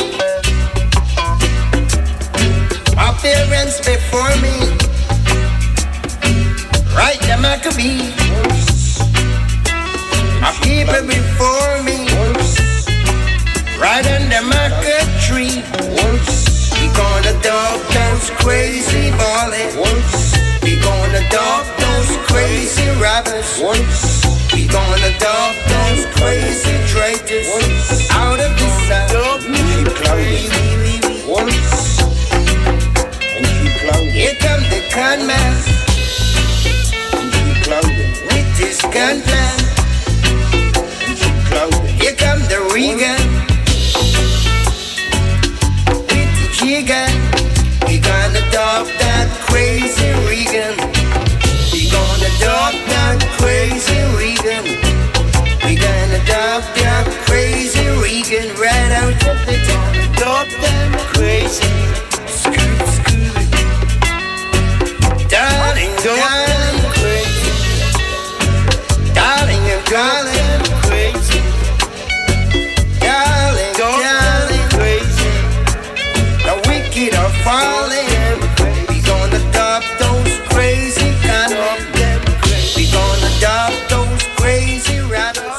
Appearance 3.07 3.78
before 3.91 4.34
me. 4.45 4.56
Right 6.99 7.22
the 7.28 7.38
Maccabee. 7.45 8.06
My 10.44 10.52
people 10.68 11.02
before 11.15 11.76
me. 11.88 11.98
Right 13.80 14.06
under 14.15 14.44
my 14.53 14.68
good 14.84 15.07
tree 15.26 15.86
gonna 16.98 17.34
dump 17.41 17.82
those 17.94 18.30
crazy 18.41 19.11
Marley. 19.11 19.65
Once 19.78 20.34
we 20.64 20.76
gonna 20.82 21.22
dump 21.30 21.65
those 21.78 22.18
crazy 22.26 22.90
rappers. 22.99 23.61
Once 23.61 24.26
we 24.53 24.68
gonna 24.68 25.11
dump 25.22 25.56
those 25.69 26.03
crazy 26.18 26.76
traitors. 26.90 27.48
Once 27.53 28.10
out 28.11 28.40
of 28.40 28.52
this 28.57 28.78
dump 29.14 29.44
she 29.44 29.86
clowning. 29.99 30.49
Once 31.30 32.02
and 33.38 33.45
keep 33.45 33.74
clowning. 33.82 34.11
Here 34.11 34.38
come 34.41 34.64
the 34.74 34.82
con 34.91 35.19
man. 35.30 35.53
And 37.14 37.30
she 37.34 37.49
clowning 37.64 38.11
with 38.28 38.49
this 38.57 38.82
gun 38.82 39.22
plan. 39.22 39.57
And 41.06 41.18
she 41.18 41.30
clowning. 41.48 41.95
Here 42.02 42.15
come 42.15 42.41
the 42.49 42.60
Regan. 42.74 43.22
Once. 43.38 43.47
The 46.81 46.83
Jigan. 46.83 47.09
We 47.87 47.99
gonna 47.99 48.41
dog 48.51 48.87
that 48.99 49.27
crazy 49.49 50.09
Regan. 50.27 50.75
We 51.71 51.89
gonna 51.89 52.29
dog 52.39 52.73
that 52.89 53.17
crazy 53.39 53.97
Regan. 54.17 54.63
We 55.65 55.75
gonna 55.75 56.21
dog 56.25 56.63
that 56.77 57.05
crazy 57.25 57.87
Regan 58.01 58.55
right 58.59 58.91
out 58.91 59.13
of 59.13 59.37
the 59.45 59.57
town. 59.67 59.93
Dog 60.17 60.47
them 60.61 60.91
crazy. 61.13 61.77
Scoot, 62.27 62.81
scoot. 62.95 63.49
Darling, 65.29 65.93
darling, 66.03 66.77
crazy. 66.93 67.53
Darling, 69.13 69.63
and 69.73 69.85
darling, 69.85 70.36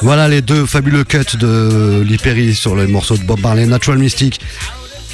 Voilà 0.09 0.27
les 0.27 0.41
deux 0.41 0.65
fabuleux 0.65 1.03
cuts 1.03 1.37
de 1.37 2.01
Lee 2.03 2.17
Perry 2.17 2.55
sur 2.55 2.73
le 2.73 2.87
morceau 2.87 3.15
de 3.15 3.21
Bob 3.21 3.41
Marley, 3.41 3.67
Natural 3.67 3.99
Mystic 3.99 4.41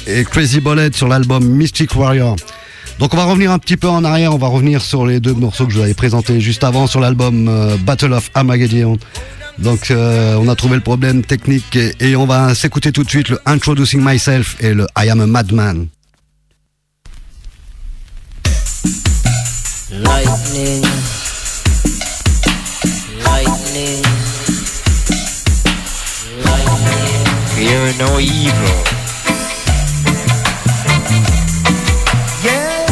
et 0.06 0.24
Crazy 0.24 0.58
Bullet 0.60 0.88
sur 0.94 1.06
l'album 1.06 1.44
Mystic 1.44 1.94
Warrior. 1.94 2.36
Donc 2.98 3.12
on 3.12 3.18
va 3.18 3.24
revenir 3.24 3.52
un 3.52 3.58
petit 3.58 3.76
peu 3.76 3.90
en 3.90 4.04
arrière, 4.04 4.34
on 4.34 4.38
va 4.38 4.46
revenir 4.46 4.80
sur 4.80 5.04
les 5.04 5.20
deux 5.20 5.34
morceaux 5.34 5.66
que 5.66 5.72
je 5.72 5.76
vous 5.76 5.84
avais 5.84 5.92
présentés 5.92 6.40
juste 6.40 6.64
avant 6.64 6.86
sur 6.86 7.00
l'album 7.00 7.46
euh, 7.46 7.76
Battle 7.76 8.14
of 8.14 8.30
Armageddon. 8.32 8.96
Donc 9.58 9.90
euh, 9.90 10.34
on 10.36 10.48
a 10.48 10.54
trouvé 10.54 10.76
le 10.76 10.80
problème 10.80 11.22
technique 11.22 11.76
et, 12.00 12.16
on 12.16 12.24
va 12.24 12.54
s'écouter 12.54 12.90
tout 12.90 13.04
de 13.04 13.10
suite 13.10 13.28
le 13.28 13.38
Introducing 13.44 14.00
Myself 14.02 14.56
et 14.60 14.72
le 14.72 14.86
I 14.96 15.10
Am 15.10 15.20
a 15.20 15.26
Madman. 15.26 15.88
Lightning, 19.90 20.82
Fear 27.76 27.92
no 27.98 28.18
evil. 28.18 28.76
Yeah. 32.40 32.88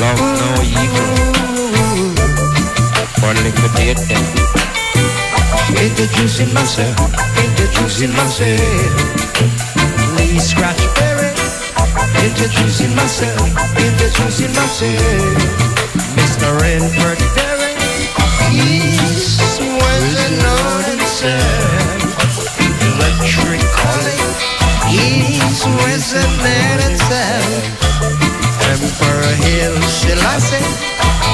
Love 0.00 0.20
no 0.40 0.50
evil. 0.64 1.12
Or 3.20 3.34
liquidate 3.44 4.00
them. 4.08 4.24
Introducing 5.76 6.54
myself, 6.54 6.96
introducing 7.44 8.12
myself. 8.16 8.88
Lee 10.16 10.38
Scratch 10.38 10.80
Perry. 10.96 11.28
Introducing 12.24 12.96
myself, 12.96 13.44
introducing 13.76 14.52
myself. 14.56 15.36
Mr. 16.16 16.58
Renford 16.58 17.20
Perry. 17.36 17.74
East, 18.50 19.60
West, 19.60 20.18
and 20.24 20.36
North 20.38 20.88
and 20.88 21.02
South. 21.02 21.63
East, 24.94 25.66
West, 25.66 26.14
and 26.14 26.96
South. 27.08 27.84
Emperor 28.70 29.34
Hill 29.42 29.76
Selassie. 29.82 30.64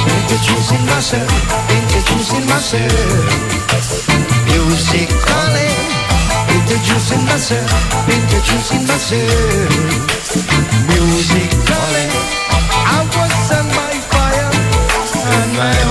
Introducing 0.08 0.84
myself, 0.86 1.30
introducing 1.68 2.46
myself. 2.46 3.26
Music 4.48 5.08
calling. 5.28 5.80
Introducing 6.56 7.24
myself, 7.24 7.70
introducing 8.08 8.84
myself. 8.88 9.70
Music 10.88 11.50
calling. 11.68 12.12
I 12.96 12.98
was 13.14 13.50
on 13.58 13.66
my 13.76 13.94
fire 14.10 14.50
my 15.60 15.89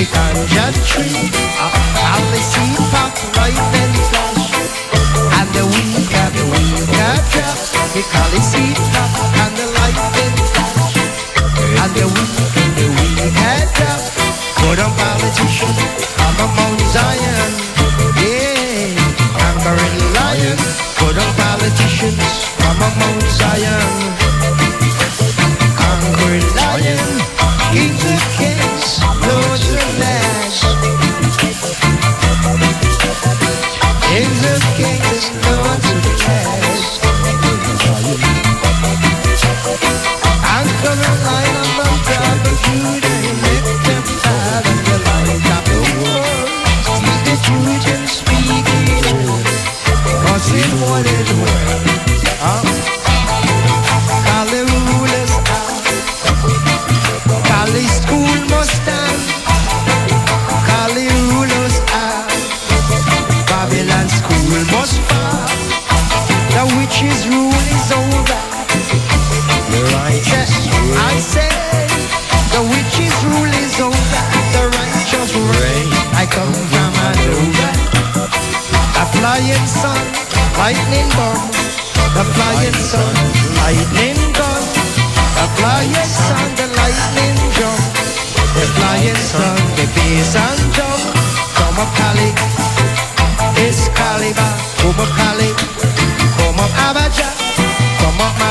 the 0.00 0.06
ganja 0.16 0.64
tree. 0.88 1.28
All 1.60 2.24
the 2.32 2.40
pop 2.88 3.12
right 3.36 3.52
and 3.52 3.96
flash, 4.08 4.48
and 5.36 5.48
the 5.52 5.64
weed 5.72 6.08
got 6.08 6.32
the 6.32 6.44
weed 6.52 6.88
got 6.96 7.20
drop. 7.32 7.58
The 7.92 8.02
collie 8.08 8.40
seed 8.40 8.80
pop 8.96 9.12
and 9.44 9.52
the 9.60 9.66
light 9.76 10.00
then 10.16 10.34
flash, 10.52 10.96
and 11.84 11.92
the 11.92 12.06
weed 12.08 12.32
the 12.80 12.86
weed 12.96 13.28
got 13.36 13.66
drop. 13.76 14.00
Put 14.60 14.78
on 14.80 14.92
politician, 14.96 15.74
I'm 16.24 16.36
a 16.40 16.46
Mount 16.56 16.80
Zion, 16.94 17.52
yeah, 18.24 18.96
conquering 19.36 20.00
lion. 20.16 20.58
Put 20.96 21.16
on 21.20 21.30
politicians, 21.36 22.24
I'm 22.64 22.80
a 22.80 22.88
Mount 23.00 23.22
Zion 23.36 24.20
lion, 26.56 27.20
lords 29.26 29.89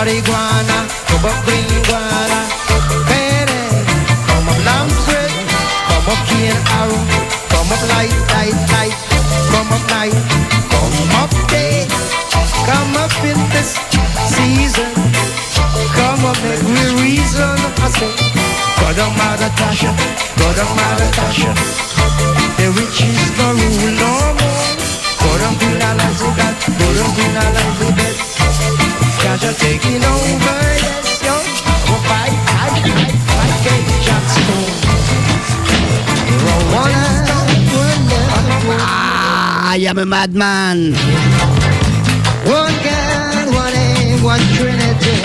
marihuana, 0.09 0.87
como 1.11 1.29
gringuana, 1.45 2.39
mujeres, 2.89 3.73
como 4.27 4.51
lambre, 4.65 5.21
como 5.87 6.17
quien 6.25 6.57
aro, 6.81 6.97
como 7.53 7.75
light, 7.93 8.13
light, 8.33 8.55
light, 8.71 8.95
como 9.51 9.77
night, 9.93 10.13
Come 10.71 11.15
up, 11.21 11.29
day. 11.49 11.87
come 12.65 12.97
up 12.97 13.13
in 13.23 13.37
this 13.53 13.77
season, 14.33 14.89
come 15.93 16.25
up 16.25 16.37
make 16.43 16.63
me 16.63 16.85
reason, 17.01 17.53
I 17.77 17.89
say, 17.93 18.11
God 18.81 18.97
of 18.97 19.11
Mother 19.15 19.51
Tasha, 19.61 19.91
God 20.41 20.57
of 20.57 20.69
Mother 20.75 21.09
Tasha, 21.17 21.53
the 22.57 22.67
witch 22.73 23.01
is 23.05 23.29
the 23.37 23.47
rule 23.61 23.93
no 24.01 24.13
more, 24.41 24.73
God 25.21 25.41
of 25.45 25.53
Grinala 25.61 26.07
Zugat, 26.17 26.55
God 26.65 26.97
of 26.97 27.09
Grinala 27.13 27.63
Zugat, 27.77 28.08
the 29.41 29.47
dead. 29.47 29.49
Ganja 29.49 29.49
are 29.49 29.59
taking 29.59 30.03
over. 30.03 30.59
Yes, 30.83 31.23
yo. 31.23 31.31
Oh, 31.31 31.99
fight, 32.07 32.35
fight, 32.49 32.83
fight, 32.83 33.17
fight, 33.29 33.55
get 33.63 33.81
Jackson. 34.05 34.47
Wanna, 36.73 37.03
wanna, 38.67 38.83
I 39.71 39.77
am 39.87 39.97
a 39.97 40.05
madman. 40.05 40.93
One 42.45 42.75
God, 42.83 43.47
one 43.53 43.75
aim, 43.75 44.23
one 44.23 44.43
Trinity. 44.55 45.15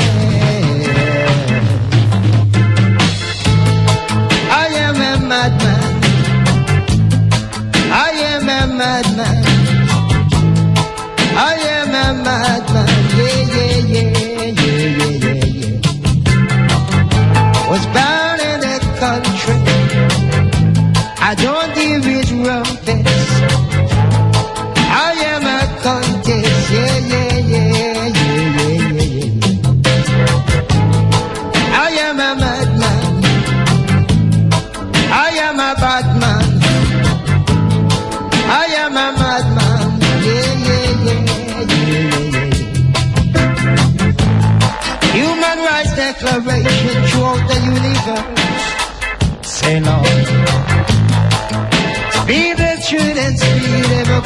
I 4.51 4.66
am 4.86 4.97
a 4.97 4.99
madman. 5.27 6.03
I 7.93 8.11
am 8.32 8.49
a 8.49 8.66
madman. 8.74 9.34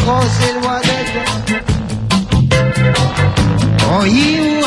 vos 0.08 0.40
el 0.48 0.60
guadello. 0.62 1.22
Oí 3.98 4.57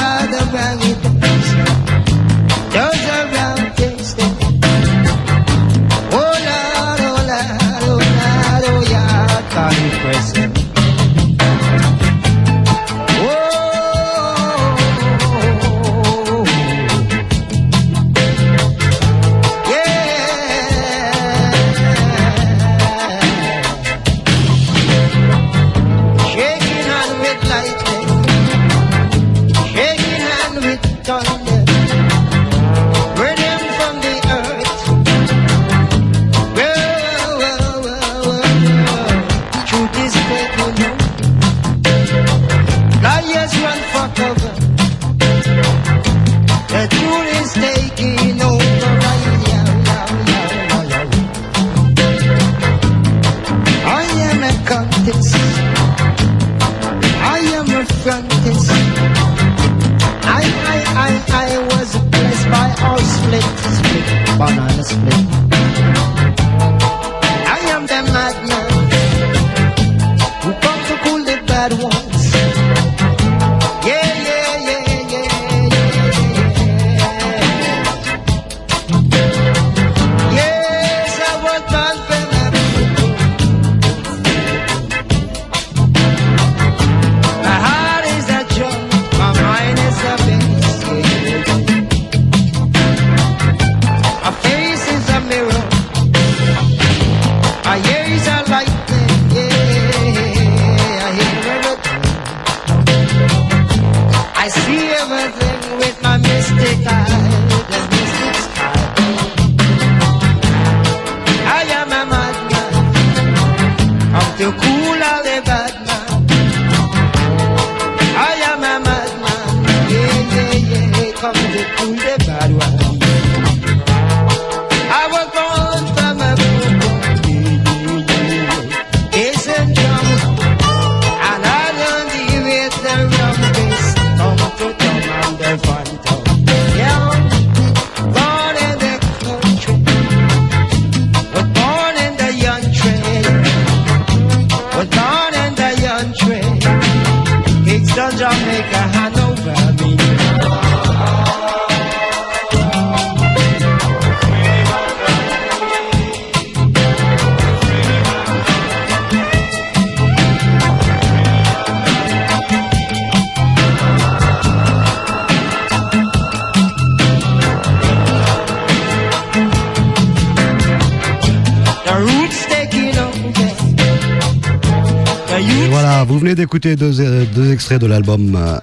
deux, 176.61 177.01
euh, 177.01 177.51
extraits 177.51 177.81
de 177.81 177.87
l'album 177.87 178.35
euh, 178.35 178.57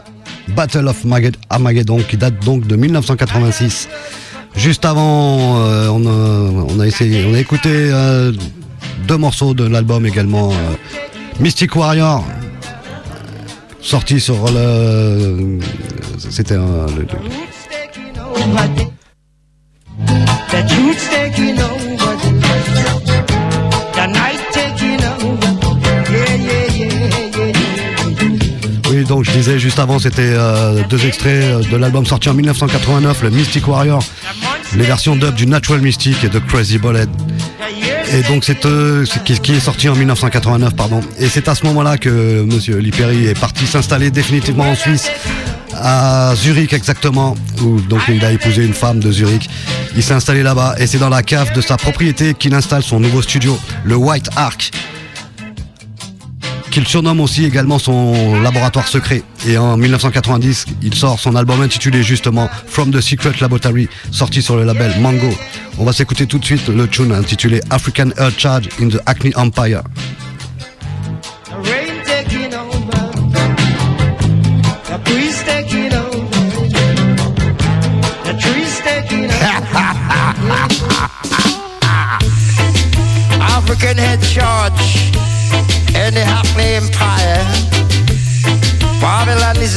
Battle 0.56 0.88
of 0.88 1.04
Maged- 1.04 1.34
Armageddon 1.50 1.98
qui 2.08 2.16
date 2.16 2.42
donc 2.44 2.66
de 2.66 2.76
1986. 2.76 3.88
Juste 4.56 4.84
avant, 4.84 5.58
euh, 5.60 5.88
on, 5.88 6.06
a, 6.06 6.74
on 6.74 6.80
a 6.80 6.86
essayé, 6.86 7.24
on 7.28 7.34
a 7.34 7.38
écouté 7.38 7.68
euh, 7.72 8.32
deux 9.06 9.16
morceaux 9.18 9.54
de 9.54 9.64
l'album 9.66 10.06
également. 10.06 10.50
euh, 10.50 10.54
Mystic 11.40 11.76
Warrior, 11.76 12.24
sorti 13.80 14.18
sur 14.20 14.46
le. 14.52 15.58
C'était 16.18 16.56
un. 16.56 16.86
le- 16.96 17.02
le- 17.02 18.87
Juste 29.58 29.80
avant, 29.80 29.98
c'était 29.98 30.22
euh, 30.22 30.82
deux 30.88 31.04
extraits 31.04 31.42
euh, 31.42 31.62
de 31.62 31.76
l'album 31.76 32.06
sorti 32.06 32.28
en 32.28 32.34
1989, 32.34 33.22
le 33.24 33.30
Mystic 33.30 33.66
Warrior, 33.66 34.00
les 34.76 34.84
versions 34.84 35.16
dub 35.16 35.34
du 35.34 35.46
Natural 35.46 35.80
Mystic 35.80 36.22
et 36.22 36.28
de 36.28 36.38
Crazy 36.38 36.78
Bullet. 36.78 37.06
Et 38.12 38.22
donc 38.22 38.44
c'est 38.44 38.64
euh, 38.66 39.04
qui 39.24 39.52
est 39.52 39.60
sorti 39.60 39.88
en 39.88 39.96
1989, 39.96 40.76
pardon. 40.76 41.00
Et 41.18 41.28
c'est 41.28 41.48
à 41.48 41.56
ce 41.56 41.66
moment-là 41.66 41.98
que 41.98 42.42
Monsieur 42.44 42.78
Liperi 42.78 43.26
est 43.26 43.38
parti 43.38 43.66
s'installer 43.66 44.12
définitivement 44.12 44.70
en 44.70 44.76
Suisse 44.76 45.10
à 45.74 46.34
Zurich 46.36 46.72
exactement, 46.72 47.34
où 47.60 47.80
donc 47.80 48.02
il 48.08 48.24
a 48.24 48.30
épousé 48.30 48.64
une 48.64 48.74
femme 48.74 49.00
de 49.00 49.10
Zurich. 49.10 49.50
Il 49.96 50.04
s'est 50.04 50.14
installé 50.14 50.44
là-bas 50.44 50.76
et 50.78 50.86
c'est 50.86 50.98
dans 50.98 51.08
la 51.08 51.24
cave 51.24 51.52
de 51.52 51.60
sa 51.60 51.76
propriété 51.76 52.34
qu'il 52.34 52.54
installe 52.54 52.84
son 52.84 53.00
nouveau 53.00 53.22
studio, 53.22 53.58
le 53.84 53.96
White 53.96 54.30
Ark, 54.36 54.70
qu'il 56.78 56.86
surnomme 56.86 57.20
aussi 57.20 57.44
également 57.44 57.80
son 57.80 58.40
laboratoire 58.40 58.86
secret. 58.86 59.24
Et 59.48 59.58
en 59.58 59.76
1990, 59.76 60.66
il 60.80 60.94
sort 60.94 61.18
son 61.18 61.34
album 61.34 61.60
intitulé 61.60 62.04
justement 62.04 62.48
From 62.68 62.92
the 62.92 63.00
Secret 63.00 63.32
Laboratory, 63.40 63.88
sorti 64.12 64.42
sur 64.42 64.54
le 64.54 64.62
label 64.62 64.92
Mango. 65.00 65.34
On 65.78 65.84
va 65.84 65.92
s'écouter 65.92 66.26
tout 66.26 66.38
de 66.38 66.44
suite 66.44 66.68
le 66.68 66.86
tune 66.86 67.10
intitulé 67.10 67.60
African 67.70 68.10
Earth 68.16 68.38
Charge 68.38 68.68
in 68.80 68.90
the 68.90 69.00
Acme 69.06 69.30
Empire. 69.34 69.82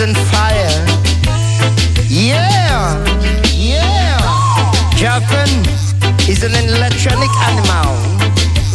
On 0.01 0.15
fire. 0.15 0.85
Yeah, 2.09 2.97
yeah. 3.53 4.17
Japan 4.95 5.47
is 6.27 6.41
an 6.43 6.55
electronic 6.55 7.29
animal. 7.45 7.93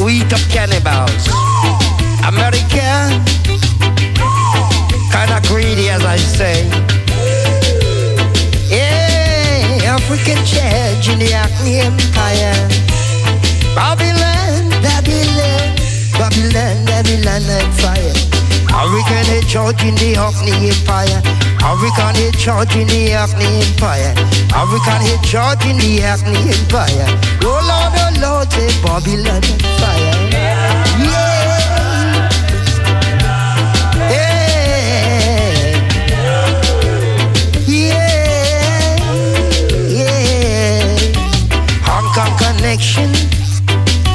We 0.05 0.21
eat 0.21 0.33
up 0.33 0.39
cannibals. 0.55 1.27
America, 2.23 3.11
kinda 5.11 5.41
greedy 5.49 5.89
as 5.91 6.05
I 6.05 6.17
say. 6.17 6.63
Yeah, 8.71 9.97
African 9.97 10.39
charge 10.47 11.09
in 11.09 11.19
the 11.19 11.33
Acme 11.35 11.81
Empire. 11.81 12.55
Babylon, 13.75 14.71
Babylon, 14.81 15.75
Babylon, 16.13 16.85
Babylon 16.85 17.43
on 17.51 17.73
fire. 17.73 18.16
African 18.77 19.25
head 19.33 19.47
charge 19.49 19.83
in 19.83 19.95
the 19.97 20.15
Acme 20.17 20.53
Empire. 20.69 21.21
African 21.65 22.15
head 22.15 22.35
charge 22.39 22.77
in 22.77 22.87
the 22.87 23.13
Acme 23.13 23.47
Empire. 23.65 24.13
African 24.55 25.01
head 25.07 25.23
charge 25.25 25.65
in 25.67 25.79
the 25.79 26.03
Acme 26.03 26.37
Empire. 26.37 27.09
Oh 27.43 27.59
Lord, 27.67 27.93
oh 27.97 28.11
Lord, 28.21 28.53
say 28.53 28.69
Babylon 28.83 29.43
on 29.43 29.59
fire. 29.81 30.15
Yeah. 30.31 30.77
Yeah, 37.69 38.07
yeah. 39.89 40.85
Hong 41.83 42.09
Kong 42.15 42.35
connection, 42.39 43.11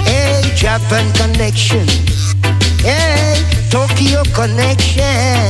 hey, 0.06 0.42
Japan 0.56 1.12
connection, 1.14 1.86
hey, 2.80 3.31
Tokyo 3.72 4.22
connection, 4.35 5.48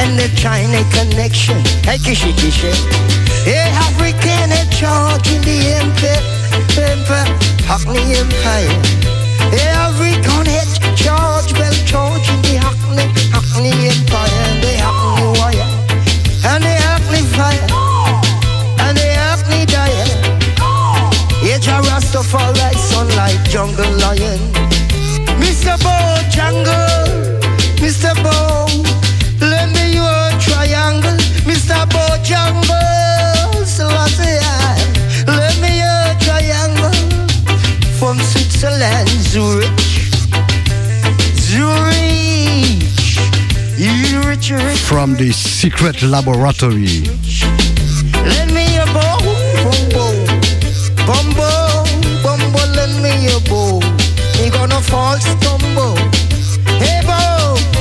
and 0.00 0.16
the 0.16 0.32
China 0.34 0.80
connection. 0.88 1.60
Hey, 1.84 1.98
kishi 1.98 2.32
kishi. 2.32 2.72
Hey, 3.44 3.68
African 3.76 4.48
in 4.56 4.68
charge 4.70 5.28
in 5.28 5.42
the 5.42 5.76
empire, 5.76 6.24
empire, 6.80 7.28
Hackney 7.68 8.16
Empire. 8.16 8.72
Hey, 9.52 9.68
African 9.76 10.46
head 10.48 10.96
charge, 10.96 11.52
well 11.60 11.76
charge 11.84 12.28
in 12.32 12.40
the 12.40 12.56
Hackney, 12.56 13.04
Hackney 13.36 13.72
Empire, 13.84 14.32
and 14.48 14.64
the 14.64 14.72
Hackney 14.80 15.28
wire, 15.36 15.68
and 16.48 16.64
the 16.64 16.72
Hackney 16.72 17.22
fire, 17.36 17.68
and 18.80 18.96
the 18.96 19.08
Hackney 19.12 19.66
diet. 19.66 20.08
Yeah, 21.44 21.58
Jah 21.58 21.82
Rastafari, 21.84 22.72
sunlight, 22.76 23.44
jungle 23.44 23.92
lion. 24.00 24.40
Mr. 25.36 25.76
Bo 25.84 25.94
Jungle, 26.30 27.07
Mr. 27.88 28.12
Bo, 28.22 28.66
lend 29.40 29.72
me 29.72 29.94
your 29.94 30.20
triangle. 30.38 31.16
Mr. 31.48 31.88
Bo 31.88 32.04
Jungle, 32.22 33.64
Selassie, 33.64 34.44
lend 35.26 35.58
me 35.62 35.78
your 35.80 36.04
triangle. 36.20 36.92
From 37.98 38.18
Switzerland, 38.18 39.08
Zurich, 39.08 39.70
Zurich, 41.48 42.82
Zurich, 43.78 44.42
Zurich. 44.42 44.76
From 44.76 45.14
the 45.14 45.32
Secret 45.32 46.02
Laboratory. 46.02 47.27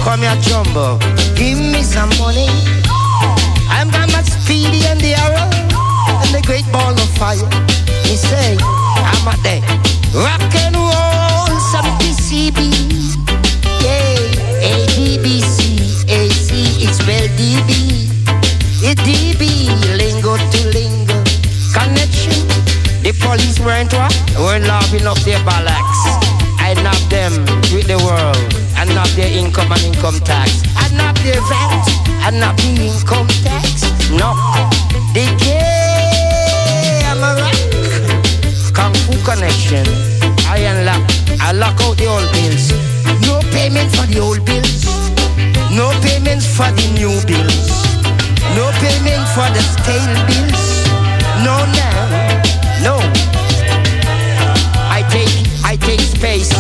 Come 0.07 0.21
here, 0.21 0.39
jumbo. 0.39 0.97
Give 1.35 1.59
me 1.59 1.83
some 1.83 2.09
money. 2.17 2.47
I'm 3.67 3.89
got 3.91 4.07
my 4.13 4.23
speedy 4.23 4.87
and 4.87 4.99
the 5.01 5.13
arrow 5.19 5.47
and 6.23 6.29
the 6.31 6.41
great 6.47 6.63
ball 6.71 6.93
of 6.93 7.09
fire. 7.19 7.43
Me 8.07 8.15
say, 8.15 8.55
I'm 9.11 9.27
a 9.27 9.35
day. 9.43 9.59
Rock 10.15 10.47
and 10.63 10.75
roll, 10.79 11.51
some 11.71 11.89
PCB. 11.99 12.71
Yeah, 13.83 14.15
ADBC, 14.63 16.07
AC, 16.07 16.51
it's 16.87 16.99
well 17.05 17.27
DB. 17.35 18.07
It 18.79 18.97
DB, 19.03 19.43
lingo 19.99 20.37
to 20.37 20.59
lingo. 20.71 21.19
Connection. 21.75 22.47
The 23.03 23.11
police 23.19 23.59
weren't 23.59 23.91
what? 23.91 24.15
Weren't 24.39 24.67
laughing 24.67 25.05
up 25.05 25.19
their 25.27 25.43
ballacks. 25.43 25.99
I 26.63 26.73
nab 26.81 26.95
them 27.09 27.33
with 27.73 27.87
the 27.87 27.99
world. 28.05 28.66
I 28.77 28.85
nab 28.85 29.07
their 29.17 29.27
income 29.27 29.71
and 29.71 29.83
income 29.83 30.19
tax. 30.21 30.61
I 30.77 30.89
nab 30.93 31.17
their 31.25 31.41
VAT. 31.49 31.85
I 32.21 32.29
nab 32.29 32.55
the 32.57 32.77
income 32.85 33.27
tax. 33.41 33.81
No. 34.11 34.37
The 35.13 35.25
gay, 35.41 37.01
I'm 37.09 37.17
a 37.25 37.33
rock. 37.41 37.57
Kung 38.77 38.93
Fu 39.03 39.17
connection. 39.25 39.85
I 40.45 40.59
unlock. 40.69 41.01
I 41.41 41.51
lock 41.53 41.81
out 41.81 41.97
the 41.97 42.05
old 42.05 42.29
bills. 42.31 42.71
No 43.25 43.41
payment 43.51 43.89
for 43.95 44.05
the 44.05 44.19
old 44.19 44.45
bills. 44.45 44.85
No 45.73 45.89
payments 46.05 46.45
for 46.45 46.69
the 46.77 46.87
new 46.93 47.13
bills. 47.25 47.69
No 48.55 48.71
payment 48.81 49.25
for 49.33 49.47
the 49.53 49.61
stale 49.73 50.15
bills. 50.29 50.85
No, 51.45 51.57
now, 51.77 51.97
no. 52.85 52.95
I 54.89 55.01
take, 55.09 55.33
I 55.65 55.75
take 55.77 56.01
space. 56.01 56.56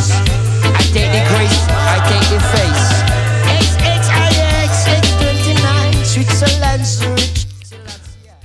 I 0.97 0.99
take 0.99 1.11
the 1.11 1.25
grace. 1.29 1.59
I 1.69 1.99
take 2.09 2.27
the 2.33 2.39
face. 2.57 2.87
XXIX, 3.85 4.71
X29, 4.97 6.03
Switzerland, 6.03 6.83
Zurich. 6.83 7.47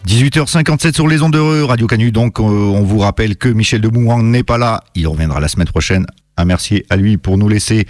18h57 0.06 0.94
sur 0.94 1.08
les 1.08 1.22
ondes 1.22 1.32
de 1.32 1.62
Radio 1.62 1.86
Canu. 1.86 2.12
Donc, 2.12 2.38
euh, 2.38 2.42
on 2.42 2.82
vous 2.82 2.98
rappelle 2.98 3.36
que 3.36 3.48
Michel 3.48 3.80
de 3.80 3.88
Boomerang 3.88 4.22
n'est 4.22 4.42
pas 4.42 4.58
là. 4.58 4.84
Il 4.94 5.08
reviendra 5.08 5.40
la 5.40 5.48
semaine 5.48 5.66
prochaine. 5.68 6.04
Un 6.36 6.44
merci 6.44 6.84
à 6.90 6.96
lui 6.96 7.16
pour 7.16 7.38
nous 7.38 7.48
laisser 7.48 7.86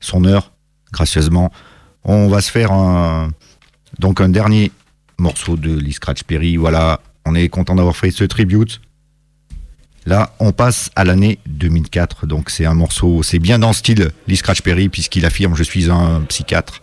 son 0.00 0.24
heure 0.24 0.52
gracieusement. 0.92 1.52
On 2.02 2.28
va 2.28 2.40
se 2.40 2.50
faire 2.50 2.72
un, 2.72 3.32
donc 3.98 4.22
un 4.22 4.30
dernier 4.30 4.72
morceau 5.18 5.58
de 5.58 5.78
Lee 5.78 5.92
Scratch 5.92 6.22
Perry. 6.22 6.56
Voilà, 6.56 7.00
on 7.26 7.34
est 7.34 7.50
content 7.50 7.74
d'avoir 7.74 7.96
fait 7.96 8.10
ce 8.10 8.24
tribute. 8.24 8.80
Là, 10.06 10.32
on 10.38 10.52
passe 10.52 10.90
à 10.94 11.04
l'année 11.04 11.40
2004. 11.46 12.26
Donc, 12.26 12.50
c'est 12.50 12.64
un 12.64 12.74
morceau, 12.74 13.24
c'est 13.24 13.40
bien 13.40 13.58
dans 13.58 13.68
le 13.68 13.74
style 13.74 14.10
Lee 14.28 14.36
Scratch 14.36 14.62
Perry, 14.62 14.88
puisqu'il 14.88 15.26
affirme 15.26 15.56
Je 15.56 15.64
suis 15.64 15.90
un 15.90 16.22
psychiatre. 16.22 16.80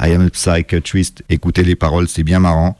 I 0.00 0.12
am 0.12 0.26
a 0.26 0.30
psychiatrist. 0.30 1.22
Écoutez 1.28 1.62
les 1.62 1.76
paroles, 1.76 2.08
c'est 2.08 2.24
bien 2.24 2.40
marrant. 2.40 2.76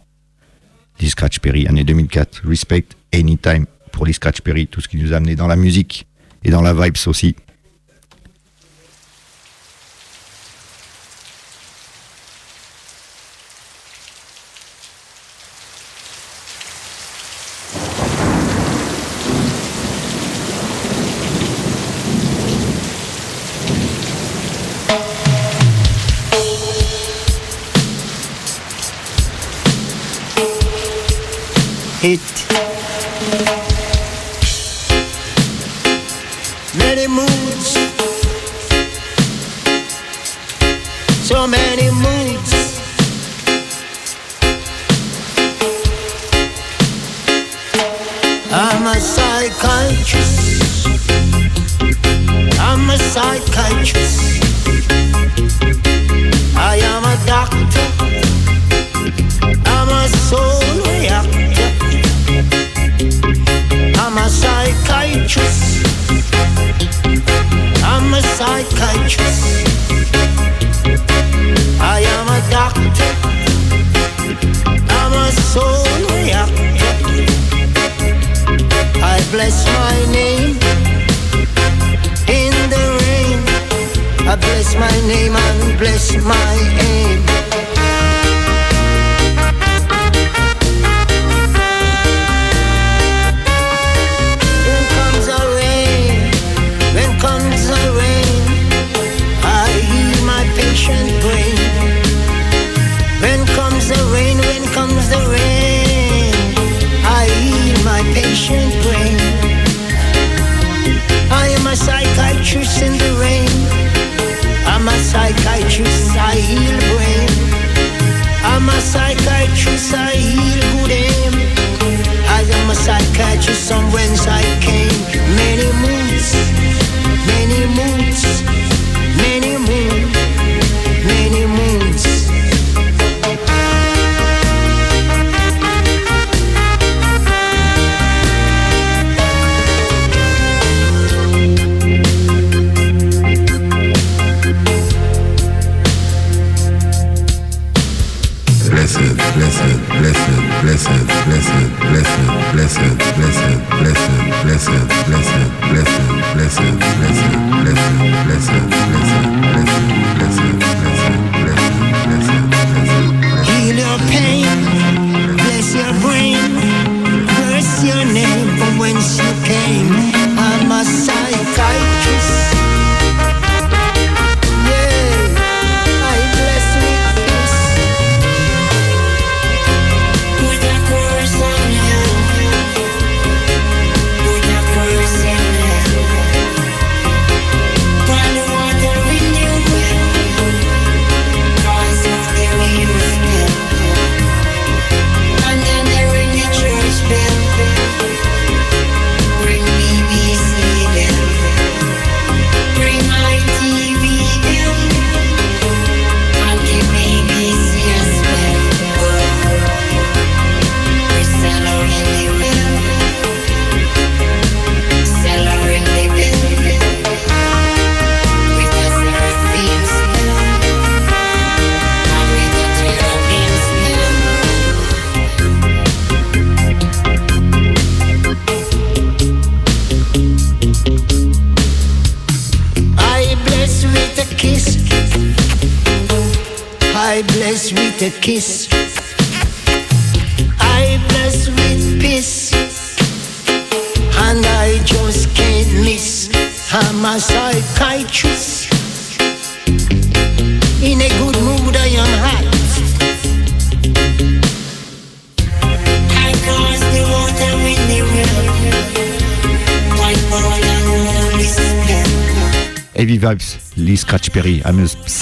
Lee 1.01 1.09
Scratch 1.09 1.39
Perry, 1.39 1.69
année 1.69 1.85
2004. 1.85 2.43
Respect 2.45 2.87
Anytime 3.15 3.67
pour 3.93 4.07
Lee 4.07 4.13
Scratch 4.13 4.41
Perry, 4.41 4.67
tout 4.67 4.81
ce 4.81 4.89
qui 4.89 4.97
nous 4.97 5.13
a 5.13 5.17
amené 5.17 5.37
dans 5.37 5.47
la 5.47 5.57
musique 5.57 6.09
et 6.43 6.51
dans 6.51 6.63
la 6.63 6.75
vibes 6.75 6.97
aussi. 7.07 7.37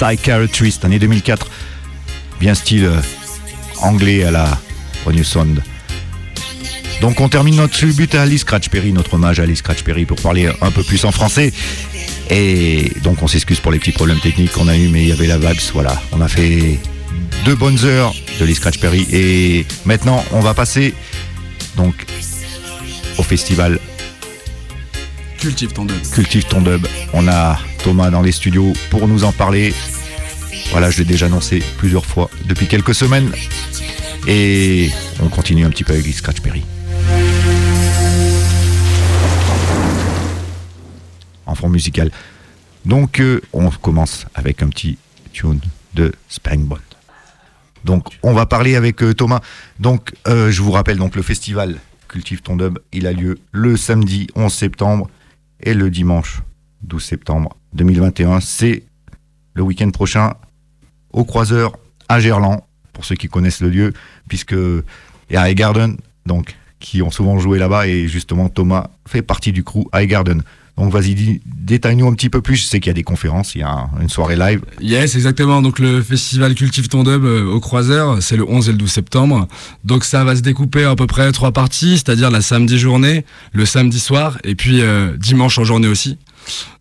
Psychiatrist, 0.05 0.85
année 0.85 0.99
2004. 0.99 1.47
Bien 2.39 2.53
style 2.53 2.85
euh, 2.85 3.01
anglais 3.81 4.23
à 4.23 4.31
la 4.31 4.59
New 5.07 5.23
Sound. 5.23 5.61
Donc 7.01 7.19
on 7.21 7.29
termine 7.29 7.55
notre 7.55 7.73
tribute 7.73 8.13
à 8.15 8.25
Lee 8.25 8.37
Scratch 8.37 8.69
Perry, 8.69 8.93
notre 8.93 9.15
hommage 9.15 9.39
à 9.39 9.45
Lee 9.45 9.55
Scratch 9.55 9.83
Perry 9.83 10.05
pour 10.05 10.17
parler 10.21 10.49
un 10.61 10.71
peu 10.71 10.83
plus 10.83 11.05
en 11.05 11.11
français. 11.11 11.51
Et 12.29 12.91
donc 13.03 13.21
on 13.21 13.27
s'excuse 13.27 13.59
pour 13.59 13.71
les 13.71 13.79
petits 13.79 13.91
problèmes 13.91 14.19
techniques 14.19 14.51
qu'on 14.51 14.67
a 14.67 14.77
eu, 14.77 14.87
mais 14.89 15.03
il 15.03 15.09
y 15.09 15.11
avait 15.11 15.27
la 15.27 15.37
vibes, 15.37 15.59
voilà. 15.73 16.01
On 16.11 16.21
a 16.21 16.27
fait 16.27 16.79
deux 17.43 17.55
bonnes 17.55 17.83
heures 17.83 18.13
de 18.39 18.45
Lee 18.45 18.55
Scratch 18.55 18.79
Perry 18.79 19.07
et 19.11 19.65
maintenant 19.85 20.23
on 20.31 20.39
va 20.39 20.53
passer 20.53 20.93
donc 21.75 22.05
au 23.17 23.23
festival 23.23 23.79
Cultive 25.45 25.73
ton 25.73 25.85
dub. 25.85 26.01
Cultive 26.11 26.45
ton 26.45 26.61
dub. 26.61 26.87
On 27.13 27.27
a 27.27 27.59
Thomas 27.83 28.09
dans 28.09 28.23
les 28.23 28.31
studios 28.31 28.73
pour 28.89 29.07
nous 29.07 29.23
en 29.25 29.31
parler. 29.31 29.75
Voilà, 30.75 30.89
je 30.89 30.97
l'ai 30.97 31.05
déjà 31.05 31.27
annoncé 31.27 31.63
plusieurs 31.77 32.05
fois 32.05 32.29
depuis 32.49 32.67
quelques 32.67 32.93
semaines. 32.93 33.31
Et 34.27 34.89
on 35.23 35.29
continue 35.29 35.63
un 35.63 35.69
petit 35.69 35.85
peu 35.85 35.93
avec 35.93 36.05
Lee 36.05 36.11
Scratch 36.11 36.41
Perry. 36.41 36.65
En 41.45 41.55
fond 41.55 41.69
musical. 41.69 42.11
Donc, 42.83 43.21
euh, 43.21 43.39
on 43.53 43.69
commence 43.69 44.25
avec 44.35 44.61
un 44.61 44.67
petit 44.67 44.97
tune 45.31 45.61
de 45.93 46.11
Springbone. 46.27 46.79
Donc, 47.85 48.09
on 48.21 48.33
va 48.33 48.45
parler 48.45 48.75
avec 48.75 49.01
euh, 49.01 49.13
Thomas. 49.13 49.39
Donc, 49.79 50.13
euh, 50.27 50.51
je 50.51 50.61
vous 50.61 50.71
rappelle, 50.71 50.97
donc 50.97 51.15
le 51.15 51.21
festival 51.21 51.77
Cultive 52.09 52.41
ton 52.41 52.57
dub, 52.57 52.79
il 52.91 53.07
a 53.07 53.13
lieu 53.13 53.39
le 53.53 53.77
samedi 53.77 54.27
11 54.35 54.53
septembre 54.53 55.09
et 55.61 55.73
le 55.73 55.89
dimanche 55.89 56.41
12 56.81 57.01
septembre 57.01 57.55
2021. 57.71 58.41
C'est 58.41 58.83
le 59.53 59.63
week-end 59.63 59.89
prochain 59.91 60.33
au 61.15 61.23
Croiseur 61.25 61.77
à 62.09 62.19
Gerland, 62.19 62.61
pour 62.93 63.05
ceux 63.05 63.15
qui 63.15 63.27
connaissent 63.27 63.61
le 63.61 63.69
lieu, 63.69 63.93
puisque 64.27 64.51
il 64.51 65.33
y 65.33 65.37
a 65.37 65.53
Garden, 65.53 65.97
donc 66.25 66.55
qui 66.79 67.01
ont 67.01 67.09
souvent 67.11 67.39
joué 67.39 67.57
là-bas 67.57 67.87
et 67.87 68.07
justement 68.07 68.47
Thomas 68.49 68.89
fait 69.07 69.21
partie 69.23 69.51
du 69.51 69.63
crew 69.63 69.85
High 69.95 70.07
Garden. 70.09 70.43
Donc 70.77 70.91
vas-y, 70.91 71.39
détaille-nous 71.45 72.05
un 72.05 72.13
petit 72.13 72.29
peu 72.29 72.41
plus. 72.41 72.57
Je 72.57 72.63
sais 72.63 72.81
qu'il 72.81 72.89
y 72.89 72.91
a 72.91 72.93
des 72.93 73.03
conférences, 73.03 73.55
il 73.55 73.59
y 73.59 73.63
a 73.63 73.69
un- 73.71 73.89
une 74.01 74.09
soirée 74.09 74.35
live. 74.35 74.59
Yes, 74.81 75.15
exactement. 75.15 75.61
Donc 75.61 75.79
le 75.79 76.01
festival 76.01 76.53
Cultive 76.53 76.89
ton 76.89 77.03
Dub 77.03 77.23
euh, 77.23 77.45
au 77.45 77.61
Croiseur, 77.61 78.21
c'est 78.21 78.35
le 78.35 78.43
11 78.47 78.67
et 78.67 78.71
le 78.73 78.77
12 78.77 78.91
septembre. 78.91 79.47
Donc 79.85 80.03
ça 80.03 80.25
va 80.25 80.35
se 80.35 80.41
découper 80.41 80.83
à 80.83 80.95
peu 80.97 81.07
près 81.07 81.31
trois 81.31 81.53
parties, 81.53 81.93
c'est-à-dire 81.97 82.29
la 82.29 82.41
samedi 82.41 82.77
journée, 82.77 83.23
le 83.53 83.65
samedi 83.65 83.99
soir 84.01 84.37
et 84.43 84.53
puis 84.55 84.81
euh, 84.81 85.15
dimanche 85.17 85.57
en 85.57 85.63
journée 85.63 85.87
aussi. 85.87 86.17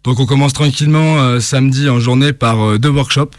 Donc 0.04 0.20
on 0.20 0.26
commence 0.26 0.52
tranquillement 0.52 1.18
euh, 1.18 1.40
samedi 1.40 1.88
en 1.88 1.98
journée 1.98 2.32
par 2.32 2.60
euh, 2.60 2.78
deux 2.78 2.90
workshops. 2.90 3.36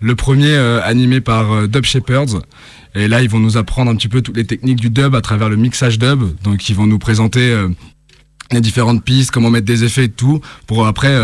Le 0.00 0.14
premier 0.14 0.52
euh, 0.52 0.80
animé 0.82 1.20
par 1.20 1.68
Dub 1.68 1.84
Shepherds. 1.84 2.40
Et 2.94 3.08
là, 3.08 3.20
ils 3.22 3.28
vont 3.28 3.38
nous 3.38 3.58
apprendre 3.58 3.90
un 3.90 3.96
petit 3.96 4.08
peu 4.08 4.22
toutes 4.22 4.36
les 4.36 4.46
techniques 4.46 4.80
du 4.80 4.88
dub 4.88 5.14
à 5.14 5.20
travers 5.20 5.50
le 5.50 5.56
mixage 5.56 5.98
dub. 5.98 6.22
Donc 6.42 6.70
ils 6.70 6.74
vont 6.74 6.86
nous 6.86 6.98
présenter 6.98 7.54
les 8.52 8.62
différentes 8.62 9.04
pistes, 9.04 9.30
comment 9.30 9.50
mettre 9.50 9.66
des 9.66 9.84
effets 9.84 10.04
et 10.04 10.08
tout, 10.08 10.40
pour 10.66 10.86
après 10.86 11.14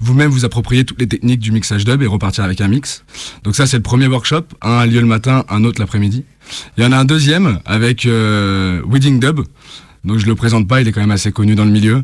vous-même 0.00 0.30
vous 0.30 0.44
approprier 0.44 0.84
toutes 0.84 1.00
les 1.00 1.06
techniques 1.06 1.40
du 1.40 1.50
mixage 1.50 1.86
dub 1.86 2.02
et 2.02 2.06
repartir 2.06 2.44
avec 2.44 2.60
un 2.60 2.68
mix. 2.68 3.04
Donc 3.42 3.56
ça 3.56 3.66
c'est 3.66 3.78
le 3.78 3.82
premier 3.82 4.06
workshop, 4.06 4.42
un 4.60 4.76
a 4.80 4.84
lieu 4.84 5.00
le 5.00 5.06
matin, 5.06 5.46
un 5.48 5.64
autre 5.64 5.80
l'après-midi. 5.80 6.26
Il 6.76 6.84
y 6.84 6.86
en 6.86 6.92
a 6.92 6.98
un 6.98 7.06
deuxième 7.06 7.60
avec 7.64 8.04
Wedding 8.04 9.18
Dub. 9.18 9.40
Donc 10.04 10.18
je 10.18 10.26
le 10.26 10.34
présente 10.34 10.68
pas, 10.68 10.80
il 10.80 10.88
est 10.88 10.92
quand 10.92 11.00
même 11.00 11.10
assez 11.10 11.32
connu 11.32 11.54
dans 11.54 11.64
le 11.64 11.70
milieu. 11.70 12.02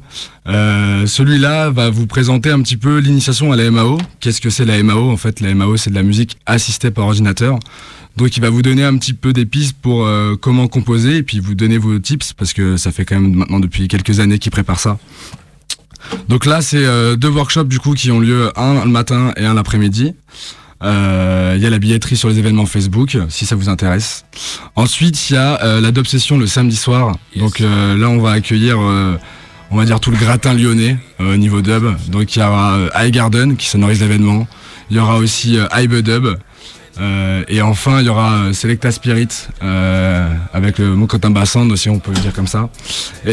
Euh, 0.48 1.06
Celui-là 1.06 1.70
va 1.70 1.90
vous 1.90 2.06
présenter 2.06 2.51
un 2.51 2.60
petit 2.62 2.77
peu 2.77 2.98
l'initiation 2.98 3.52
à 3.52 3.56
la 3.56 3.70
MAO. 3.70 3.98
Qu'est-ce 4.20 4.40
que 4.40 4.48
c'est 4.51 4.64
la 4.64 4.82
MAO 4.82 5.10
En 5.10 5.16
fait, 5.16 5.40
la 5.40 5.55
MAO 5.55 5.77
c'est 5.77 5.90
de 5.90 5.94
la 5.94 6.02
musique 6.02 6.39
assistée 6.47 6.90
par 6.90 7.06
ordinateur. 7.06 7.59
Donc 8.16 8.36
il 8.36 8.40
va 8.40 8.51
vous 8.51 8.62
donner 8.62 8.85
un 8.85 8.97
petit 8.97 9.12
peu 9.12 9.32
des 9.32 9.47
pistes 9.47 9.77
pour 9.81 10.05
euh, 10.06 10.35
comment 10.40 10.66
composer 10.66 11.18
et 11.18 11.22
puis 11.22 11.40
vous 11.40 11.55
donner 11.55 11.78
vos 11.78 11.98
tips 11.98 12.32
parce 12.32 12.52
que 12.52 12.77
ça 12.77 12.90
fait 12.90 13.05
quand 13.05 13.20
même 13.20 13.35
maintenant 13.35 13.60
depuis 13.60 13.86
quelques 13.89 14.20
années 14.20 14.39
qu'il 14.39 14.51
prépare 14.51 14.81
ça. 14.81 14.98
Donc 16.28 16.47
là 16.47 16.62
c'est 16.62 16.85
euh, 16.85 17.16
deux 17.16 17.28
workshops 17.28 17.68
du 17.68 17.78
coup 17.78 17.94
qui 17.94 18.10
ont 18.10 18.20
lieu 18.20 18.51
un 18.59 18.85
le 18.85 18.90
matin 18.90 19.32
et 19.36 19.44
un 19.44 19.55
l'après-midi. 19.55 20.14
Euh, 20.82 21.55
Il 21.57 21.62
y 21.62 21.66
a 21.66 21.70
la 21.70 21.78
billetterie 21.78 22.16
sur 22.16 22.28
les 22.28 22.39
événements 22.39 22.66
Facebook 22.66 23.16
si 23.28 23.44
ça 23.47 23.55
vous 23.57 23.69
intéresse. 23.69 24.24
Ensuite 24.77 25.31
il 25.31 25.35
y 25.35 25.36
a 25.36 25.62
euh, 25.62 25.81
la 25.81 25.90
Dub 25.90 26.07
Session 26.07 26.39
le 26.39 26.47
samedi 26.47 26.77
soir. 26.77 27.16
Donc 27.36 27.61
euh, 27.61 27.97
là 27.97 28.09
on 28.09 28.19
va 28.19 28.32
accueillir 28.32 28.81
euh, 28.81 29.16
on 29.70 29.77
va 29.77 29.85
dire 29.85 30.01
tout 30.01 30.11
le 30.11 30.16
gratin 30.16 30.55
lyonnais 30.55 30.97
euh, 31.20 31.35
au 31.35 31.36
niveau 31.36 31.61
dub. 31.62 31.85
Donc 32.09 32.35
il 32.35 32.39
y 32.39 32.43
aura 32.43 32.73
euh, 32.74 32.89
High 32.97 33.12
Garden 33.12 33.57
qui 33.57 33.66
sonorise 33.66 34.01
l'événement. 34.01 34.47
Il 34.90 34.97
y 34.97 35.01
aura 35.01 35.16
aussi 35.19 35.59
euh, 35.59 36.02
Dub. 36.02 36.27
Euh, 37.01 37.44
et 37.48 37.62
enfin, 37.62 38.01
il 38.01 38.07
y 38.07 38.09
aura 38.09 38.32
euh, 38.32 38.52
Selecta 38.52 38.90
Spirit 38.90 39.28
euh, 39.62 40.28
avec 40.52 40.78
le 40.78 40.94
Mokotin 40.97 41.31
Bassand 41.31 41.70
aussi, 41.70 41.89
on 41.89 41.98
peut 41.98 42.11
le 42.12 42.19
dire 42.20 42.32
comme 42.32 42.48
ça. 42.48 42.69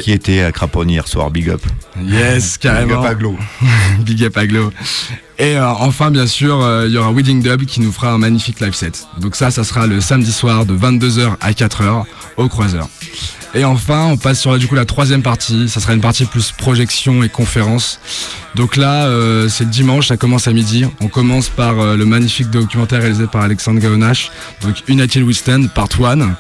Qui 0.04 0.12
était 0.12 0.42
à 0.42 0.52
Craponne 0.52 0.90
hier 0.90 1.08
soir, 1.08 1.32
big 1.32 1.50
up. 1.50 1.62
Yes, 2.02 2.58
carrément. 2.58 3.02
Big 3.02 3.06
up 3.06 3.12
à 3.12 3.16
Glo. 3.16 3.36
Big 4.06 4.24
up 4.24 4.38
à 4.38 4.48
Glo. 4.48 4.72
Et 5.40 5.56
euh, 5.56 5.68
enfin, 5.68 6.10
bien 6.10 6.26
sûr, 6.26 6.64
euh, 6.64 6.88
il 6.88 6.94
y 6.94 6.98
aura 6.98 7.12
Wedding 7.12 7.44
Dub 7.44 7.66
qui 7.66 7.80
nous 7.80 7.92
fera 7.92 8.12
un 8.12 8.18
magnifique 8.18 8.60
live 8.60 8.74
set. 8.74 9.08
Donc 9.20 9.36
ça, 9.36 9.52
ça 9.52 9.64
sera 9.64 9.86
le 9.86 10.02
samedi 10.02 10.32
soir 10.32 10.66
de 10.66 10.76
22h 10.76 11.36
à 11.40 11.52
4h 11.52 12.06
au 12.38 12.48
Croiseur. 12.48 12.90
Et 13.54 13.64
enfin, 13.64 14.06
on 14.06 14.18
passe 14.18 14.40
sur 14.40 14.58
du 14.58 14.68
coup 14.68 14.76
la 14.76 14.86
troisième 14.86 15.22
partie. 15.22 15.70
Ça 15.70 15.80
sera 15.80 15.94
une 15.94 16.02
partie 16.02 16.26
plus 16.26 16.52
projection 16.52 17.24
et 17.24 17.30
conférence. 17.30 18.00
Donc 18.56 18.78
là, 18.78 19.06
euh, 19.06 19.48
c'est 19.48 19.64
le 19.64 19.70
dimanche, 19.70 20.08
ça 20.08 20.18
commence 20.18 20.48
à 20.48 20.54
midi. 20.54 20.86
On 21.02 21.08
commence 21.08 21.50
par 21.50 21.76
le 21.96 22.06
magnifique 22.06 22.50
documentaire 22.50 23.02
réalisé 23.02 23.28
par 23.28 23.44
Alexandre 23.44 23.80
Gaonache, 23.80 24.32
donc 24.62 24.76
United 24.88 25.22
We 25.24 25.38
Stand, 25.38 25.70
part 25.70 25.90
1. 26.04 26.36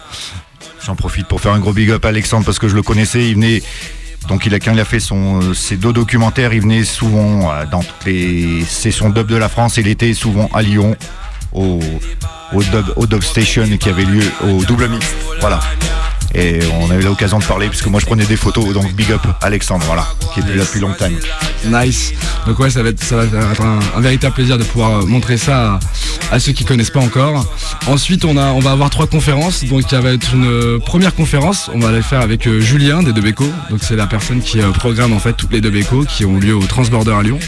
J'en 0.85 0.95
profite 0.95 1.27
pour 1.27 1.39
faire 1.41 1.53
un 1.53 1.59
gros 1.59 1.73
big 1.73 1.91
up 1.91 2.03
à 2.05 2.09
Alexandre 2.09 2.45
parce 2.45 2.59
que 2.59 2.67
je 2.67 2.75
le 2.75 2.81
connaissais. 2.81 3.29
Il 3.29 3.35
venait. 3.35 3.61
Donc 4.27 4.45
il 4.45 4.53
a, 4.53 4.59
quand 4.59 4.73
il 4.73 4.85
fait 4.85 5.03
euh, 5.11 5.53
ses 5.53 5.77
deux 5.77 5.93
documentaires, 5.93 6.53
il 6.53 6.61
venait 6.61 6.83
souvent 6.83 7.51
euh, 7.51 7.65
dans 7.65 7.81
toutes 7.81 8.05
les 8.05 8.63
sessions 8.65 9.09
dub 9.09 9.27
de 9.27 9.35
la 9.35 9.49
France. 9.49 9.77
Il 9.77 9.87
était 9.87 10.13
souvent 10.13 10.49
à 10.53 10.61
Lyon 10.61 10.95
au, 11.53 11.79
au, 12.53 13.21
station 13.21 13.65
qui 13.77 13.89
avait 13.89 14.05
lieu 14.05 14.23
au 14.43 14.63
double 14.65 14.89
mix. 14.89 15.05
Voilà. 15.39 15.59
Et 16.35 16.59
on 16.79 16.91
a 16.91 16.95
eu 16.95 17.01
l'occasion 17.01 17.39
de 17.39 17.43
parler 17.43 17.69
puisque 17.69 17.87
moi 17.87 17.99
je 17.99 18.05
prenais 18.05 18.25
des 18.25 18.37
photos. 18.37 18.73
Donc 18.73 18.93
big 18.93 19.11
up 19.11 19.21
Alexandre, 19.41 19.85
voilà, 19.85 20.05
qui 20.33 20.39
était 20.41 20.55
là 20.55 20.63
depuis 20.63 20.79
longtemps. 20.79 21.05
Nice. 21.65 22.13
Donc 22.45 22.59
ouais, 22.59 22.69
ça 22.69 22.83
va 22.83 22.89
être, 22.89 23.03
ça 23.03 23.17
va 23.17 23.23
être 23.23 23.61
un, 23.61 24.01
véritable 24.01 24.35
plaisir 24.35 24.57
de 24.57 24.63
pouvoir 24.63 24.99
euh, 24.99 25.05
montrer 25.05 25.37
ça 25.37 25.79
à, 26.31 26.39
ceux 26.39 26.51
qui 26.51 26.65
connaissent 26.65 26.91
pas 26.91 26.99
encore. 26.99 27.45
Ensuite, 27.87 28.25
on 28.25 28.37
a, 28.37 28.47
on 28.51 28.59
va 28.59 28.71
avoir 28.71 28.89
trois 28.89 29.07
conférences. 29.07 29.63
Donc 29.65 29.91
il 29.91 29.97
va 29.97 30.11
être 30.11 30.33
une 30.33 30.45
euh, 30.45 30.79
première 30.79 31.15
conférence. 31.15 31.69
On 31.73 31.79
va 31.79 31.91
la 31.91 32.01
faire 32.01 32.21
avec 32.21 32.47
euh, 32.47 32.59
Julien 32.59 33.03
des 33.03 33.13
Debeco. 33.13 33.45
Donc 33.69 33.79
c'est 33.81 33.95
la 33.95 34.07
personne 34.07 34.41
qui 34.41 34.59
programme 34.73 35.13
en 35.13 35.19
fait 35.19 35.33
toutes 35.33 35.53
les 35.53 35.61
Debeco 35.61 36.03
qui 36.05 36.25
ont 36.25 36.39
lieu 36.39 36.55
au 36.55 36.63
Transborder 36.63 37.11
à 37.11 37.23
Lyon. 37.23 37.39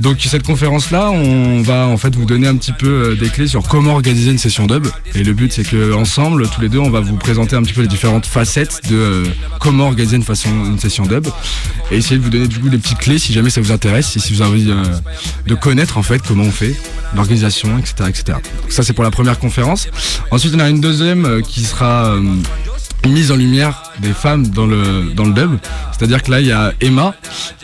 Donc 0.00 0.16
cette 0.20 0.44
conférence 0.44 0.90
là, 0.90 1.10
on 1.10 1.60
va 1.60 1.86
en 1.86 1.98
fait 1.98 2.14
vous 2.14 2.24
donner 2.24 2.46
un 2.46 2.56
petit 2.56 2.72
peu 2.72 2.88
euh, 2.88 3.14
des 3.16 3.28
clés 3.28 3.46
sur 3.46 3.62
comment 3.68 3.92
organiser 3.94 4.30
une 4.30 4.38
session 4.38 4.66
dub. 4.66 4.86
Et 5.14 5.22
le 5.22 5.34
but 5.34 5.52
c'est 5.52 5.64
que 5.64 5.92
ensemble, 5.92 6.48
tous 6.48 6.62
les 6.62 6.70
deux, 6.70 6.78
on 6.78 6.90
va 6.90 7.00
vous 7.00 7.16
présenter 7.16 7.54
un 7.54 7.62
petit 7.62 7.74
peu 7.74 7.82
les 7.82 7.88
différentes 7.88 8.24
facettes 8.24 8.80
de 8.88 8.96
euh, 8.96 9.24
comment 9.60 9.88
organiser 9.88 10.16
une 10.16 10.22
façon 10.22 10.48
une 10.48 10.78
session 10.78 11.04
dub 11.04 11.26
et 11.90 11.96
essayer 11.96 12.16
de 12.16 12.22
vous 12.22 12.30
donner 12.30 12.48
du 12.48 12.58
coup 12.58 12.70
des 12.70 12.78
petites 12.78 12.98
clés 12.98 13.18
si 13.18 13.32
jamais 13.32 13.50
ça 13.50 13.60
vous 13.60 13.72
intéresse 13.72 14.18
si 14.18 14.32
vous 14.32 14.40
avez 14.40 14.50
envie 14.50 14.70
euh, 14.70 14.84
de 15.46 15.54
connaître 15.54 15.98
en 15.98 16.02
fait 16.02 16.22
comment 16.26 16.44
on 16.44 16.50
fait 16.50 16.74
l'organisation, 17.14 17.78
etc., 17.78 17.94
etc. 18.08 18.38
Donc 18.62 18.72
ça 18.72 18.82
c'est 18.82 18.94
pour 18.94 19.04
la 19.04 19.10
première 19.10 19.38
conférence. 19.38 19.88
Ensuite 20.30 20.54
on 20.54 20.60
a 20.60 20.70
une 20.70 20.80
deuxième 20.80 21.42
qui 21.42 21.62
sera 21.64 22.16
mise 23.08 23.30
en 23.32 23.36
lumière 23.36 23.82
des 24.00 24.12
femmes 24.12 24.46
dans 24.48 24.66
le 24.66 25.12
dans 25.14 25.24
le 25.24 25.32
dub. 25.32 25.50
C'est-à-dire 25.92 26.22
que 26.22 26.30
là 26.30 26.40
il 26.40 26.46
y 26.46 26.52
a 26.52 26.72
Emma 26.80 27.14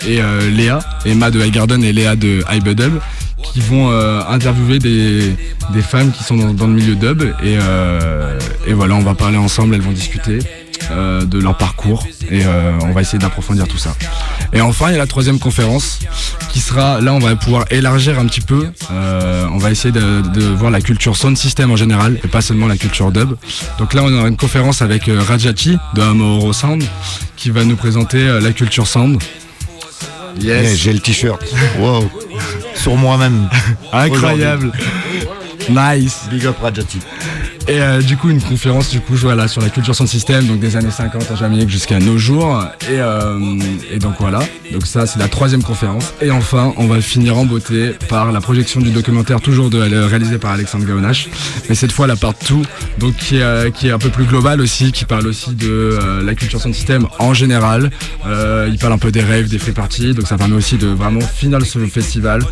et 0.06 0.20
euh, 0.20 0.50
Léa, 0.50 0.78
Emma 1.04 1.30
de 1.30 1.40
High 1.40 1.52
Garden 1.52 1.82
et 1.84 1.92
Léa 1.92 2.16
de 2.16 2.42
Hybe 2.50 2.70
Dub 2.70 2.94
qui 3.52 3.60
vont 3.60 3.90
euh, 3.90 4.20
interviewer 4.28 4.78
des, 4.78 5.34
des 5.72 5.82
femmes 5.82 6.10
qui 6.10 6.24
sont 6.24 6.36
dans, 6.36 6.52
dans 6.52 6.66
le 6.66 6.72
milieu 6.72 6.94
dub 6.94 7.22
et, 7.22 7.58
euh, 7.60 8.38
et 8.66 8.72
voilà 8.72 8.94
on 8.94 9.02
va 9.02 9.14
parler 9.14 9.36
ensemble, 9.36 9.74
elles 9.74 9.82
vont 9.82 9.92
discuter 9.92 10.38
euh, 10.90 11.24
de 11.24 11.38
leur 11.38 11.56
parcours 11.56 12.06
et 12.30 12.44
euh, 12.44 12.72
on 12.82 12.92
va 12.92 13.00
essayer 13.00 13.18
d'approfondir 13.18 13.66
tout 13.68 13.78
ça. 13.78 13.94
Et 14.52 14.60
enfin 14.60 14.88
il 14.88 14.92
y 14.92 14.94
a 14.96 14.98
la 14.98 15.06
troisième 15.06 15.38
conférence 15.38 16.00
qui 16.50 16.60
sera 16.60 17.00
là 17.00 17.12
on 17.12 17.18
va 17.18 17.34
pouvoir 17.36 17.64
élargir 17.70 18.18
un 18.18 18.26
petit 18.26 18.40
peu, 18.40 18.68
euh, 18.92 19.46
on 19.52 19.58
va 19.58 19.70
essayer 19.70 19.92
de, 19.92 20.22
de 20.34 20.42
voir 20.46 20.70
la 20.70 20.80
culture 20.80 21.16
sound 21.16 21.36
system 21.36 21.70
en 21.70 21.76
général 21.76 22.18
et 22.24 22.28
pas 22.28 22.40
seulement 22.40 22.66
la 22.66 22.76
culture 22.76 23.10
dub. 23.12 23.34
Donc 23.78 23.94
là 23.94 24.02
on 24.04 24.12
aura 24.12 24.28
une 24.28 24.36
conférence 24.36 24.82
avec 24.82 25.08
euh, 25.08 25.20
Rajachi 25.20 25.76
de 25.94 26.02
Amoro 26.02 26.52
Sound 26.52 26.84
qui 27.36 27.50
va 27.50 27.64
nous 27.64 27.76
présenter 27.76 28.18
euh, 28.18 28.40
la 28.40 28.52
culture 28.52 28.86
sound. 28.86 29.20
Yeah, 30.40 30.74
J'ai 30.74 30.92
le 30.92 31.00
t-shirt. 31.00 31.42
Wow. 31.78 32.10
Sur 32.74 32.96
moi-même. 32.96 33.48
Incroyable. 33.92 34.70
Nice. 35.70 36.22
Big 36.30 36.46
up 36.46 36.56
Rajati. 36.60 36.98
Et 37.68 37.80
euh, 37.80 38.00
du 38.00 38.16
coup, 38.16 38.30
une 38.30 38.40
conférence 38.40 38.90
du 38.90 39.00
coup, 39.00 39.14
voilà, 39.16 39.48
sur 39.48 39.60
la 39.60 39.70
culture 39.70 39.94
sound 39.94 40.08
system, 40.08 40.46
donc 40.46 40.60
des 40.60 40.76
années 40.76 40.90
50 40.90 41.30
à 41.32 41.34
Jamaïque 41.34 41.68
jusqu'à 41.68 41.98
nos 41.98 42.16
jours. 42.16 42.64
Et, 42.82 43.00
euh, 43.00 43.58
et 43.90 43.98
donc 43.98 44.14
voilà, 44.20 44.38
donc 44.72 44.86
ça 44.86 45.06
c'est 45.06 45.18
la 45.18 45.28
troisième 45.28 45.62
conférence. 45.62 46.12
Et 46.22 46.30
enfin, 46.30 46.72
on 46.76 46.86
va 46.86 47.00
finir 47.00 47.36
en 47.36 47.44
beauté 47.44 47.92
par 48.08 48.30
la 48.30 48.40
projection 48.40 48.80
du 48.80 48.90
documentaire 48.90 49.40
toujours 49.40 49.70
de, 49.70 49.78
euh, 49.78 50.06
réalisé 50.06 50.38
par 50.38 50.52
Alexandre 50.52 50.84
Gaonache, 50.84 51.28
mais 51.68 51.74
cette 51.74 51.92
fois 51.92 52.06
la 52.06 52.16
part 52.16 52.34
2, 52.48 52.54
donc 52.98 53.16
qui 53.16 53.36
est, 53.38 53.42
euh, 53.42 53.70
qui 53.70 53.88
est 53.88 53.92
un 53.92 53.98
peu 53.98 54.10
plus 54.10 54.24
globale 54.24 54.60
aussi, 54.60 54.92
qui 54.92 55.04
parle 55.04 55.26
aussi 55.26 55.54
de 55.54 55.68
euh, 55.68 56.22
la 56.22 56.34
culture 56.34 56.60
sound 56.60 56.74
system 56.74 57.06
en 57.18 57.34
général. 57.34 57.90
Il 58.68 58.78
parle 58.78 58.92
un 58.92 58.98
peu 58.98 59.10
des 59.10 59.22
rêves, 59.22 59.48
des 59.48 59.58
free 59.58 59.72
parties, 59.72 60.12
donc 60.12 60.26
ça 60.26 60.36
permet 60.36 60.56
aussi 60.56 60.76
de 60.76 60.88
vraiment 60.88 61.20
finir 61.20 61.64
ce 61.64 61.78
festival 61.86 62.42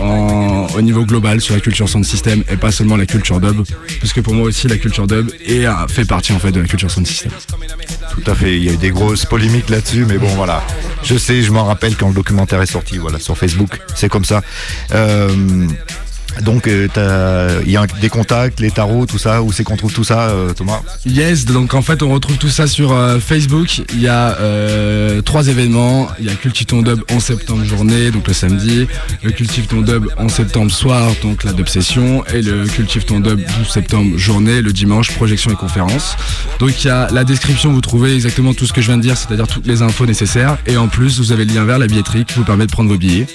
en, 0.00 0.66
au 0.74 0.82
niveau 0.82 1.04
global 1.04 1.40
sur 1.40 1.54
la 1.54 1.60
culture 1.60 1.88
sound 1.88 2.04
system 2.04 2.42
et 2.50 2.56
pas 2.56 2.70
seulement 2.70 2.96
la 2.96 3.06
culture 3.06 3.40
dub, 3.40 3.64
puisque 3.98 4.20
pour 4.22 4.34
moi 4.34 4.46
aussi 4.46 4.63
la 4.68 4.78
culture 4.78 5.06
dub 5.06 5.30
est, 5.46 5.66
euh, 5.66 5.88
fait 5.88 6.04
partie 6.04 6.32
en 6.32 6.38
fait 6.38 6.52
de 6.52 6.60
la 6.60 6.66
culture 6.66 6.90
sound 6.90 7.06
system. 7.06 7.32
Tout 8.10 8.30
à 8.30 8.34
fait, 8.34 8.56
il 8.56 8.64
y 8.64 8.68
a 8.68 8.72
eu 8.72 8.76
des 8.76 8.90
grosses 8.90 9.24
polémiques 9.24 9.70
là-dessus, 9.70 10.04
mais 10.06 10.18
bon 10.18 10.28
voilà. 10.28 10.62
Je 11.02 11.16
sais, 11.16 11.42
je 11.42 11.50
m'en 11.52 11.64
rappelle 11.64 11.96
quand 11.96 12.08
le 12.08 12.14
documentaire 12.14 12.62
est 12.62 12.66
sorti, 12.66 12.98
voilà, 12.98 13.18
sur 13.18 13.36
Facebook, 13.36 13.80
c'est 13.94 14.08
comme 14.08 14.24
ça. 14.24 14.42
Euh, 14.92 15.66
donc 16.42 16.66
euh, 16.66 17.62
il 17.64 17.70
y 17.70 17.76
a 17.76 17.86
des 18.00 18.08
contacts, 18.08 18.60
les 18.60 18.70
tarots, 18.70 19.06
tout 19.06 19.18
ça, 19.18 19.42
où 19.42 19.52
c'est 19.52 19.64
qu'on 19.64 19.76
trouve 19.76 19.92
tout 19.92 20.04
ça, 20.04 20.28
euh, 20.28 20.52
Thomas 20.52 20.80
Yes, 21.06 21.44
donc 21.44 21.74
en 21.74 21.82
fait 21.82 22.02
on 22.02 22.12
retrouve 22.12 22.38
tout 22.38 22.48
ça 22.48 22.66
sur 22.66 22.92
euh, 22.92 23.18
Facebook. 23.20 23.82
Il 23.92 24.00
y 24.00 24.08
a 24.08 24.36
trois 25.22 25.48
événements. 25.48 26.08
Il 26.18 26.26
y 26.26 26.30
a 26.30 26.34
Cultive 26.34 26.66
Dub 26.66 27.02
11 27.10 27.22
septembre 27.22 27.64
journée, 27.64 28.10
donc 28.10 28.26
le 28.26 28.34
samedi. 28.34 28.86
Le 29.22 29.30
Cultive 29.30 29.66
ton 29.66 29.82
Dub 29.82 30.06
11 30.18 30.32
septembre 30.32 30.70
soir, 30.70 31.10
donc 31.22 31.44
la. 31.44 31.52
Et 32.34 32.42
le 32.42 32.66
Cultive 32.66 33.04
ton 33.04 33.20
Dub 33.20 33.40
12 33.58 33.68
septembre 33.68 34.16
journée, 34.18 34.60
le 34.60 34.72
dimanche, 34.72 35.12
projection 35.12 35.50
et 35.50 35.54
conférence. 35.54 36.16
Donc 36.58 36.84
il 36.84 36.88
y 36.88 36.90
a 36.90 37.08
la 37.12 37.24
description, 37.24 37.72
vous 37.72 37.80
trouvez 37.80 38.14
exactement 38.14 38.54
tout 38.54 38.66
ce 38.66 38.72
que 38.72 38.80
je 38.80 38.88
viens 38.88 38.96
de 38.96 39.02
dire, 39.02 39.16
c'est-à-dire 39.16 39.46
toutes 39.46 39.66
les 39.66 39.82
infos 39.82 40.06
nécessaires. 40.06 40.58
Et 40.66 40.76
en 40.76 40.88
plus, 40.88 41.18
vous 41.18 41.32
avez 41.32 41.44
le 41.44 41.54
lien 41.54 41.64
vers 41.64 41.78
la 41.78 41.86
billetterie 41.86 42.24
qui 42.24 42.34
vous 42.34 42.44
permet 42.44 42.66
de 42.66 42.72
prendre 42.72 42.90
vos 42.90 42.98
billets. 42.98 43.26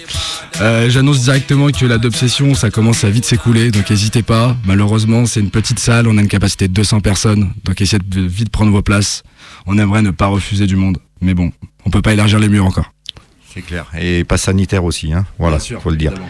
J'annonce 0.90 1.22
directement 1.22 1.70
que 1.70 1.86
la 1.86 1.98
session, 2.12 2.54
ça 2.56 2.70
commence 2.70 2.89
à 3.04 3.10
vite 3.10 3.26
s'écouler, 3.26 3.72
donc 3.72 3.90
n'hésitez 3.90 4.24
pas. 4.24 4.56
Malheureusement, 4.66 5.26
c'est 5.26 5.40
une 5.40 5.50
petite 5.52 5.80
salle, 5.80 6.08
on 6.08 6.18
a 6.18 6.22
une 6.22 6.28
capacité 6.28 6.68
de 6.68 6.74
200 6.74 7.00
personnes, 7.02 7.52
donc 7.64 7.80
essayez 7.82 8.02
de 8.04 8.22
vite 8.22 8.50
prendre 8.50 8.72
vos 8.72 8.82
places. 8.82 9.24
on 9.66 9.78
aimerait 9.78 10.02
ne 10.02 10.12
pas 10.12 10.28
refuser 10.28 10.68
du 10.68 10.76
monde. 10.76 10.98
Mais 11.22 11.34
bon, 11.34 11.52
on 11.86 11.90
peut 11.90 12.02
pas 12.02 12.14
élargir 12.14 12.40
les 12.40 12.50
murs 12.50 12.66
encore. 12.66 12.92
C'est 13.54 13.62
clair. 13.62 13.86
Et 14.00 14.24
pas 14.24 14.38
sanitaire 14.38 14.84
aussi, 14.84 15.14
hein. 15.14 15.26
Voilà, 15.38 15.58
Bien 15.58 15.66
sûr, 15.66 15.82
faut 15.82 15.90
le 15.92 15.98
dire. 15.98 16.12
évidemment. 16.12 16.30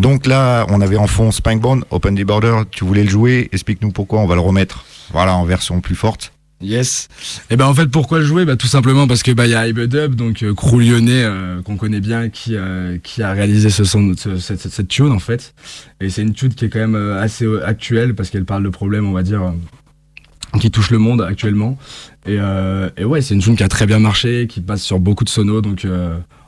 Donc 0.00 0.26
là, 0.26 0.64
on 0.70 0.80
avait 0.80 0.96
en 0.96 1.06
fond 1.06 1.30
Spankbone, 1.30 1.84
Open 1.90 2.16
the 2.16 2.22
Border. 2.24 2.62
Tu 2.70 2.84
voulais 2.84 3.04
le 3.04 3.10
jouer. 3.10 3.48
Explique-nous 3.52 3.90
pourquoi 3.90 4.20
on 4.20 4.26
va 4.26 4.34
le 4.34 4.40
remettre. 4.40 4.84
Voilà, 5.12 5.34
en 5.36 5.44
version 5.44 5.80
plus 5.80 5.94
forte. 5.96 6.32
Yes. 6.62 7.08
Et 7.50 7.56
ben 7.56 7.66
en 7.66 7.74
fait 7.74 7.86
pourquoi 7.88 8.20
jouer? 8.22 8.44
Bah, 8.44 8.56
Tout 8.56 8.66
simplement 8.68 9.06
parce 9.08 9.22
que 9.22 9.32
bah 9.32 9.46
il 9.46 9.50
y 9.50 9.54
a 9.54 9.66
Ibe 9.66 9.80
Dub, 9.80 10.14
donc 10.14 10.42
euh, 10.42 10.54
crew 10.54 10.78
lyonnais 10.80 11.24
euh, 11.24 11.60
qu'on 11.62 11.76
connaît 11.76 12.00
bien, 12.00 12.28
qui 12.28 12.54
euh, 12.56 12.98
qui 13.02 13.22
a 13.22 13.32
réalisé 13.32 13.68
ce 13.68 13.82
son, 13.84 14.14
ce- 14.16 14.38
cette, 14.38 14.60
cette, 14.60 14.88
tune 14.88 15.10
en 15.10 15.18
fait. 15.18 15.54
Et 16.00 16.08
c'est 16.08 16.22
une 16.22 16.34
tune 16.34 16.54
qui 16.54 16.64
est 16.66 16.68
quand 16.68 16.78
même 16.78 16.94
euh, 16.94 17.20
assez 17.20 17.44
euh, 17.44 17.66
actuelle 17.66 18.14
parce 18.14 18.30
qu'elle 18.30 18.44
parle 18.44 18.62
de 18.62 18.68
problèmes, 18.68 19.06
on 19.06 19.12
va 19.12 19.22
dire, 19.24 19.52
qui 20.60 20.70
touchent 20.70 20.90
le 20.90 20.98
monde 20.98 21.20
actuellement. 21.22 21.76
Et, 22.26 22.36
et 22.96 23.04
ouais, 23.04 23.20
c'est 23.22 23.34
une 23.34 23.40
tune 23.40 23.56
qui 23.56 23.64
a 23.64 23.68
très 23.68 23.86
bien 23.86 23.98
marché, 23.98 24.46
qui 24.48 24.60
passe 24.60 24.82
sur 24.82 25.00
beaucoup 25.00 25.24
de 25.24 25.28
sonos, 25.28 25.62
donc 25.62 25.84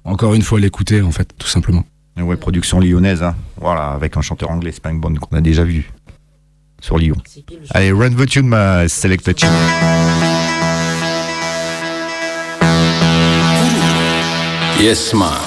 encore 0.04 0.34
une 0.34 0.42
fois 0.42 0.60
l'écouter 0.60 1.02
en 1.02 1.10
fait, 1.10 1.28
tout 1.38 1.48
simplement. 1.48 1.84
Ouais, 2.16 2.36
production 2.36 2.78
lyonnaise. 2.78 3.22
Hein. 3.24 3.34
Voilà, 3.60 3.88
avec 3.90 4.16
un 4.16 4.20
chanteur 4.22 4.50
anglais, 4.52 4.70
Spankbone, 4.70 5.18
qu'on 5.18 5.36
a 5.36 5.40
déjà 5.40 5.64
vu 5.64 5.90
sur 6.84 6.98
Lyon. 6.98 7.16
Allez, 7.70 7.92
Run 7.92 8.10
the 8.10 8.26
Tune, 8.26 8.46
ma 8.46 8.86
selected 8.88 9.36
tune. 9.36 9.48
Yes, 14.78 15.14
man. 15.14 15.40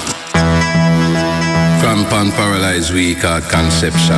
From 1.80 2.06
Pan 2.06 2.32
Paralyzed 2.32 2.92
we 2.92 3.14
call 3.14 3.42
conception. 3.42 4.18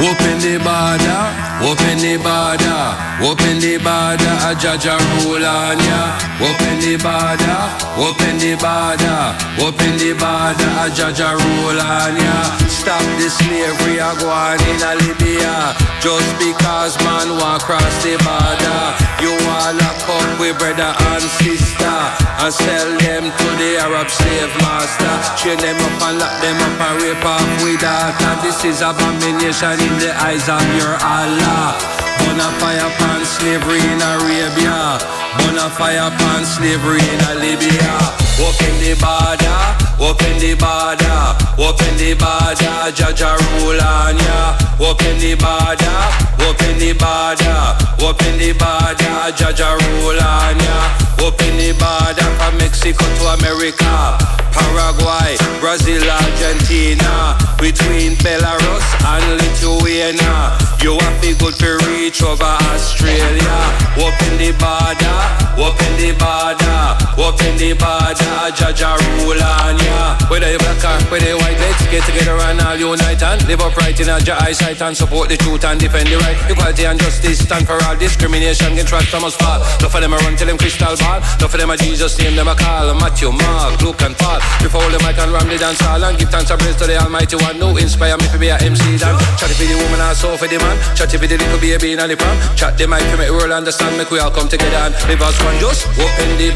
Open 0.00 0.38
the 0.40 0.58
border, 0.58 1.51
open 1.60 1.98
the 1.98 2.16
border, 2.22 2.82
open 3.20 3.58
the 3.60 3.76
border, 3.82 4.34
a 4.48 4.56
judge 4.56 4.86
a 4.86 4.96
rule 4.96 5.44
on 5.44 5.78
ya. 5.78 6.00
Open 6.42 6.76
the 6.80 6.96
border, 6.98 7.60
open 7.98 8.34
the 8.40 8.56
border, 8.58 9.20
open 9.60 9.92
the 10.00 10.12
border, 10.16 10.70
a 10.82 10.88
judge 10.90 11.20
a 11.20 11.30
rule 11.36 11.80
on 11.80 12.16
ya. 12.16 12.38
Stop 12.66 13.04
the 13.20 13.28
slavery 13.28 13.98
a 14.00 14.10
go 14.18 14.30
in 14.70 14.80
a 14.82 14.92
Libya. 15.04 15.74
Just 16.02 16.34
because 16.42 16.98
man 17.06 17.38
walk 17.38 17.62
across 17.62 17.94
the 18.02 18.18
border, 18.26 18.82
you 19.22 19.30
want 19.46 19.78
lock 19.78 20.02
up 20.10 20.40
with 20.40 20.58
brother 20.58 20.90
and 21.14 21.22
sister 21.38 21.98
and 22.42 22.52
sell 22.52 22.90
them 22.98 23.30
to 23.30 23.48
the 23.62 23.78
Arab 23.86 24.10
slave 24.10 24.50
master. 24.66 25.14
Chain 25.38 25.58
them 25.62 25.78
up 25.78 26.02
and 26.10 26.18
lock 26.18 26.34
them 26.42 26.58
up 26.58 26.80
and 26.90 26.96
rape 27.02 27.24
off 27.24 27.46
with 27.62 27.80
daughter. 27.80 28.34
This 28.42 28.64
is 28.64 28.82
abomination 28.82 29.78
in 29.78 29.94
the 30.02 30.10
eyes 30.26 30.48
of 30.48 30.64
your 30.74 30.94
Allah. 30.98 31.51
Bonafire 32.18 32.86
upon 32.88 33.24
slavery 33.24 33.80
in 33.80 34.00
Arabia. 34.00 34.98
Bonafire 35.38 36.08
upon 36.08 36.44
slavery 36.44 37.00
in 37.00 37.20
Libya. 37.40 37.92
Open 38.40 38.74
the 38.80 38.96
border, 38.98 39.60
open 40.00 40.34
the 40.40 40.56
border, 40.56 41.20
open 41.60 41.92
the 42.00 42.14
border, 42.16 42.90
Jaja 42.96 43.36
rule 43.38 43.80
on 43.80 44.16
ya. 44.16 44.56
Open 44.80 45.18
the 45.20 45.36
border, 45.36 46.00
open 46.48 46.78
the 46.80 46.92
border, 46.96 47.60
open 48.02 48.34
the 48.38 48.52
border, 48.56 49.30
Jaja 49.36 49.76
rule 49.78 50.18
on 50.18 50.58
ya. 50.58 50.78
Open 51.22 51.54
the 51.60 51.70
border 51.78 52.28
from 52.40 52.56
Mexico 52.58 53.04
to 53.04 53.24
America, 53.38 54.18
Paraguay, 54.52 55.36
Brazil, 55.60 56.02
Argentina, 56.04 57.36
between 57.58 58.14
Belarus 58.22 58.86
and 59.04 59.24
Lithuania. 59.40 60.56
You 60.80 60.98
have 60.98 61.20
to 61.22 61.34
good 61.40 61.54
to 61.58 61.78
reach 61.90 62.22
over 62.22 62.44
Australia. 62.72 63.58
Open 63.96 64.32
the 64.38 64.52
border, 64.60 65.18
open 65.58 65.92
the 65.98 66.12
border, 66.20 67.01
open 67.18 67.56
the 67.60 67.74
border, 67.76 68.52
Jaja 68.56 68.96
rule 68.96 69.42
on 69.42 69.76
ya. 69.78 70.16
Whether 70.30 70.50
you 70.50 70.58
black 70.58 70.80
or 70.84 70.96
whether 71.12 71.28
you 71.28 71.38
white, 71.38 71.58
let's 71.60 71.84
get 71.90 72.04
together 72.04 72.36
and 72.48 72.60
all 72.60 72.76
unite 72.76 73.22
and 73.22 73.40
live 73.46 73.60
upright 73.60 73.98
in 74.00 74.08
a 74.08 74.20
Jah 74.20 74.38
eyesight 74.40 74.80
and 74.80 74.96
support 74.96 75.28
the 75.28 75.36
truth 75.36 75.64
and 75.64 75.78
defend 75.78 76.08
the 76.08 76.16
right. 76.24 76.38
Equality 76.48 76.84
and 76.84 76.98
justice 76.98 77.44
stand 77.44 77.66
for 77.66 77.76
all 77.84 77.96
discrimination 77.96 78.72
against 78.72 78.92
right 78.92 79.06
must 79.20 79.38
fall. 79.40 79.60
Enough 79.80 79.94
of 79.94 80.00
them 80.00 80.12
a 80.12 80.16
run 80.24 80.36
till 80.36 80.46
them 80.46 80.58
crystal 80.58 80.96
ball. 80.96 81.20
Enough 81.20 81.54
of 81.54 81.60
them 81.60 81.70
a 81.70 81.76
Jesus 81.76 82.18
name 82.18 82.36
them 82.36 82.48
a 82.48 82.54
call. 82.54 82.94
Matthew, 82.94 83.30
Mark, 83.32 83.80
Luke 83.82 84.00
and 84.02 84.16
Paul. 84.16 84.40
Before 84.62 84.84
the 84.88 84.98
mic 85.04 85.18
and 85.18 85.32
ram 85.32 85.48
the 85.48 85.58
dance 85.58 85.80
hall 85.80 86.02
and 86.02 86.16
give 86.18 86.30
thanks 86.30 86.50
and 86.50 86.60
praise 86.60 86.76
to 86.76 86.86
the 86.86 86.96
Almighty 86.96 87.36
One 87.36 87.56
who 87.60 87.76
inspire 87.76 88.16
me 88.16 88.26
to 88.32 88.38
be 88.38 88.48
a 88.48 88.56
MC 88.56 88.96
dan. 88.98 89.18
Chat 89.36 89.52
for 89.52 89.64
the 89.64 89.76
woman 89.76 90.00
and 90.00 90.16
so 90.16 90.36
for 90.36 90.48
the 90.48 90.58
man. 90.58 90.76
Chat 90.96 91.12
for 91.12 91.26
the 91.26 91.36
little 91.36 91.60
baby 91.60 91.92
in 91.92 92.00
the 92.00 92.16
palm. 92.16 92.36
Chat 92.56 92.78
the 92.78 92.86
mic 92.88 93.04
make 93.18 93.28
the 93.28 93.34
world 93.34 93.52
understand. 93.52 93.96
Make 93.98 94.10
we 94.10 94.18
all 94.18 94.30
come 94.30 94.48
together 94.48 94.88
and 94.88 94.94
live 95.06 95.22
as 95.22 95.36
one. 95.44 95.58
Just 95.60 95.86
open 96.00 96.28
the 96.40 96.50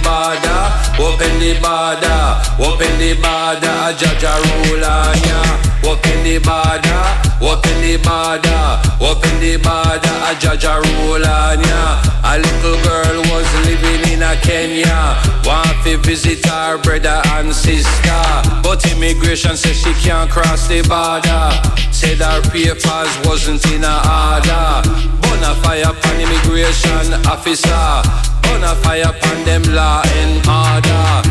border, 0.47 1.03
open 1.03 1.39
the 1.39 1.55
border, 1.61 2.21
open 2.59 2.99
the 2.99 3.15
border. 3.15 3.95
Jaja 3.99 4.35
rule 4.45 4.85
on 4.85 5.19
ya. 5.27 5.43
Open 5.87 6.25
the 6.25 6.39
border, 6.43 7.03
open 7.41 7.79
the 7.81 7.97
border, 8.03 8.81
open 9.01 9.41
the 9.41 9.57
border. 9.63 10.19
Jaja 10.41 10.83
rule 10.83 11.25
on 11.25 11.61
ya. 11.61 12.03
A 12.25 12.39
little 12.39 12.79
girl 12.83 13.23
was 13.31 13.47
living 13.67 14.13
in 14.13 14.23
a 14.23 14.35
Kenya. 14.43 15.17
Want 15.45 15.77
to 15.85 15.97
visit 15.99 16.45
her 16.47 16.79
brother 16.79 17.23
and 17.39 17.55
sister. 17.55 18.23
But 18.63 18.85
immigration 18.93 19.57
says 19.57 19.77
she 19.77 19.93
can't 19.95 20.31
cross 20.31 20.67
the 20.67 20.83
border. 20.83 21.55
Said 21.93 22.19
her 22.19 22.43
papers 22.51 23.13
wasn't 23.25 23.65
in 23.73 23.85
a 23.85 23.97
order. 23.97 24.83
Bonafire 25.23 25.91
upon 25.91 26.21
immigration 26.21 27.15
officer. 27.27 28.36
Bonafire 28.47 29.11
upon 29.11 29.45
them 29.45 29.63
law 29.75 30.03
and 30.05 30.47
order. 30.47 31.26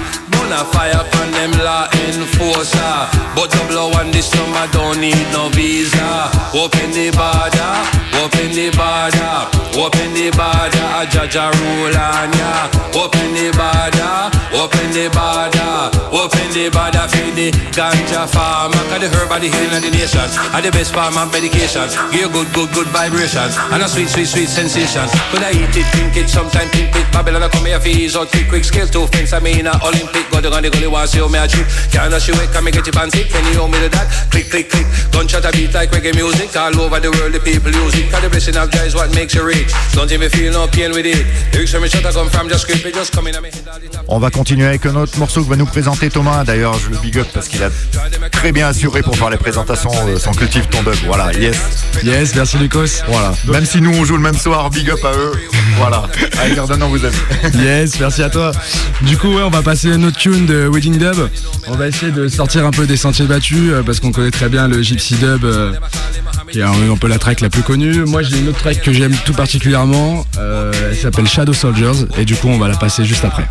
Bonafire 0.45 0.93
upon 0.93 1.31
them 1.31 1.51
law 1.65 1.89
enforcer. 2.05 2.95
But 3.33 3.49
double 3.49 3.89
one 3.89 4.11
this 4.11 4.29
number 4.35 4.67
don't 4.71 5.01
need 5.01 5.25
no 5.33 5.49
visa. 5.49 6.29
Open 6.53 6.93
the 6.93 7.09
border, 7.17 7.73
open 8.21 8.53
the 8.53 8.69
border, 8.77 9.33
open 9.73 10.13
the 10.13 10.29
border. 10.37 10.85
A 11.01 11.09
Jaja 11.09 11.49
rule 11.49 11.97
on 11.97 12.29
ya. 12.37 12.69
Open 12.93 13.33
the 13.33 13.49
border, 13.57 14.29
open 14.53 14.87
the 14.93 15.09
border, 15.09 15.89
open 16.13 16.47
the 16.53 16.69
border 16.69 17.05
for 17.09 17.29
the 17.33 17.49
ganja 17.73 18.29
farmer. 18.29 18.77
Cause 18.93 19.01
the 19.01 19.09
herb 19.17 19.33
of 19.33 19.41
the 19.41 19.49
healing 19.49 19.73
of 19.73 19.81
the 19.81 19.89
nation. 19.89 20.29
Are 20.53 20.61
the 20.61 20.69
best 20.69 20.93
farm 20.93 21.17
and 21.17 21.31
medication. 21.33 21.89
Give 22.13 22.31
good, 22.31 22.53
good, 22.53 22.69
good 22.71 22.87
vibrations. 22.93 23.57
And 23.73 23.81
a 23.81 23.89
sweet, 23.89 24.09
sweet, 24.13 24.29
sweet 24.29 24.49
sensations. 24.49 25.09
Could 25.33 25.41
I 25.41 25.57
eat 25.57 25.73
it, 25.73 25.89
drink 25.97 26.15
it, 26.15 26.29
sometime 26.29 26.69
pimp 26.69 26.93
it. 26.93 27.09
Babylon 27.11 27.41
I 27.41 27.49
come 27.49 27.65
here 27.65 27.81
for 27.81 27.89
ease 27.89 28.15
out 28.15 28.29
quick, 28.29 28.47
quick 28.47 28.63
skill 28.63 28.87
to 28.93 29.07
fence. 29.07 29.33
I 29.33 29.39
mean, 29.39 29.65
a 29.65 29.73
Olympic. 29.81 30.34
Go 30.41 30.51
down 30.51 30.63
the 30.63 30.69
gully, 30.69 30.87
want 30.87 31.09
see 31.09 31.19
how 31.19 31.27
me 31.27 31.39
a 31.39 31.47
trip. 31.47 31.65
Can't 31.91 32.11
rush 32.11 32.27
you, 32.27 32.35
can 32.35 32.63
me 32.63 32.71
get 32.71 32.85
you 32.85 32.91
fancy. 32.91 33.23
Can 33.23 33.43
you 33.51 33.59
hold 33.59 33.71
me 33.71 33.79
to 33.79 33.89
that? 33.89 34.07
Click, 34.31 34.49
click, 34.51 34.69
click. 34.69 34.85
Gunshot 35.11 35.45
a 35.45 35.51
beat 35.51 35.73
like 35.73 35.89
reggae 35.91 36.13
music. 36.13 36.55
All 36.57 36.75
over 36.81 36.99
the 36.99 37.09
world, 37.11 37.33
the 37.33 37.39
people 37.39 37.71
use 37.71 37.95
it. 37.95 38.11
Cause 38.11 38.21
the 38.21 38.29
blessing 38.29 38.57
of 38.57 38.69
God 38.69 38.85
is 38.85 38.95
what 38.95 39.13
makes 39.15 39.33
you 39.33 39.45
rich? 39.45 39.71
Don't 39.93 40.11
even 40.11 40.29
feel 40.29 40.51
no 40.51 40.67
pain 40.67 40.91
with 40.91 41.05
it. 41.05 41.23
Lyrics 41.53 41.71
from 41.71 41.83
me 41.83 41.89
shot 41.89 42.05
I 42.05 42.11
come 42.11 42.29
from, 42.29 42.49
just 42.49 42.63
script 42.67 42.85
it, 42.85 42.93
just 42.93 43.13
come 43.13 43.27
in 43.27 43.35
and 43.35 43.43
me 43.43 43.49
head 43.49 43.67
all 43.67 43.79
the 43.79 43.87
time. 43.87 44.03
On 44.07 44.19
va 44.19 44.29
continuer 44.29 44.67
avec 44.67 44.85
un 44.85 44.95
autre 44.95 45.17
morceau 45.17 45.43
que 45.43 45.49
va 45.49 45.55
nous 45.55 45.65
présenter 45.65 46.09
Thomas. 46.09 46.43
D'ailleurs, 46.43 46.77
je 46.77 46.89
le 46.89 46.97
big 46.97 47.17
up 47.17 47.27
parce 47.33 47.47
qu'il 47.47 47.63
a 47.63 47.69
très 48.29 48.51
bien 48.51 48.67
assuré 48.67 49.01
pour 49.01 49.15
faire 49.15 49.29
les 49.29 49.37
présentations. 49.37 49.91
euh, 50.07 50.19
son 50.19 50.31
cultive 50.33 50.67
ton 50.67 50.83
dub. 50.83 50.95
Voilà, 51.05 51.31
yes. 51.33 51.57
Yes, 52.03 52.35
merci 52.35 52.57
Lucas. 52.57 53.03
Voilà. 53.07 53.33
Même 53.45 53.65
si 53.65 53.79
nous 53.81 53.91
on 53.95 54.03
joue 54.05 54.17
le 54.17 54.21
même 54.23 54.37
soir, 54.37 54.69
big 54.69 54.89
up 54.89 55.03
à 55.03 55.13
eux. 55.13 55.31
Voilà. 55.77 56.03
Allez, 56.41 56.55
Gardon, 56.55 56.87
vous 56.89 57.05
aime. 57.05 57.13
Yes, 57.55 57.99
merci 57.99 58.21
à 58.23 58.29
toi. 58.29 58.51
Du 59.01 59.17
coup, 59.17 59.29
ouais, 59.35 59.43
on 59.43 59.49
va 59.49 59.61
passer 59.61 59.89
une 59.89 60.05
autre 60.05 60.19
de 60.31 60.67
Wedding 60.67 60.97
Dub. 60.97 61.29
On 61.67 61.75
va 61.75 61.87
essayer 61.87 62.11
de 62.11 62.27
sortir 62.27 62.65
un 62.65 62.71
peu 62.71 62.87
des 62.87 62.97
sentiers 62.97 63.25
battus 63.25 63.69
euh, 63.71 63.83
parce 63.83 63.99
qu'on 63.99 64.11
connaît 64.11 64.31
très 64.31 64.49
bien 64.49 64.67
le 64.67 64.81
Gypsy 64.81 65.15
Dub, 65.15 65.45
euh, 65.45 65.73
qui 66.51 66.59
est 66.59 66.63
un, 66.63 66.71
un 66.91 66.97
peu 66.97 67.07
la 67.07 67.19
track 67.19 67.41
la 67.41 67.49
plus 67.49 67.61
connue. 67.61 68.05
Moi, 68.05 68.23
j'ai 68.23 68.39
une 68.39 68.47
autre 68.47 68.57
track 68.57 68.81
que 68.81 68.91
j'aime 68.91 69.15
tout 69.25 69.33
particulièrement. 69.33 70.25
euh, 70.39 70.71
elle 70.89 70.97
s'appelle 70.97 71.27
Shadow 71.27 71.53
Soldiers 71.53 72.07
et 72.17 72.25
du 72.25 72.35
coup, 72.35 72.47
on 72.47 72.57
va 72.57 72.67
la 72.67 72.75
passer 72.75 73.05
juste 73.05 73.23
après. 73.23 73.47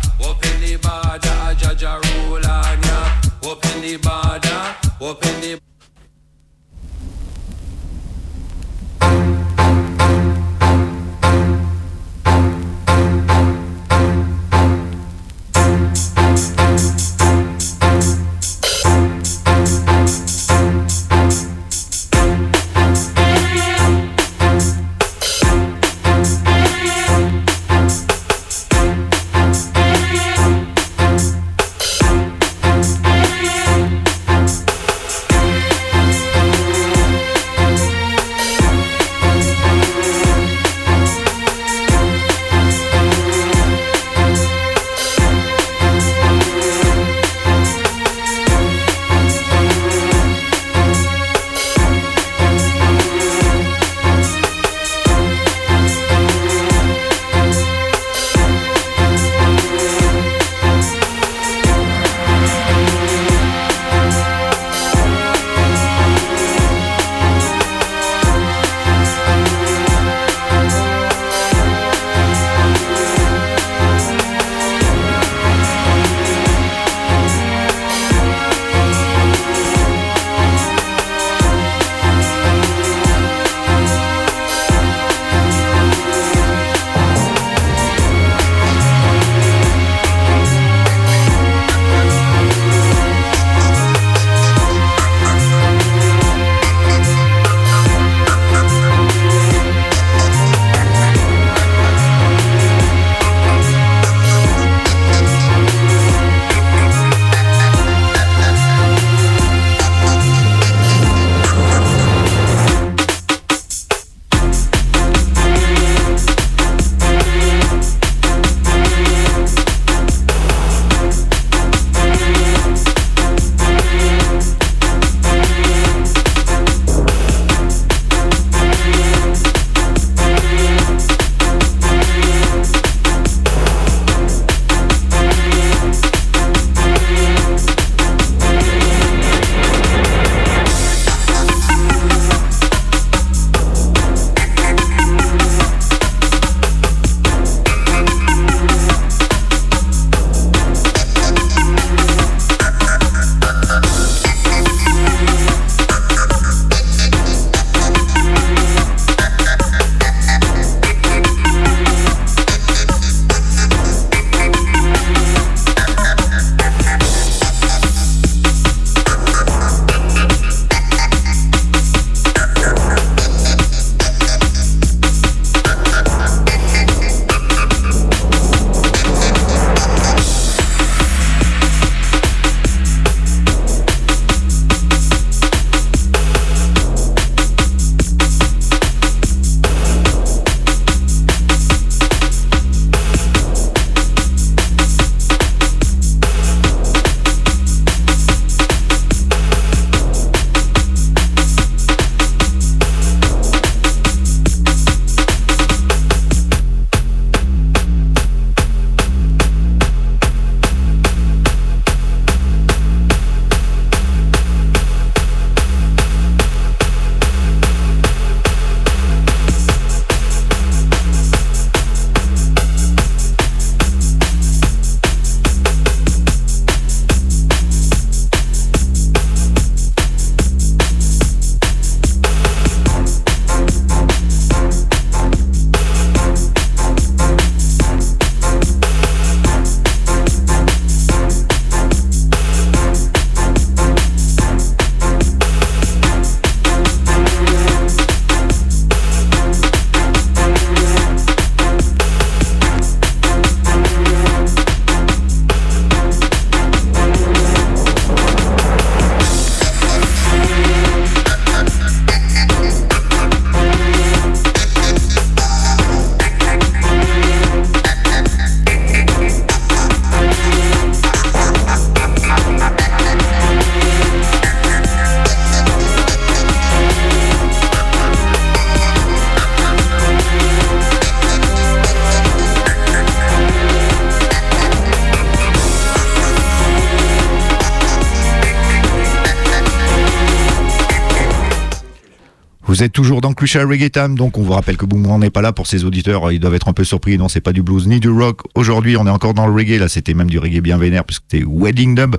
Vous 292.75 292.83
êtes 292.83 292.91
toujours 292.91 293.21
dans 293.21 293.31
Crucial 293.31 293.65
Reggae 293.65 293.89
Time, 293.89 294.17
donc 294.17 294.37
on 294.37 294.41
vous 294.41 294.51
rappelle 294.51 294.75
que 294.75 294.85
Boomerang 294.85 295.21
n'est 295.21 295.29
pas 295.29 295.41
là 295.41 295.53
pour 295.53 295.65
ses 295.65 295.85
auditeurs, 295.85 296.29
ils 296.33 296.41
doivent 296.41 296.55
être 296.55 296.67
un 296.67 296.73
peu 296.73 296.83
surpris, 296.83 297.17
non 297.17 297.29
c'est 297.29 297.39
pas 297.39 297.53
du 297.53 297.63
blues 297.63 297.87
ni 297.87 298.01
du 298.01 298.09
rock. 298.09 298.41
Aujourd'hui 298.53 298.97
on 298.97 299.07
est 299.07 299.09
encore 299.09 299.33
dans 299.33 299.47
le 299.47 299.53
reggae, 299.53 299.79
là 299.79 299.87
c'était 299.87 300.13
même 300.13 300.29
du 300.29 300.39
reggae 300.39 300.59
bien 300.59 300.77
vénère 300.77 301.05
puisque 301.05 301.23
c'était 301.31 301.45
Wedding 301.47 301.95
Dub. 301.95 302.17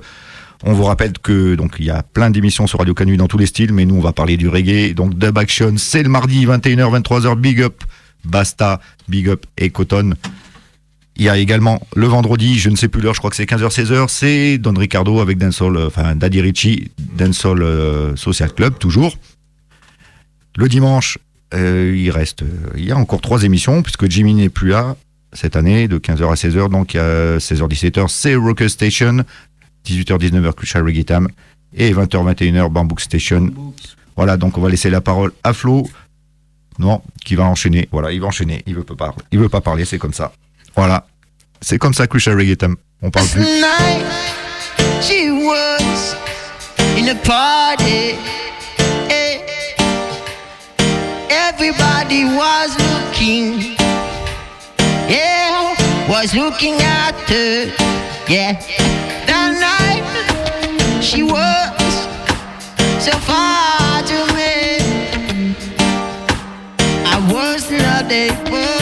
On 0.63 0.73
vous 0.73 0.85
rappelle 0.85 1.13
que 1.21 1.53
donc 1.53 1.75
il 1.77 1.85
y 1.85 1.91
a 1.91 2.01
plein 2.01 2.31
d'émissions 2.31 2.65
sur 2.65 2.79
Radio 2.79 2.95
Canu 2.95 3.17
dans 3.17 3.27
tous 3.27 3.37
les 3.37 3.45
styles, 3.45 3.71
mais 3.71 3.85
nous 3.85 3.97
on 3.97 3.99
va 3.99 4.13
parler 4.13 4.35
du 4.35 4.47
reggae. 4.47 4.95
Donc 4.95 5.13
Dub 5.13 5.37
Action, 5.37 5.75
c'est 5.77 6.01
le 6.01 6.09
mardi 6.09 6.47
21h 6.47 7.03
23h 7.03 7.35
Big 7.35 7.61
Up, 7.61 7.83
Basta, 8.25 8.81
Big 9.07 9.29
Up 9.29 9.45
et 9.59 9.69
Cotton. 9.69 10.15
Il 11.17 11.23
y 11.23 11.29
a 11.29 11.37
également 11.37 11.85
le 11.95 12.07
vendredi, 12.07 12.57
je 12.57 12.71
ne 12.71 12.75
sais 12.75 12.87
plus 12.87 13.03
l'heure, 13.03 13.13
je 13.13 13.19
crois 13.19 13.29
que 13.29 13.35
c'est 13.35 13.45
15h 13.45 13.69
16h, 13.71 14.07
c'est 14.07 14.57
Don 14.57 14.73
Ricardo 14.73 15.19
avec 15.19 15.37
Dancehall, 15.37 15.77
euh, 15.77 15.85
enfin 15.85 16.15
Daddy 16.15 16.41
Richie, 16.41 16.89
Dancehall 17.15 17.61
euh, 17.61 18.15
Social 18.15 18.51
Club 18.51 18.79
toujours. 18.79 19.17
Le 20.57 20.67
dimanche, 20.67 21.19
euh, 21.53 21.93
il 21.95 22.09
reste, 22.09 22.41
euh, 22.41 22.71
il 22.75 22.85
y 22.85 22.91
a 22.91 22.97
encore 22.97 23.21
trois 23.21 23.43
émissions 23.43 23.83
puisque 23.83 24.09
Jimmy 24.09 24.33
n'est 24.33 24.49
plus 24.49 24.69
là 24.69 24.95
cette 25.31 25.55
année 25.55 25.87
de 25.87 25.99
15h 25.99 26.31
à 26.31 26.33
16h, 26.33 26.69
donc 26.69 26.95
a 26.95 27.37
16h-17h, 27.37 28.07
c'est 28.07 28.33
Rocker 28.33 28.67
Station, 28.67 29.23
18h-19h 29.85 30.53
Crucial 30.53 30.83
Reggae 30.83 31.05
et 31.75 31.93
20h-21h 31.93 32.69
Bambook 32.71 33.01
Station. 33.01 33.53
Voilà, 34.15 34.35
donc 34.35 34.57
on 34.57 34.61
va 34.61 34.69
laisser 34.69 34.89
la 34.89 34.99
parole 34.99 35.31
à 35.43 35.53
Flo. 35.53 35.87
Non, 36.79 37.03
qui 37.23 37.35
va 37.35 37.43
enchaîner. 37.43 37.87
Voilà, 37.91 38.11
il 38.11 38.19
va 38.19 38.27
enchaîner. 38.27 38.63
Il 38.65 38.75
veut 38.75 38.83
pas 38.83 38.95
parler. 38.95 39.23
Il 39.31 39.39
veut 39.39 39.49
pas 39.49 39.61
parler, 39.61 39.85
c'est 39.85 39.99
comme 39.99 40.13
ça. 40.13 40.31
Voilà, 40.75 41.05
c'est 41.61 41.77
comme 41.77 41.93
ça 41.93 42.07
Crucial 42.07 42.35
Reggae. 42.35 42.57
On 43.03 43.11
parle 43.11 43.27
plus. 43.27 43.45
Everybody 51.59 52.23
was 52.23 52.77
looking, 52.77 53.75
yeah, 55.09 55.73
was 56.07 56.35
looking 56.35 56.75
at 56.75 57.15
her, 57.27 57.73
yeah. 58.29 58.61
That 59.25 59.57
night 59.57 60.05
she 61.01 61.23
was 61.23 61.73
so 63.03 63.11
far 63.25 64.03
to 64.05 64.19
me. 64.37 64.77
I 67.03 67.17
was 67.33 67.71
not 67.71 68.11
able 68.11 68.77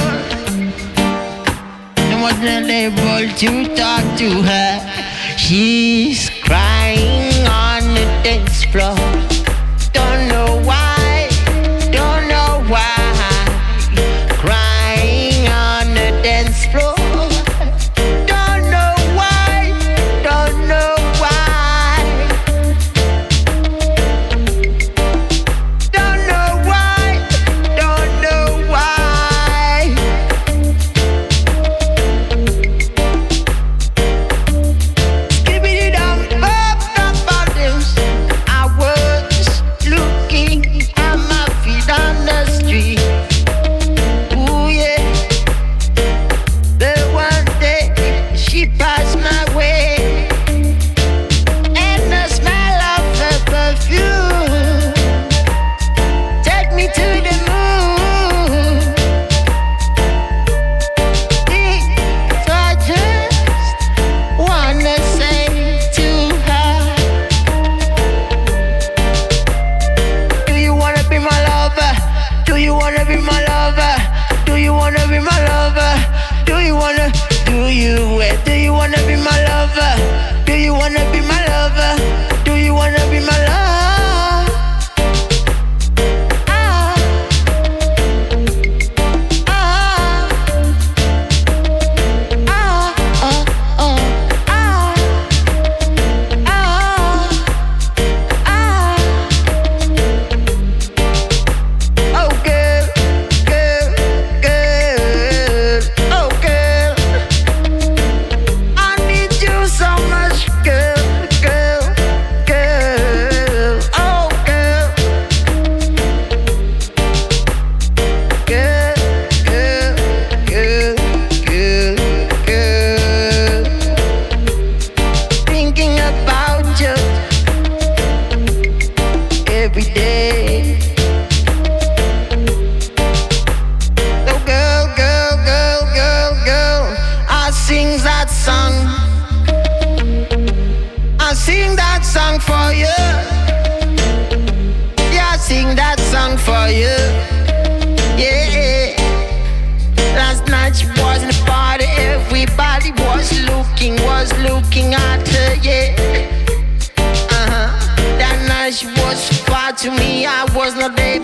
I 2.11 2.21
wasn't 2.21 2.69
able 2.69 3.33
to 3.37 3.73
talk 3.73 4.17
to 4.17 4.41
her. 4.41 5.37
She's 5.37 6.29
crying 6.43 7.47
on 7.47 7.93
the 7.95 8.03
dance 8.21 8.65
floor. 8.65 9.14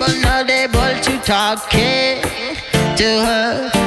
but 0.02 0.18
now 0.18 0.42
they 0.42 0.66
want 0.66 1.04
to 1.04 1.16
talk 1.20 1.70
it 1.74 2.24
to 2.98 3.06
her. 3.24 3.81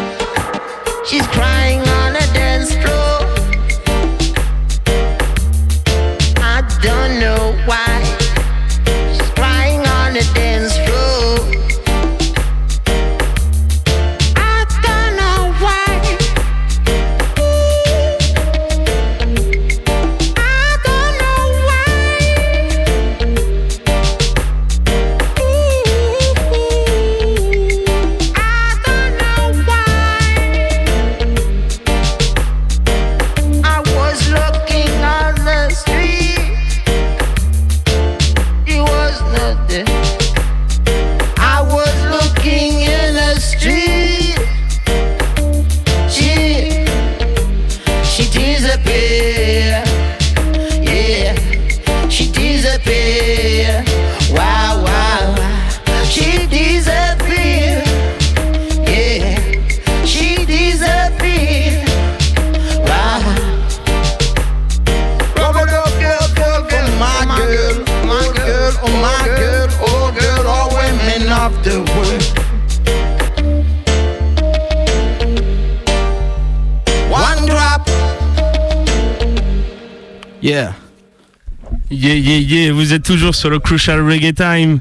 Toujours 83.14 83.36
sur 83.36 83.48
le 83.48 83.60
Crucial 83.60 84.04
Reggae 84.04 84.34
Time. 84.34 84.80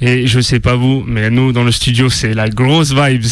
Et 0.00 0.26
je 0.26 0.40
sais 0.40 0.58
pas 0.58 0.74
vous, 0.74 1.04
mais 1.06 1.30
nous 1.30 1.52
dans 1.52 1.62
le 1.62 1.70
studio, 1.70 2.10
c'est 2.10 2.34
la 2.34 2.48
grosse 2.48 2.92
vibes. 2.92 3.24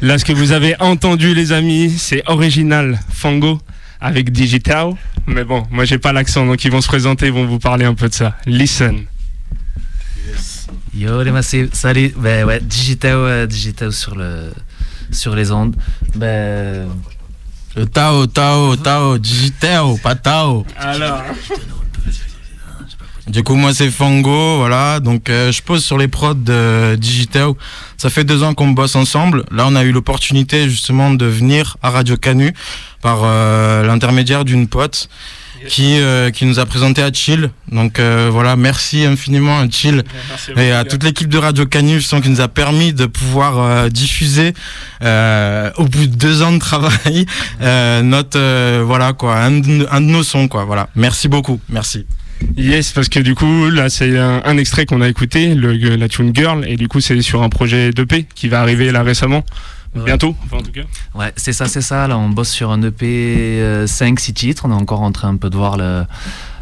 Là, 0.00 0.18
ce 0.18 0.24
que 0.24 0.32
vous 0.32 0.50
avez 0.50 0.74
entendu, 0.80 1.36
les 1.36 1.52
amis, 1.52 1.94
c'est 1.96 2.24
original 2.26 2.98
Fango 3.12 3.60
avec 4.00 4.32
Digital. 4.32 4.94
Mais 5.28 5.44
bon, 5.44 5.64
moi 5.70 5.84
j'ai 5.84 5.98
pas 5.98 6.12
l'accent, 6.12 6.44
donc 6.46 6.64
ils 6.64 6.72
vont 6.72 6.80
se 6.80 6.88
présenter, 6.88 7.26
ils 7.26 7.32
vont 7.32 7.46
vous 7.46 7.60
parler 7.60 7.84
un 7.84 7.94
peu 7.94 8.08
de 8.08 8.14
ça. 8.14 8.36
Listen. 8.44 9.04
Yo 10.92 11.22
les 11.22 11.30
massifs, 11.30 11.72
salut. 11.72 12.12
Ben 12.16 12.44
ouais, 12.44 12.58
digital, 12.60 13.14
euh, 13.14 13.46
digital 13.46 13.92
sur 13.92 14.16
le 14.16 14.50
sur 15.12 15.36
les 15.36 15.52
ondes. 15.52 15.76
Ben 16.16 16.88
Le 17.76 17.86
Tao, 17.86 18.26
Tao, 18.26 18.74
Tao, 18.74 19.16
digital, 19.16 19.94
pas 20.02 20.16
Tao. 20.16 20.66
Alors. 20.76 21.22
Du 23.30 23.44
coup, 23.44 23.54
moi, 23.54 23.72
c'est 23.72 23.90
Fango, 23.90 24.56
voilà. 24.56 24.98
Donc, 24.98 25.30
euh, 25.30 25.52
je 25.52 25.62
pose 25.62 25.84
sur 25.84 25.96
les 25.96 26.08
prods 26.08 26.34
de 26.34 26.96
Digital. 26.96 27.52
Ça 27.96 28.10
fait 28.10 28.24
deux 28.24 28.42
ans 28.42 28.54
qu'on 28.54 28.68
bosse 28.70 28.96
ensemble. 28.96 29.44
Là, 29.52 29.66
on 29.68 29.76
a 29.76 29.84
eu 29.84 29.92
l'opportunité, 29.92 30.68
justement, 30.68 31.12
de 31.12 31.26
venir 31.26 31.76
à 31.80 31.90
Radio 31.90 32.16
Canu 32.16 32.52
par 33.02 33.20
euh, 33.22 33.86
l'intermédiaire 33.86 34.44
d'une 34.44 34.66
pote 34.66 35.08
qui, 35.68 36.00
euh, 36.00 36.30
qui 36.30 36.44
nous 36.44 36.58
a 36.58 36.66
présenté 36.66 37.02
à 37.02 37.12
Chill. 37.12 37.50
Donc, 37.70 38.00
euh, 38.00 38.30
voilà, 38.32 38.56
merci 38.56 39.04
infiniment 39.04 39.60
à 39.60 39.70
Chill 39.70 40.02
et 40.56 40.72
à 40.72 40.84
toute 40.84 41.04
l'équipe 41.04 41.28
de 41.28 41.38
Radio 41.38 41.66
Canu, 41.66 42.00
justement, 42.00 42.20
qui 42.20 42.30
nous 42.30 42.40
a 42.40 42.48
permis 42.48 42.92
de 42.92 43.06
pouvoir 43.06 43.88
diffuser, 43.90 44.54
euh, 45.02 45.70
au 45.76 45.84
bout 45.84 46.08
de 46.08 46.16
deux 46.16 46.42
ans 46.42 46.52
de 46.52 46.58
travail, 46.58 47.26
euh, 47.60 48.02
notre, 48.02 48.40
euh, 48.40 48.82
voilà, 48.84 49.12
quoi, 49.12 49.36
un 49.36 49.60
de, 49.60 49.86
un 49.92 50.00
de 50.00 50.06
nos 50.06 50.24
sons, 50.24 50.48
quoi. 50.48 50.64
Voilà. 50.64 50.88
Merci 50.96 51.28
beaucoup. 51.28 51.60
Merci. 51.68 52.06
Yes, 52.56 52.92
parce 52.92 53.08
que 53.08 53.20
du 53.20 53.34
coup, 53.34 53.68
là, 53.70 53.88
c'est 53.88 54.18
un, 54.18 54.42
un 54.44 54.56
extrait 54.58 54.86
qu'on 54.86 55.00
a 55.00 55.08
écouté, 55.08 55.54
le, 55.54 55.72
la 55.96 56.08
tune 56.08 56.34
Girl, 56.34 56.64
et 56.66 56.76
du 56.76 56.88
coup, 56.88 57.00
c'est 57.00 57.20
sur 57.22 57.42
un 57.42 57.48
projet 57.48 57.90
d'EP 57.92 58.26
qui 58.34 58.48
va 58.48 58.60
arriver 58.60 58.90
là 58.92 59.02
récemment. 59.02 59.44
Bientôt, 60.04 60.36
enfin, 60.44 60.58
en 60.58 60.62
tout 60.62 60.70
cas. 60.70 60.82
Ouais, 61.16 61.32
c'est 61.36 61.52
ça, 61.52 61.66
c'est 61.66 61.80
ça. 61.80 62.06
Là, 62.06 62.16
on 62.16 62.28
bosse 62.28 62.50
sur 62.50 62.70
un 62.70 62.80
EP 62.82 63.84
5-6 63.86 64.32
titres. 64.34 64.62
On 64.66 64.70
est 64.70 64.74
encore 64.74 65.00
en 65.00 65.10
train 65.10 65.28
un 65.30 65.36
peu 65.36 65.50
de 65.50 65.56
voir 65.56 65.76
le- 65.76 66.04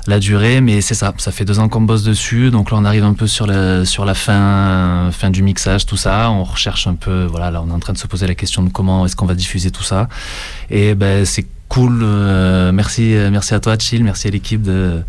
la 0.06 0.18
durée, 0.18 0.62
mais 0.62 0.80
c'est 0.80 0.94
ça. 0.94 1.12
Ça 1.18 1.30
fait 1.30 1.44
deux 1.44 1.58
ans 1.58 1.68
qu'on 1.68 1.82
bosse 1.82 2.02
dessus. 2.04 2.50
Donc 2.50 2.70
là, 2.70 2.78
on 2.80 2.86
arrive 2.86 3.04
un 3.04 3.12
peu 3.12 3.26
sur, 3.26 3.46
le, 3.46 3.84
sur 3.84 4.06
la 4.06 4.14
fin, 4.14 5.10
fin 5.12 5.28
du 5.28 5.42
mixage, 5.42 5.84
tout 5.84 5.98
ça. 5.98 6.30
On 6.30 6.42
recherche 6.44 6.86
un 6.86 6.94
peu. 6.94 7.24
Voilà, 7.24 7.50
là, 7.50 7.62
on 7.62 7.68
est 7.68 7.72
en 7.74 7.78
train 7.80 7.92
de 7.92 7.98
se 7.98 8.06
poser 8.06 8.26
la 8.26 8.34
question 8.34 8.62
de 8.62 8.70
comment 8.70 9.04
est-ce 9.04 9.14
qu'on 9.14 9.26
va 9.26 9.34
diffuser 9.34 9.70
tout 9.70 9.82
ça. 9.84 10.08
Et 10.70 10.94
ben, 10.94 11.26
c'est 11.26 11.46
cool. 11.68 12.00
euh, 12.02 12.72
merci, 12.72 13.14
euh, 13.14 13.28
merci 13.30 13.52
à 13.52 13.60
toi, 13.60 13.76
Chill. 13.78 14.02
Merci 14.02 14.28
à 14.28 14.30
l'équipe 14.30 14.62
de, 14.62 15.02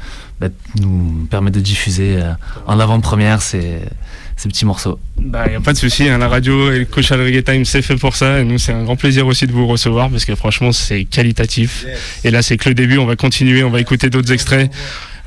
de 0.48 0.54
nous 0.82 1.28
permettre 1.30 1.58
de 1.58 1.62
diffuser 1.62 2.16
euh, 2.18 2.34
en 2.66 2.80
avant-première 2.80 3.42
ces, 3.42 3.80
ces 4.38 4.48
petits 4.48 4.66
morceaux. 4.66 5.00
Bah, 5.18 5.50
y 5.52 5.56
a 5.56 5.60
pas 5.60 5.74
de 5.74 5.78
souci, 5.78 6.08
hein, 6.08 6.18
la 6.18 6.30
radio 6.30 6.72
et 6.72 6.80
le 6.80 6.86
Coachal 6.86 7.22
Reggae 7.22 7.44
Time, 7.44 7.66
c'est 7.66 7.82
fait 7.82 7.98
pour 7.98 8.16
ça. 8.16 8.40
Et 8.40 8.46
nous, 8.46 8.58
c'est 8.58 8.72
un 8.72 8.84
grand 8.84 8.96
plaisir 8.96 9.28
aussi 9.28 9.48
de 9.48 9.52
vous 9.52 9.68
recevoir 9.68 10.10
parce 10.10 10.26
que 10.26 10.36
franchement, 10.36 10.72
c'est 10.72 11.04
qualitatif. 11.04 11.86
Et 12.24 12.32
là, 12.32 12.42
c'est 12.42 12.58
que 12.58 12.70
le 12.70 12.76
début. 12.76 12.98
On 12.98 13.06
va 13.06 13.16
continuer, 13.16 13.64
on 13.64 13.70
va 13.70 13.82
écouter 13.82 14.10
d'autres 14.10 14.32
extraits. 14.32 14.72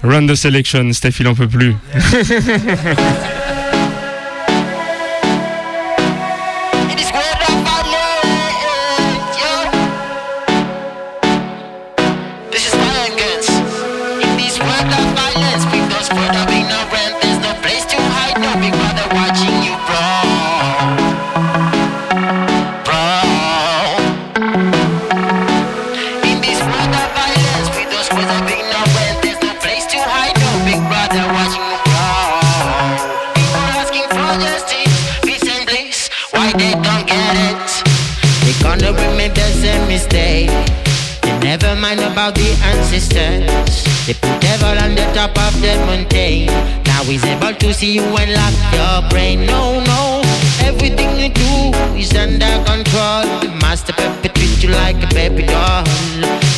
Run 0.03 0.27
the 0.27 0.35
selection, 0.35 0.93
Steph, 0.93 1.21
il 1.21 1.29
en 1.29 1.35
peut 1.35 1.49
plus. 1.49 1.75
about 42.13 42.35
the 42.35 42.51
ancestors. 42.63 43.85
They 44.07 44.13
put 44.13 44.41
devil 44.41 44.77
on 44.85 44.95
the 44.95 45.07
top 45.17 45.33
of 45.39 45.55
the 45.63 45.73
mountain. 45.89 46.47
Now 46.85 47.03
he's 47.05 47.25
able 47.25 47.55
to 47.55 47.73
see 47.73 47.93
you 47.93 48.03
and 48.03 48.33
lock 48.37 48.55
your 48.77 49.11
brain. 49.11 49.47
No, 49.47 49.81
no, 49.81 50.23
everything 50.61 51.11
you 51.19 51.31
do 51.33 51.53
is 51.97 52.13
under 52.15 52.53
control. 52.69 53.25
The 53.41 53.49
master 53.63 53.95
puppet 53.95 54.35
treat 54.35 54.63
you 54.63 54.71
like 54.71 55.03
a 55.03 55.09
baby 55.15 55.45
doll. 55.47 55.85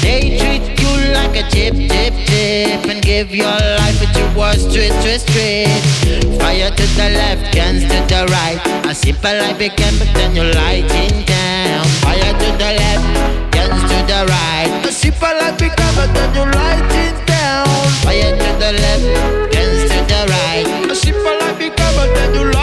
They 0.03 0.37
treat 0.39 0.65
you 0.83 0.84
like 1.25 1.45
a 1.45 1.51
chip, 1.51 1.75
chip, 1.75 2.15
chip, 2.27 2.85
and 2.91 3.03
give 3.03 3.35
your 3.35 3.47
life 3.47 4.01
you 4.17 4.27
was 4.37 4.61
straight, 4.69 4.93
straight, 5.01 5.21
straight. 5.21 6.23
Fire 6.41 6.71
to 6.71 6.87
the 6.99 7.09
left, 7.17 7.55
guns 7.55 7.83
to 7.83 7.99
the 8.11 8.27
right. 8.31 8.61
A 8.87 8.95
simple 8.95 9.33
life 9.33 9.59
became, 9.59 9.97
but 9.99 10.11
then 10.15 10.35
you're 10.37 10.53
lighting 10.53 11.25
down. 11.25 11.85
Fire 12.05 12.33
to 12.33 12.49
the 12.61 12.71
left, 12.81 13.07
guns 13.53 13.81
to 13.91 13.99
the 14.11 14.21
right. 14.29 14.71
A 14.85 14.93
simple 14.93 15.35
life 15.41 15.59
become, 15.59 15.95
but 15.97 16.13
then 16.13 16.35
you're 16.35 16.53
lighting 16.53 17.17
down. 17.27 17.67
Fire 18.05 18.33
to 18.37 18.51
the 18.61 18.71
left, 18.85 19.05
guns 19.53 19.83
to 19.91 20.01
the 20.11 20.21
right. 20.29 20.91
A 20.91 20.95
simple 20.95 21.37
life 21.41 21.59
become, 21.59 21.95
but 21.97 22.15
then 22.15 22.35
you're 22.35 22.54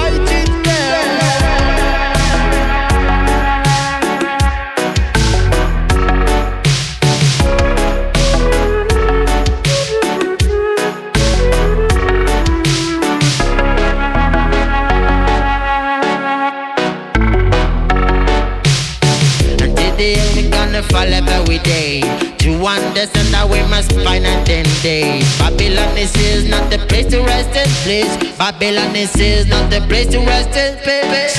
fall 20.89 21.11
every 21.13 21.59
day. 21.59 22.01
To 22.41 22.51
understand 22.65 23.29
that 23.33 23.45
we 23.49 23.61
must 23.69 23.93
find 24.01 24.25
a 24.25 24.33
ten 24.45 24.65
day. 24.81 25.21
Babylon 25.37 25.93
this 25.93 26.15
is 26.17 26.49
not 26.49 26.71
the 26.71 26.79
place 26.89 27.05
to 27.13 27.21
rest 27.21 27.53
in 27.53 27.69
place 27.85 28.31
Babylon 28.37 28.91
this 28.93 29.15
is 29.17 29.45
not 29.45 29.69
the 29.69 29.81
place 29.85 30.07
to 30.09 30.19
rest 30.25 30.57
in 30.57 30.73
peace. 30.81 31.37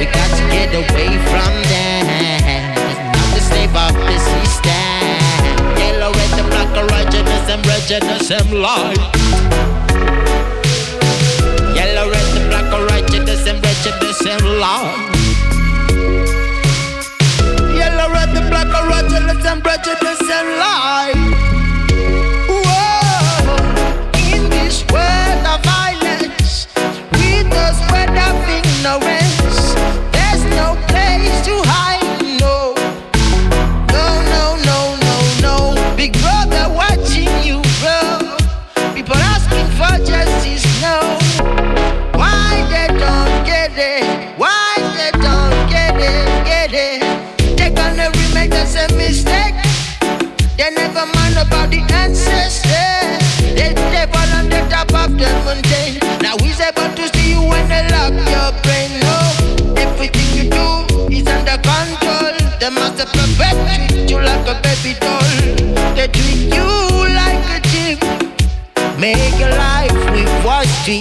We 0.00 0.06
got 0.08 0.30
to 0.32 0.44
get 0.48 0.72
away 0.72 1.12
from 1.28 1.52
them. 1.68 2.08
Not 3.12 3.28
the 3.36 3.40
slave 3.44 3.76
of 3.76 3.92
the 3.92 4.16
system. 4.16 5.12
Yellow, 5.76 6.12
red, 6.16 6.30
the 6.40 6.44
black, 6.48 6.72
or 6.80 6.86
righteousness 6.88 7.46
and 7.52 7.66
wretchedness 7.66 8.30
and 8.30 8.50
light. 8.64 8.96
Yellow, 11.76 12.08
red, 12.08 12.26
the 12.32 12.40
black, 12.48 12.72
or 12.72 12.86
righteousness 12.86 13.46
and 13.46 13.62
wretchedness 13.62 14.26
and 14.26 14.58
light 14.58 15.19
and 19.50 19.64
prejudice 19.64 20.20
and 20.30 20.48
lie. 20.58 21.49
Master 63.00 63.18
Puppet 63.18 63.88
treat 63.88 64.10
you 64.10 64.20
like 64.20 64.46
a 64.46 64.60
baby 64.60 64.98
doll. 65.00 65.22
They 65.94 66.06
treat 66.08 66.52
you 66.52 66.68
like 67.16 67.40
a 67.48 67.60
gym. 67.70 67.98
Make 69.00 69.38
your 69.40 69.48
life 69.48 69.96
with 70.12 70.28
what 70.44 70.68
dream, 70.84 71.00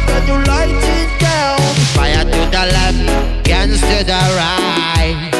become 0.00 0.22
a 0.22 0.26
done 0.26 0.26
you 0.26 0.44
right 0.44 0.68
in 0.68 1.18
town. 1.18 1.58
Fire 1.94 2.24
to 2.24 2.40
the 2.50 2.64
left, 2.74 3.44
dance 3.44 3.80
to 3.80 4.04
the 4.04 4.20
right. 4.36 5.30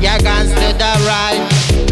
Yeah, 0.00 0.18
guns 0.18 0.50
to 0.50 0.72
the 0.72 0.92
right. 1.06 1.40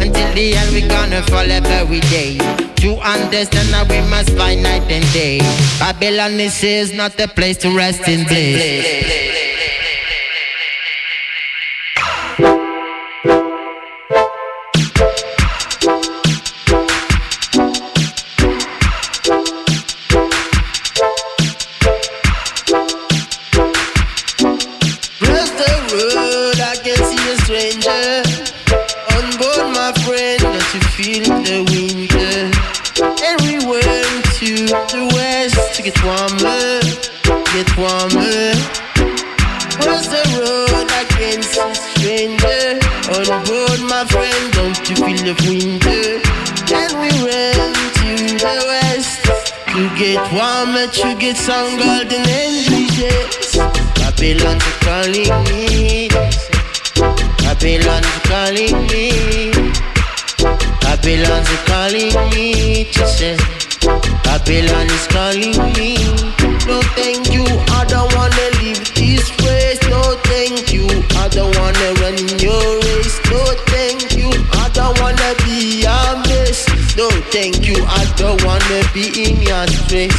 Until 0.01 0.35
the 0.35 0.57
end, 0.57 0.73
we 0.73 0.89
gonna 0.89 1.23
fall 1.25 1.51
every 1.51 2.01
day. 2.01 2.39
To 2.77 2.97
understand 2.99 3.69
that 3.71 3.89
we 3.89 4.01
must 4.09 4.31
fight 4.37 4.59
night 4.59 4.91
and 4.91 5.05
day. 5.13 5.41
Babylon, 5.79 6.37
this 6.37 6.63
is 6.63 6.93
not 6.93 7.17
the 7.17 7.29
place 7.29 7.57
to 7.59 7.77
rest 7.77 8.07
in 8.09 8.25
bliss. 8.25 9.28
To 50.93 51.15
get 51.19 51.37
some 51.37 51.77
golden 51.79 52.27
angels. 52.29 53.57
Babylon's 53.95 54.65
calling 54.81 55.33
me. 55.45 56.09
Babylon's 57.43 58.07
calling 58.25 58.77
me. 58.89 59.53
Babylon's 60.81 61.49
calling 61.67 62.13
me 62.31 62.85
to 62.93 63.07
say. 63.07 63.37
Babylon 64.25 64.87
is 64.87 65.07
calling 65.09 65.59
me. 65.77 65.97
No 66.67 66.81
thank 66.97 67.33
you, 67.33 67.45
I 67.79 67.85
don't 67.89 68.13
wanna 68.15 68.47
leave 68.61 68.83
this 68.95 69.31
place. 69.37 69.81
No 69.89 70.03
thank 70.25 70.73
you, 70.73 70.87
I 71.17 71.29
don't 71.29 71.55
wanna 71.59 71.93
run 72.01 72.15
in 72.19 72.39
your 72.39 72.81
race. 72.81 73.21
No 73.31 73.45
thank 73.73 74.17
you, 74.17 74.31
I 74.53 74.69
don't 74.73 74.99
wanna 75.01 75.35
be 75.45 75.85
a 75.85 76.23
mess. 76.29 76.67
No 76.97 77.09
thank 77.31 77.67
you, 77.67 77.77
I 77.87 78.05
don't 78.17 78.43
wanna 78.45 78.81
be 78.93 79.05
in 79.25 79.41
your 79.43 79.67
stress. 79.69 80.18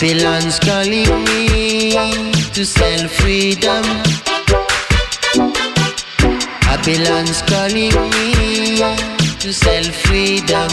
Babylon's 0.00 0.60
calling 0.60 1.10
me 1.24 1.90
to 2.52 2.64
sell 2.64 3.08
freedom. 3.08 3.82
Babylon's 6.62 7.42
calling 7.42 7.90
me 8.12 8.78
to 9.40 9.52
sell 9.52 9.82
freedom. 9.82 10.70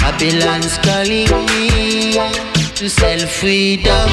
Babylon's 0.00 0.78
calling 0.78 1.28
me 1.48 2.16
to 2.76 2.88
sell 2.88 3.18
freedom. 3.28 4.08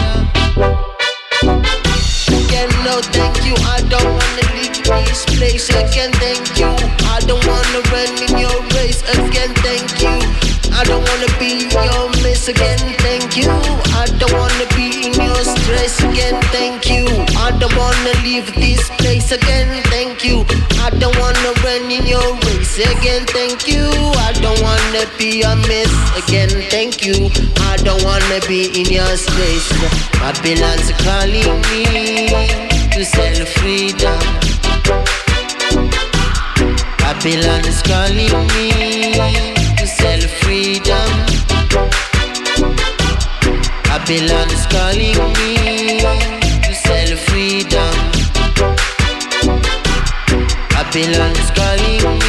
Again, 2.28 2.70
no 2.84 3.00
thank 3.16 3.46
you, 3.46 3.56
I 3.64 3.80
don't 3.88 4.04
wanna 4.04 4.55
this 4.94 5.26
place. 5.26 5.70
Again, 5.70 6.12
thank 6.14 6.58
you, 6.60 6.68
I 7.10 7.20
don't 7.26 7.46
wanna 7.48 7.82
run 7.92 8.10
in 8.22 8.38
your 8.38 8.58
race. 8.78 9.02
Again, 9.18 9.54
thank 9.66 9.90
you, 10.02 10.14
I 10.74 10.84
don't 10.86 11.04
wanna 11.10 11.32
be 11.40 11.66
your 11.74 12.10
miss. 12.22 12.48
Again, 12.48 12.78
thank 13.02 13.36
you, 13.38 13.50
I 13.98 14.06
don't 14.20 14.34
wanna 14.34 14.68
be 14.76 15.08
in 15.08 15.14
your 15.14 15.42
stress. 15.44 16.00
Again, 16.04 16.40
thank 16.54 16.90
you, 16.90 17.06
I 17.38 17.52
don't 17.60 17.76
wanna 17.76 18.14
leave 18.24 18.54
this 18.56 18.90
place. 19.02 19.32
Again, 19.32 19.82
thank 19.90 20.24
you, 20.24 20.46
I 20.86 20.90
don't 20.92 21.18
wanna 21.18 21.52
run 21.64 21.90
in 21.92 22.06
your 22.06 22.36
race. 22.46 22.78
Again, 22.78 23.26
thank 23.26 23.68
you, 23.68 23.90
I 24.28 24.34
don't 24.42 24.62
wanna 24.62 25.06
be 25.18 25.42
a 25.42 25.56
miss. 25.68 25.92
Again, 26.22 26.50
thank 26.70 27.06
you, 27.06 27.30
I 27.72 27.78
don't 27.78 28.04
wanna 28.04 28.40
be 28.48 28.70
in 28.80 28.86
your 28.94 29.16
space. 29.18 29.68
Babylon's 30.22 30.92
calling 31.04 31.62
me 31.70 32.30
to 32.94 33.04
sell 33.04 33.46
freedom. 33.58 34.45
Babylon 37.06 37.64
is 37.68 37.84
calling 37.84 38.48
me 38.56 39.14
to 39.78 39.86
sell 39.86 40.22
freedom. 40.42 41.10
Babylon 43.84 44.50
is 44.50 44.66
calling 44.74 45.20
me 45.38 46.00
to 46.66 46.74
sell 46.74 47.16
freedom. 47.28 47.94
Babylon 50.74 51.34
is 51.38 51.52
calling 51.52 52.04
me 52.18 52.25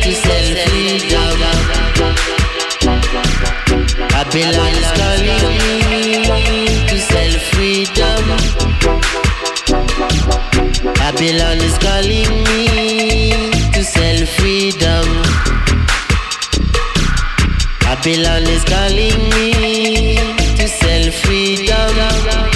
to 0.00 0.12
sell 0.14 0.48
freedom. 0.70 1.40
Babylon's 4.08 4.90
calling 4.96 5.44
me 5.90 6.02
to 6.88 6.96
sell 6.98 7.34
freedom. 7.52 8.24
Babylon 10.94 11.58
is 11.60 11.76
calling 11.84 12.32
me 12.44 13.32
to 13.72 13.84
sell 13.84 14.24
freedom. 14.38 15.06
Babylon 17.80 18.48
is 18.48 18.64
calling 18.64 19.28
me 19.28 20.16
to 20.56 20.66
sell 20.66 21.10
freedom. 21.12 22.53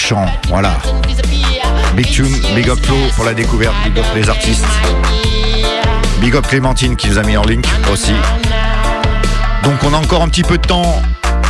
Fango 0.00 0.22
au 0.22 0.26
chant. 0.26 0.26
Voilà. 0.48 0.78
Big 1.96 2.06
tune, 2.10 2.34
big 2.54 2.68
up 2.68 2.78
Flo 2.82 2.96
pour 3.14 3.24
la 3.24 3.34
découverte, 3.34 3.74
big 3.84 3.98
up 3.98 4.04
les 4.14 4.28
artistes. 4.28 4.66
Big 6.20 6.34
up 6.34 6.46
Clémentine 6.46 6.96
qui 6.96 7.08
nous 7.08 7.18
a 7.18 7.22
mis 7.22 7.36
en 7.36 7.44
link 7.44 7.66
aussi. 7.92 8.12
Donc 9.64 9.82
on 9.84 9.92
a 9.92 9.96
encore 9.96 10.22
un 10.22 10.28
petit 10.28 10.42
peu 10.42 10.58
de 10.58 10.66
temps. 10.66 11.02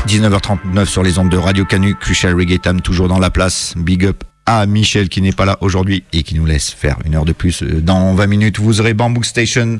19h39 0.06 0.86
sur 0.86 1.02
les 1.02 1.18
ondes 1.18 1.28
de 1.28 1.36
Radio 1.36 1.64
Canu, 1.64 1.94
Crucial 1.94 2.34
Reggae 2.34 2.60
Time 2.60 2.80
toujours 2.80 3.08
dans 3.08 3.18
la 3.18 3.30
place. 3.30 3.74
Big 3.76 4.04
up 4.04 4.24
à 4.46 4.66
Michel 4.66 5.08
qui 5.08 5.20
n'est 5.22 5.32
pas 5.32 5.44
là 5.44 5.58
aujourd'hui 5.60 6.04
et 6.12 6.22
qui 6.22 6.34
nous 6.34 6.46
laisse 6.46 6.70
faire 6.70 6.96
une 7.04 7.14
heure 7.14 7.24
de 7.24 7.32
plus. 7.32 7.62
Euh, 7.62 7.80
Dans 7.80 8.14
20 8.14 8.26
minutes, 8.26 8.58
vous 8.58 8.80
aurez 8.80 8.94
Bamboo 8.94 9.22
Station, 9.22 9.78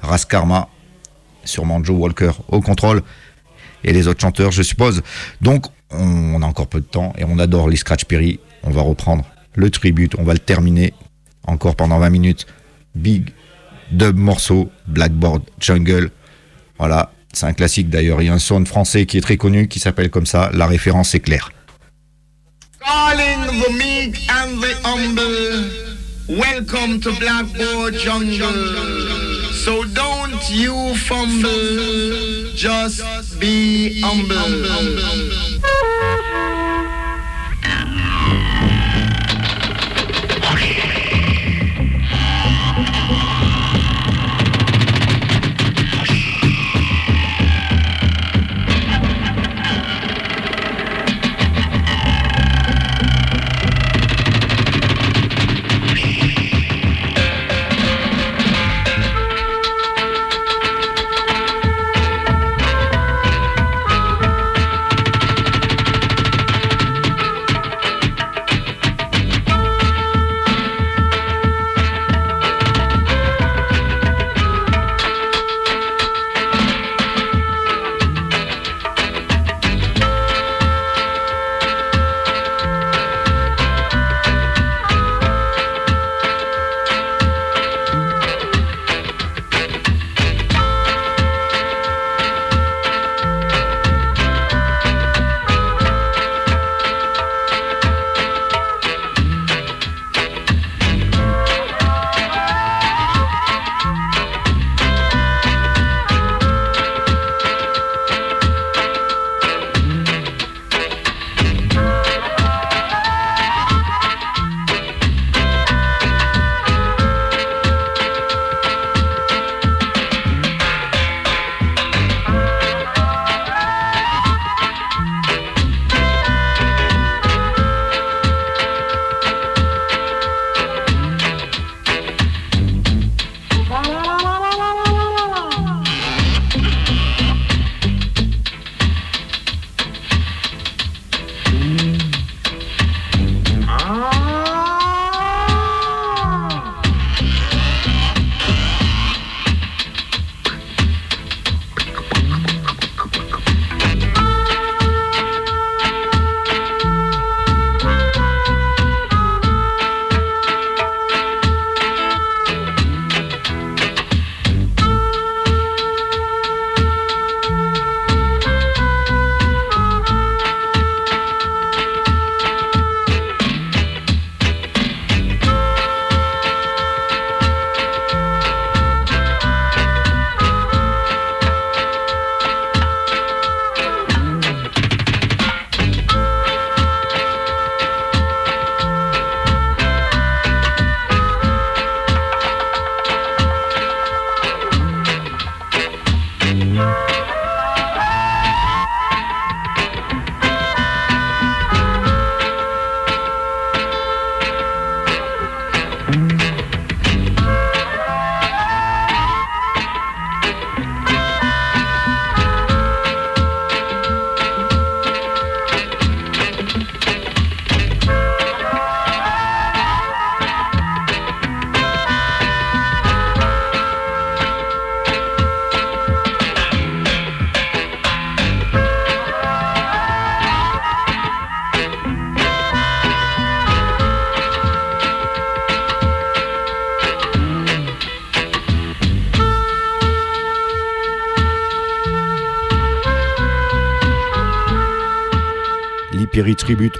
Raskarma, 0.00 0.68
sûrement 1.44 1.82
Joe 1.82 1.96
Walker 1.98 2.30
au 2.48 2.60
contrôle 2.60 3.02
et 3.84 3.92
les 3.92 4.08
autres 4.08 4.20
chanteurs, 4.20 4.50
je 4.52 4.62
suppose. 4.62 5.02
Donc, 5.40 5.66
on 5.90 6.42
a 6.42 6.46
encore 6.46 6.68
peu 6.68 6.80
de 6.80 6.86
temps 6.86 7.12
et 7.18 7.24
on 7.24 7.38
adore 7.38 7.68
les 7.68 7.76
Scratch 7.76 8.04
Perry. 8.04 8.40
On 8.62 8.70
va 8.70 8.82
reprendre 8.82 9.24
le 9.54 9.70
tribute, 9.70 10.14
on 10.18 10.24
va 10.24 10.32
le 10.32 10.38
terminer 10.38 10.94
encore 11.46 11.76
pendant 11.76 11.98
20 11.98 12.10
minutes. 12.10 12.46
Big 12.94 13.30
dub 13.90 14.16
morceau, 14.16 14.70
Blackboard 14.86 15.42
Jungle. 15.60 16.10
Voilà, 16.78 17.12
c'est 17.32 17.46
un 17.46 17.52
classique 17.52 17.90
d'ailleurs. 17.90 18.22
Il 18.22 18.26
y 18.26 18.28
a 18.28 18.34
un 18.34 18.38
son 18.38 18.64
français 18.64 19.06
qui 19.06 19.18
est 19.18 19.22
très 19.22 19.36
connu 19.36 19.68
qui 19.68 19.78
s'appelle 19.78 20.10
comme 20.10 20.26
ça. 20.26 20.50
La 20.52 20.66
référence 20.66 21.14
est 21.14 21.20
claire. 21.20 21.50
Welcome 26.28 27.00
to 27.00 27.10
Blackboard. 27.12 27.94
So 29.68 29.84
don't 29.84 30.48
you 30.48 30.96
fumble. 30.96 32.54
Just 32.54 33.38
be 33.38 34.00
humble. 34.00 35.28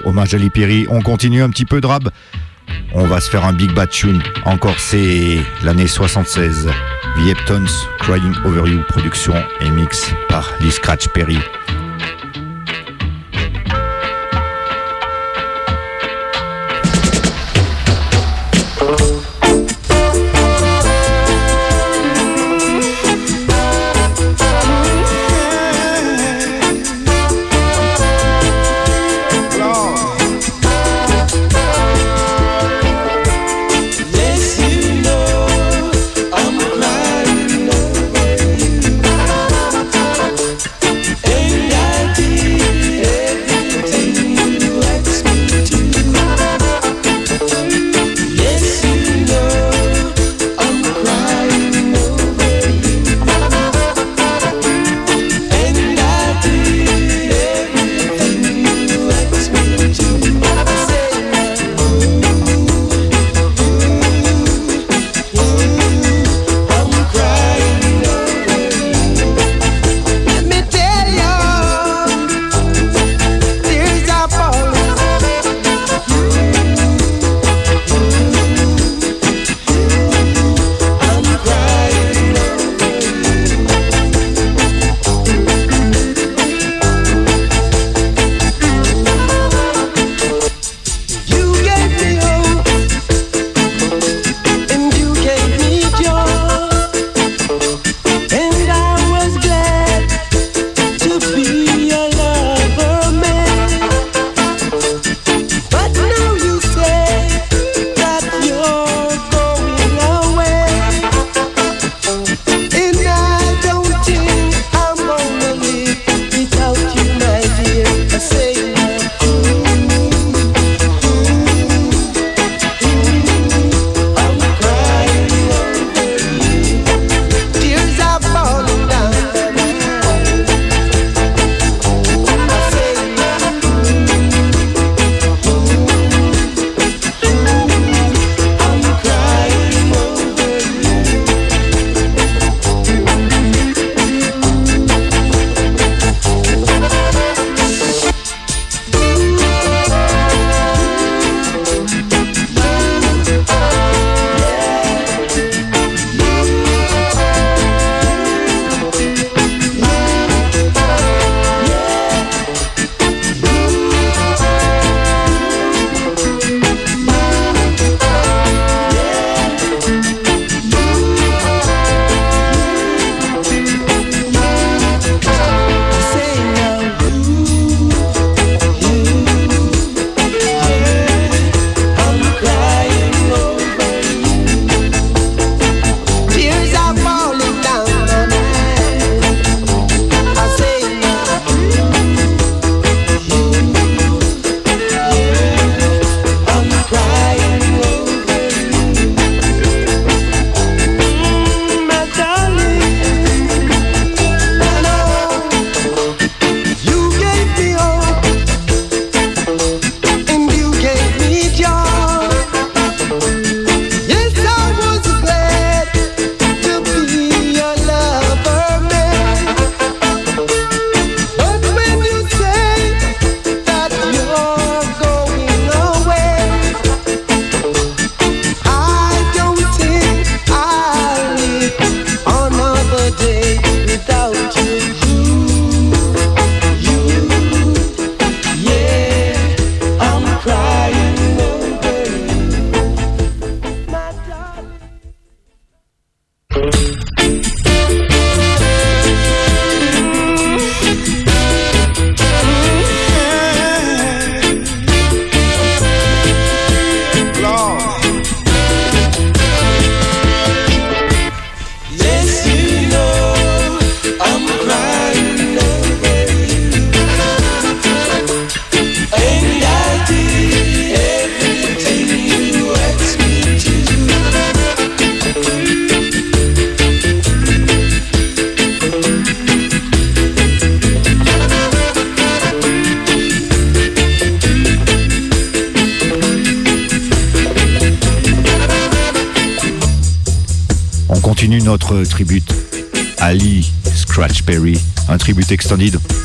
hommage 0.05 0.33
à 0.33 0.37
l'Ipiri. 0.37 0.85
On 0.89 1.01
continue 1.01 1.41
un 1.41 1.49
petit 1.49 1.65
peu 1.65 1.81
de 1.81 1.87
rab. 1.87 2.09
On 2.93 3.05
va 3.05 3.19
se 3.19 3.29
faire 3.29 3.45
un 3.45 3.53
big 3.53 3.73
bad 3.73 3.89
tune. 3.89 4.21
Encore, 4.45 4.79
c'est 4.79 5.39
l'année 5.63 5.87
76. 5.87 6.69
The 7.15 7.27
Eptons, 7.27 7.65
Crying 7.99 8.33
Over 8.45 8.69
You, 8.69 8.81
production 8.87 9.35
et 9.61 9.69
mix 9.69 10.11
par 10.27 10.49
Lee 10.61 10.71
Scratch 10.71 11.07
Perry. 11.09 11.39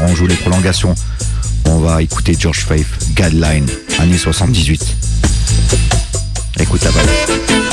On 0.00 0.14
joue 0.14 0.26
les 0.26 0.36
prolongations. 0.36 0.94
On 1.66 1.78
va 1.78 2.00
écouter 2.02 2.34
George 2.39 2.60
Faith, 2.60 2.86
Guideline, 3.14 3.66
année 3.98 4.16
78. 4.16 4.97
Écoute 6.60 6.82
la 6.82 6.90
balle. 6.90 7.64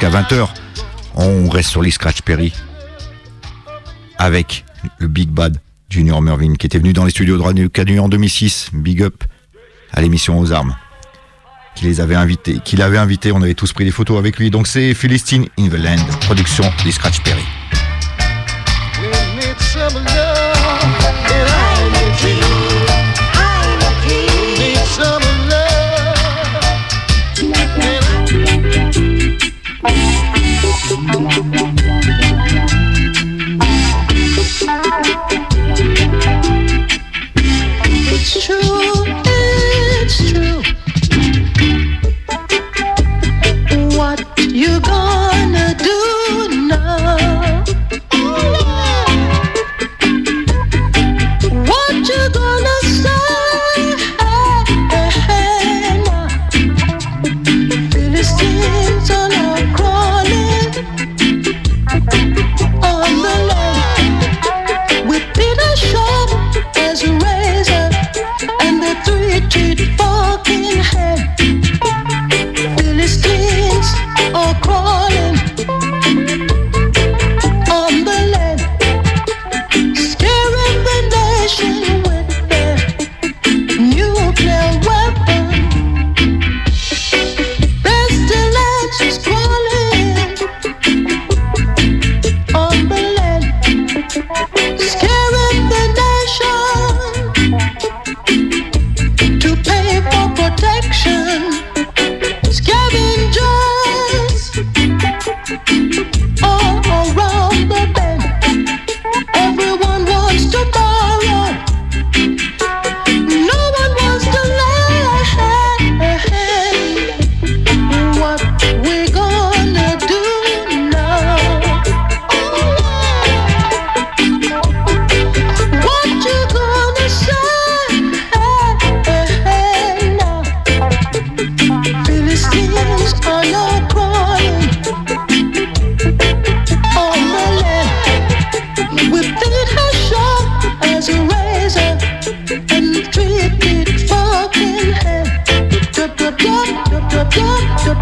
jusqu'à 0.00 0.18
20h, 0.18 0.48
on 1.14 1.48
reste 1.50 1.68
sur 1.68 1.82
les 1.82 1.90
Scratch 1.90 2.22
Perry 2.22 2.52
avec 4.18 4.64
le 4.98 5.08
Big 5.08 5.28
Bad 5.28 5.58
Junior 5.90 6.22
Mervyn 6.22 6.54
qui 6.54 6.66
était 6.66 6.78
venu 6.78 6.92
dans 6.92 7.04
les 7.04 7.10
studios 7.10 7.36
de 7.36 7.42
Radio 7.42 7.68
Canu 7.68 7.98
en 7.98 8.08
2006, 8.08 8.70
Big 8.72 9.02
Up, 9.02 9.24
à 9.92 10.00
l'émission 10.00 10.38
Aux 10.38 10.52
Armes. 10.52 10.74
Qui 11.74 11.84
les 11.84 12.00
avait 12.00 12.14
invités, 12.14 12.60
qui 12.64 12.76
l'avait 12.76 12.98
invité, 12.98 13.30
on 13.32 13.42
avait 13.42 13.54
tous 13.54 13.72
pris 13.72 13.84
des 13.84 13.90
photos 13.90 14.18
avec 14.18 14.38
lui. 14.38 14.50
Donc 14.50 14.66
c'est 14.66 14.94
Philistine 14.94 15.46
in 15.58 15.68
the 15.68 15.74
Land, 15.74 16.04
production 16.22 16.64
des 16.84 16.92
Scratch 16.92 17.20
Perry. 17.22 17.44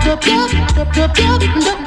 Dup, 0.08 0.22
dup, 0.22 0.50
dup, 0.74 0.94
dup, 0.94 1.14
dup, 1.14 1.64
dup. 1.64 1.77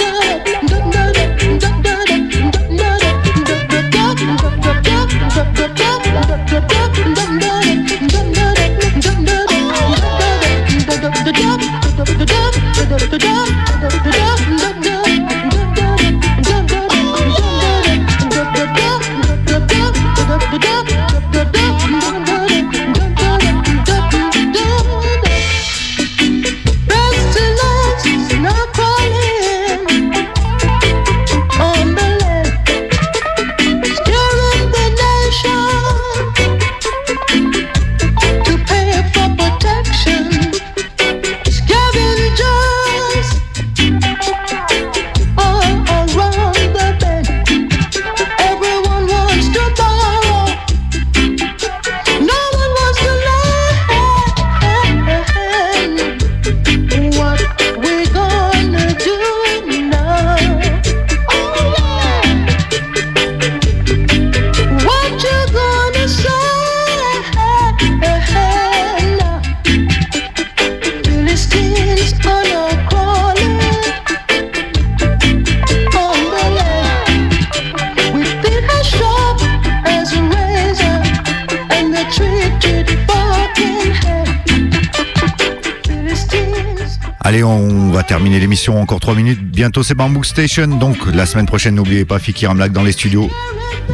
Allez, 87.31 87.45
on 87.45 87.91
va 87.91 88.03
terminer 88.03 88.41
l'émission 88.41 88.81
encore 88.81 88.99
3 88.99 89.15
minutes. 89.15 89.39
Bientôt, 89.41 89.83
c'est 89.83 89.95
Bamboo 89.95 90.21
Station. 90.21 90.67
Donc, 90.67 90.97
la 91.13 91.25
semaine 91.25 91.45
prochaine, 91.45 91.75
n'oubliez 91.75 92.03
pas 92.03 92.19
Fikir 92.19 92.51
Amlak 92.51 92.73
dans 92.73 92.83
les 92.83 92.91
studios. 92.91 93.29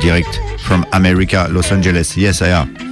Direct 0.02 0.42
from 0.58 0.84
America, 0.92 1.48
Los 1.48 1.72
Angeles. 1.72 2.16
Yes, 2.18 2.42
I 2.42 2.50
am. 2.50 2.87